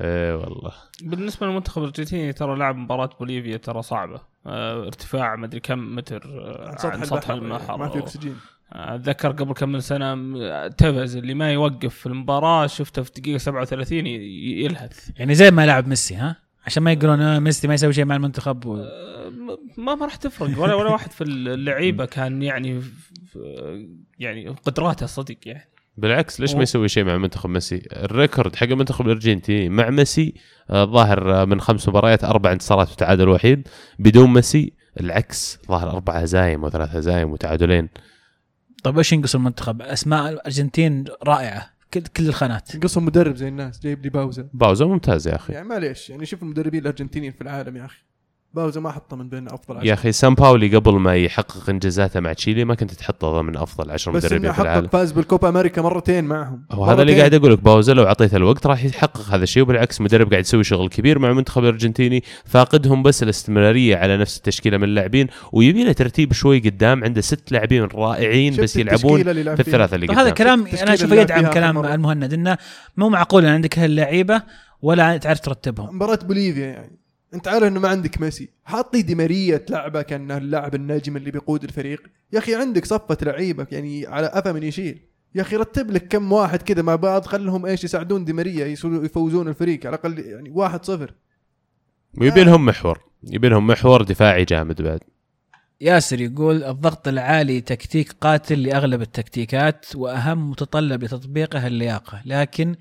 [0.00, 0.72] اي والله.
[1.02, 4.20] بالنسبة للمنتخب الأرجنتيني ترى لعب مباراة بوليفيا ترى صعبة.
[4.46, 8.36] آه ارتفاع ما أدري كم متر آه، عن سطح البحر ما في أكسجين.
[8.72, 14.06] أتذكر قبل كم من سنة تفز اللي ما يوقف في المباراة شفته في دقيقة 37
[14.06, 15.10] ي- ي- يلهث.
[15.18, 16.36] يعني زي ما لعب ميسي ها؟
[16.68, 18.76] عشان ما يقولون آه، ميسي ما يسوي شيء مع المنتخب و...
[18.76, 19.32] آه،
[19.76, 20.60] ما ما راح تفرق.
[20.60, 22.82] ولا ولا واحد في اللعيبة كان يعني
[24.18, 25.70] يعني قدراته صدق يعني.
[25.96, 30.34] بالعكس ليش ما يسوي شيء مع منتخب ميسي؟ ال record حق المنتخب الأرجنتيني مع ميسي
[30.70, 33.68] آه، ظاهر من خمس مباريات أربع انتصارات وتعادل وحيد.
[33.98, 37.88] بدون ميسي العكس ظاهر أربع هزايم وثلاث هزايم وتعادلين.
[38.84, 41.77] طيب إيش ينقص المنتخب؟ أسماء الأرجنتين رائعة.
[41.94, 42.76] كل كل الخانات.
[42.76, 45.52] ناقصهم مدرب زي الناس جايب لي باوزا باوزا ممتاز يا أخي.
[45.52, 48.07] يعني معليش يعني شوف المدربين الأرجنتينيين في العالم يا أخي.
[48.58, 52.20] باوزا ما حطه من بين أفضل يا عشرة أخي سان باولي قبل ما يحقق انجازاته
[52.20, 55.12] مع تشيلي ما كنت تحطه ضمن أفضل عشر بس مدربين انه في العالم حط فاز
[55.12, 57.18] بالكوبا أمريكا مرتين معهم وهذا اللي.
[57.18, 60.64] قاعد أقول لك باوزا لو أعطيته الوقت راح يحقق هذا الشيء وبالعكس مدرب قاعد يسوي
[60.64, 65.92] شغل كبير مع المنتخب الأرجنتيني فاقدهم بس الاستمرارية على نفس التشكيلة من اللاعبين ويبي له
[65.92, 70.30] ترتيب شوي قدام عنده ست لاعبين رائعين بس يلعبون اللي في؟ الثلاثة اللي قدام هذا
[70.30, 71.94] كلام أنا اشوفه يدعم كلام مرة.
[71.94, 72.58] المهند إنه
[72.96, 74.42] مو معقول ان عندك هاللعيبه
[74.82, 76.98] ولا تعرف ترتبهم مباراة بوليفيا يعني
[77.34, 78.48] انت عارف انه ما عندك ميسي.
[78.64, 82.02] حاط لي دي ماريا تلعبه كانه اللاعب الناجم اللي بيقود الفريق.
[82.32, 85.00] يا أخي عندك صفة لعيبه يعني على قفا من يشيل
[85.34, 89.04] يا أخي رتب لك كم واحد كذا مع بعض خلهم إيش يساعدون دي ماريا يسو-
[89.04, 91.14] يفوزون الفريق على الأقل يعني واحد صفر.
[92.20, 92.98] ويبي لهم محور.
[93.24, 95.00] يبي لهم محور دفاعي جامد بعد.
[95.80, 102.74] ياسر يقول الضغط العالي تكتيك قاتل لأغلب التكتيكات وأهم متطلب لتطبيقه اللياقة لكن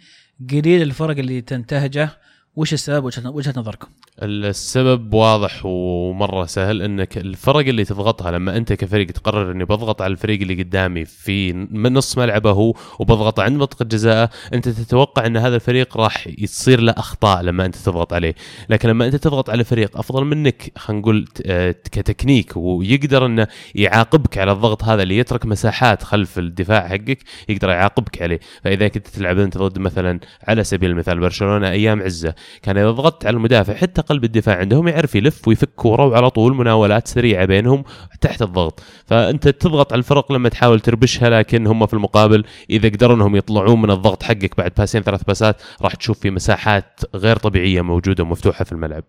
[0.51, 2.09] قليل الفرق اللي تنتهجه
[2.57, 3.87] وش السبب وجهة نظركم؟
[4.21, 10.11] السبب واضح ومرة سهل إنك الفرق اللي تضغطها لما أنت كفريق تقرر إني بضغط على
[10.11, 15.55] الفريق اللي قدامي في نص ملعبه هو وبضغط عند منطقه جزاءه أنت تتوقع إن هذا
[15.55, 18.35] الفريق راح يصير له أخطاء لما أنت تضغط عليه
[18.69, 24.37] لكن لما أنت تضغط على فريق أفضل منك خلينا نقول آه، كتكنيك ويقدر إنه يعاقبك
[24.37, 27.19] على الضغط هذا اللي يترك مساحات خلف الدفاع حقك
[27.49, 32.33] يقدر يعاقبك عليه فإذا كنت تلعب أنت ضد مثلا على سبيل المثال برشلونة أيام عزة
[32.61, 36.55] كان إذا ضغطت على المدافع حتى قلب الدفاع عندهم يعرف يلف ويفك كوره وعلى طول
[36.55, 37.83] مناولات سريعة بينهم
[38.21, 38.83] تحت الضغط.
[39.05, 43.81] فأنت تضغط على الفرق لما تحاول تربشها لكن هم في المقابل إذا قدروا إنهم يطلعون
[43.81, 48.65] من الضغط حقك بعد باسين ثلاث باسات راح تشوف في مساحات غير طبيعية موجودة ومفتوحة
[48.65, 49.03] في الملعب.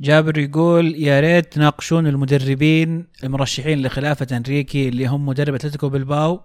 [0.00, 6.40] جابر يقول يا ريت تناقشون المدربين المرشحين لخلافة أنريكي اللي هم مدرب أتلتيكو بلباو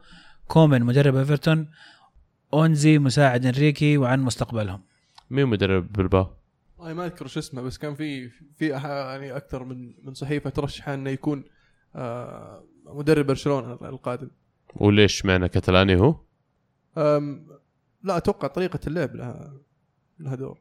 [0.47, 1.67] كومن مدرب إيفرتون
[2.53, 4.81] أونزوي مساعد أنريكي وعن مستقبلهم.
[5.31, 6.27] مين مدرب بلباو؟
[6.77, 10.89] والله ما أذكر شو اسمه بس كان في في يعني أكثر من من صحيفة ترشح
[10.89, 11.43] إنه يكون
[11.95, 14.29] آه، مدرب برشلونة القادم
[14.75, 16.15] وليش معنى كتلاني هو؟
[18.03, 19.53] لا أتوقع طريقة اللعب لها
[20.19, 20.59] لها دور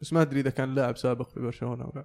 [0.00, 2.04] بس ما أدري إذا كان لاعب سابق في برشلونة أو لا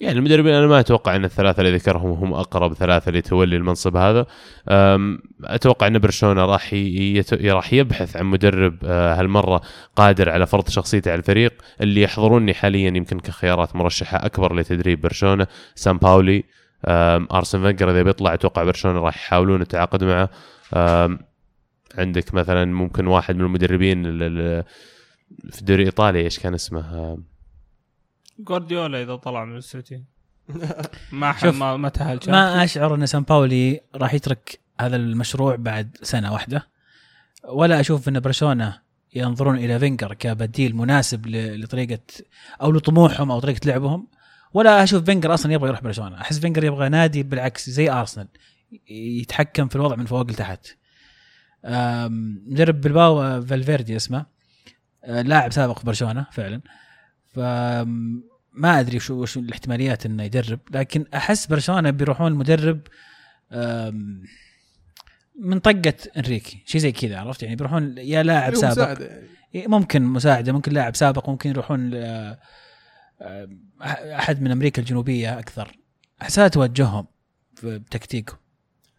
[0.00, 4.26] يعني المدربين أنا ما أتوقع إن الثلاثة اللي ذكرهم هم أقرب ثلاثة لتولي المنصب هذا.
[5.44, 6.74] أتوقع إن برشلونة راح
[7.32, 9.60] راح يبحث عن مدرب آه، هالمرة
[9.96, 11.52] قادر على فرض شخصيته على الفريق.
[11.80, 16.44] اللي يحضروني حاليا يمكن كخيارات مرشحة أكبر لتدريب برشلونة سان باولي.
[17.32, 20.30] أرسن فينجر إذا بيطلع أتوقع برشلونة راح يحاولون التعاقد معه.
[21.98, 24.64] عندك مثلا ممكن واحد من المدربين ال- ال-
[25.52, 27.18] في الدوري الإيطالي إيش كان اسمه؟
[28.38, 30.04] جوارديولا إذا طلع من السيتي.
[31.12, 36.32] ما ما ما تاهل ما أشعر إن سان باولي راح يترك هذا المشروع بعد سنة
[36.32, 36.68] واحدة
[37.44, 38.80] ولا أشوف إن برشلونة
[39.14, 41.98] ينظرون إلى فينجر كبديل مناسب لطريقة
[42.62, 44.06] أو لطموحهم أو طريقة لعبهم
[44.54, 46.20] ولا أشوف فينجر أصلا يبغى يروح برشلونة.
[46.20, 48.28] أحس فينجر يبغى نادي بالعكس زي أرسنال
[48.90, 50.66] يتحكم في الوضع من فوق لتحت.
[52.46, 54.26] مدرب بلباو فالفيردي اسمه
[55.04, 56.60] آه، لاعب سابق في برشلونة فعلا.
[57.36, 60.58] فما أدري شو شو الاحتماليات إنه يدرب.
[60.70, 62.80] لكن أحس برشلونة بيروحون المدرب
[65.40, 69.00] من طقة إنريكي شيء زي كذا عرفت؟ يعني بيروحون يا لاعب سابق.
[69.00, 69.26] يعني.
[69.68, 72.36] ممكن مساعدة ممكن لاعب سابق ممكن يروحون ل-
[73.20, 73.48] آه،
[74.18, 75.76] أحد من أمريكا الجنوبية أكثر.
[76.22, 77.06] أحسها توجههم
[77.54, 78.38] في- بتكتيكهم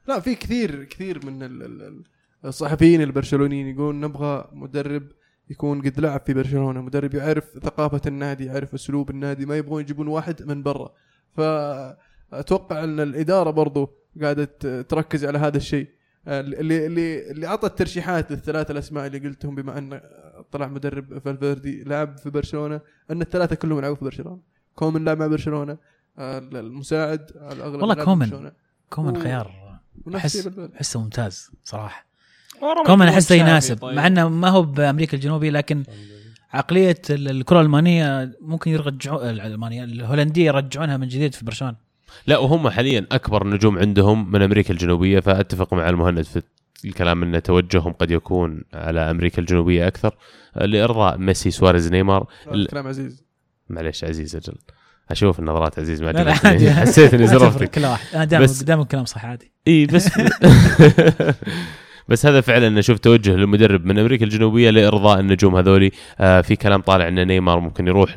[0.07, 2.03] لا في كثير كثير من ال- ال- ال-
[2.45, 5.07] الصحفيين البرشلونيين يقولون نبغى مدرب
[5.49, 6.81] يكون قد لعب في برشلونة.
[6.81, 10.93] مدرب يعرف ثقافة النادي يعرف أسلوب النادي ما يبغون يجيبون واحد من برا.
[11.35, 13.89] فأتوقع أن الإدارة برضو
[14.21, 14.45] قاعدة
[14.81, 15.87] تركز على هذا الشيء.
[16.27, 20.01] اللي اللي اللي اعطى الترشيحات للثلاثة الأسماء اللي قلتهم بما أن
[20.51, 24.39] طلع مدرب فالفيردي لعب في برشلونة أن الثلاثة كلهم لعبوا في برشلونة.
[24.75, 25.77] كومن لعب مع برشلونة
[26.19, 28.51] المساعد على الأغلب والله كومن.
[28.89, 29.79] كومن خيار.
[30.05, 30.71] بالفعل.
[30.75, 32.06] أحسه ممتاز صراحة.
[32.85, 33.95] كومان أحسه يناسب طيب.
[33.95, 35.83] مع إنه ما هو بأمريكا الجنوبيه لكن
[36.53, 41.75] عقلية ال- الكرة الألمانية ممكن يرجعوا الألمانية الهولندية يرجعونها من جديد في برشلونة.
[42.27, 46.41] لا وهم حاليا أكبر نجوم عندهم من أمريكا الجنوبية فأتفق مع المهند في
[46.85, 50.15] الكلام إن توجههم قد يكون على أمريكا الجنوبية أكثر.
[50.55, 53.23] لإرضاء ميسي سواريز نيمار ال- كلام عزيز.
[53.69, 54.53] معليش عزيز أجل.
[55.11, 56.49] أشوف النظرات عزيز ما لا لا عجبتني.
[56.51, 56.71] عادي.
[56.71, 59.51] حسيت اني زرفتك كل واحد أنا دائما بس- دائما كلام صح عادي.
[59.67, 60.09] إي بس
[62.09, 65.91] بس هذا فعلا أشوف توجه للمدرب من أمريكا الجنوبية لإرضاء النجوم هذولي.
[66.19, 68.13] آه في كلام طالع إن نيمار ممكن يروح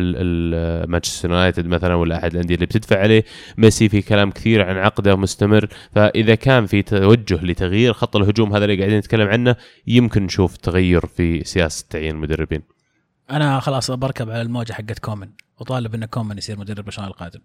[0.89, 3.25] مانشستر يونايتد مثلا ولا أحد الأندية اللي بتدفع عليه.
[3.59, 5.69] ميسي في كلام كثير عن عقده مستمر.
[5.93, 9.57] فإذا كان في توجه لتغيير خط الهجوم هذا اللي قاعدين نتكلم عنه
[9.87, 12.63] يمكن نشوف تغير في سياسة تعيين المدربين.
[13.31, 15.29] أنا خلاص بركب على الموجة حقت كومان.
[15.61, 17.41] وطالب إن كومان يصير مدرب برشلونه القادم.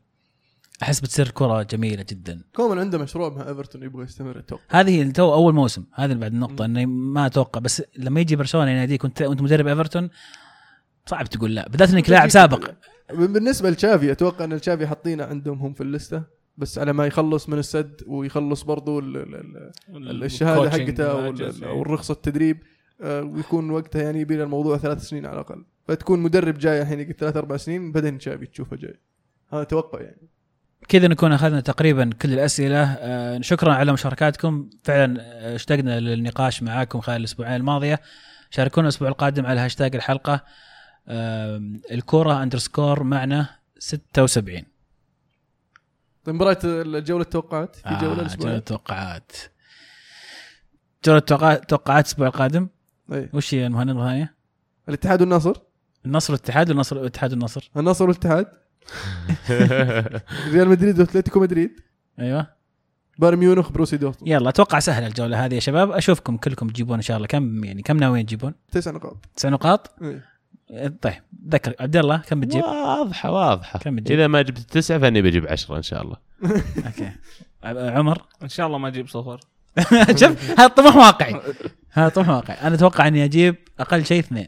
[0.84, 2.42] أحس بتصير كرة جميلة جدا.
[2.56, 4.64] كومان عنده مشروع مع إيفرتون يبغى يستمر أتوقع.
[4.70, 5.84] هذه تو أول موسم.
[5.94, 7.60] هذه بعد النقطه إني ما أتوقع.
[7.60, 10.10] بس لما يجي برشلونة يناديك وانت وأنت مدرب إيفرتون
[11.06, 11.70] صعب تقول لا.
[11.70, 12.72] بالذات إنك لاعب سابق.
[13.14, 16.24] بالنسبة لتشافي أتوقع إن تشافي حاطينه عندهم هم في اللسته
[16.58, 21.36] بس على ما يخلص من السد ويخلص برضو ال- ال- ال- الشهادة حقته أو
[21.70, 22.58] أو الرخصه التدريب
[23.02, 25.66] آه، ويكون وقتها يعني يبي الموضوع ثلاث سنين على الأقل.
[25.88, 29.00] فتكون مدرب جاي الحين ثلاث أربع سنين بعدين تشافي تشوفه جاي.
[29.54, 30.30] هذا توقع يعني.
[30.88, 32.84] كذا نكون أخذنا تقريبا كل الأسئلة.
[32.84, 34.70] آه، شكرا على مشاركاتكم.
[34.84, 38.00] فعلا آه، اشتقنا للنقاش معاكم خلال الأسبوعين الماضية.
[38.50, 40.44] شاركونا الأسبوع القادم على هاشتاج الحلقة.
[41.08, 41.62] آه،
[41.92, 43.50] الكورة underscore معنا
[43.80, 44.64] 76
[46.24, 48.48] طيب مباراة الجولة التوقعات؟ في جولة آه الأسبوع.
[48.48, 49.32] جولة توقعات
[51.06, 52.70] جولة توقعات توقعات الأسبوع القادم.
[53.12, 53.30] إيه.
[53.34, 54.36] وش هي المهند مرة ثانية؟
[54.90, 55.54] الاتحاد والنصر
[56.06, 57.72] النصر والاتحاد والنصر والاتحاد والنصر.
[57.78, 58.65] النصر والاتحاد؟
[60.54, 61.80] ريال مدريد واتلتيكو مدريد.
[62.20, 62.48] أيوه.
[63.20, 64.32] بايرن ميونخ بروسيا دورتموند.
[64.32, 65.92] يلا أتوقع سهلة الجولة هذه يا شباب.
[65.92, 67.28] أشوفكم كلكم تجيبون إن شاء الله.
[67.28, 69.26] كم يعني كم ناويين تجيبون؟ تسع نقاط.
[69.36, 70.98] تسع نقاط؟ إيه.
[71.02, 71.74] طيب ذكر.
[71.80, 73.80] عبد الله كم بتجيب؟ واضحة واضحة.
[73.80, 76.18] كم بتجيب؟ إذا ما جبت تسعه فإني بجيب عشرة إن شاء الله.
[76.88, 77.12] okay.
[77.64, 79.40] عمر؟ إن شاء الله ما أجيب صفر.
[80.20, 81.42] شوف هذا طموح واقعي.
[81.92, 82.68] هذا طموح واقعي.
[82.68, 84.48] أنا أتوقع إني أجيب أقل شيء اثنين.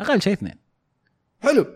[0.00, 0.54] أقل شيء اثنين.
[1.42, 1.66] حلو.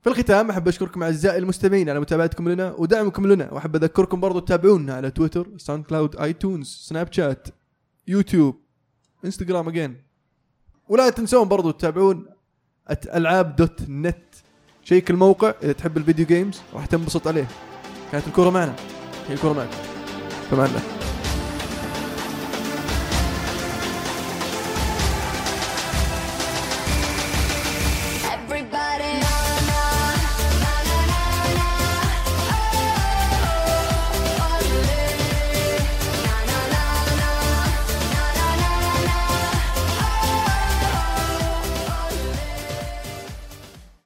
[0.00, 4.94] في الختام أحب أشكركم أعزائي المستمعين على متابعتكم لنا ودعمكم لنا وأحب أذكركم برضو تتابعونا
[4.94, 7.48] على تويتر SoundCloud iTunes سناب شات
[8.08, 8.60] يوتيوب
[9.24, 9.96] إنستغرام again
[10.88, 12.26] ولا تنسون برضو تتابعون
[13.14, 14.34] العاب dot net
[14.84, 17.48] check الموقع إذا تحب ال video games راح تنبسط عليه.
[18.12, 18.76] كانت الكورة معنا.
[19.28, 19.76] هي الكورة معكم.
[20.52, 20.80] الله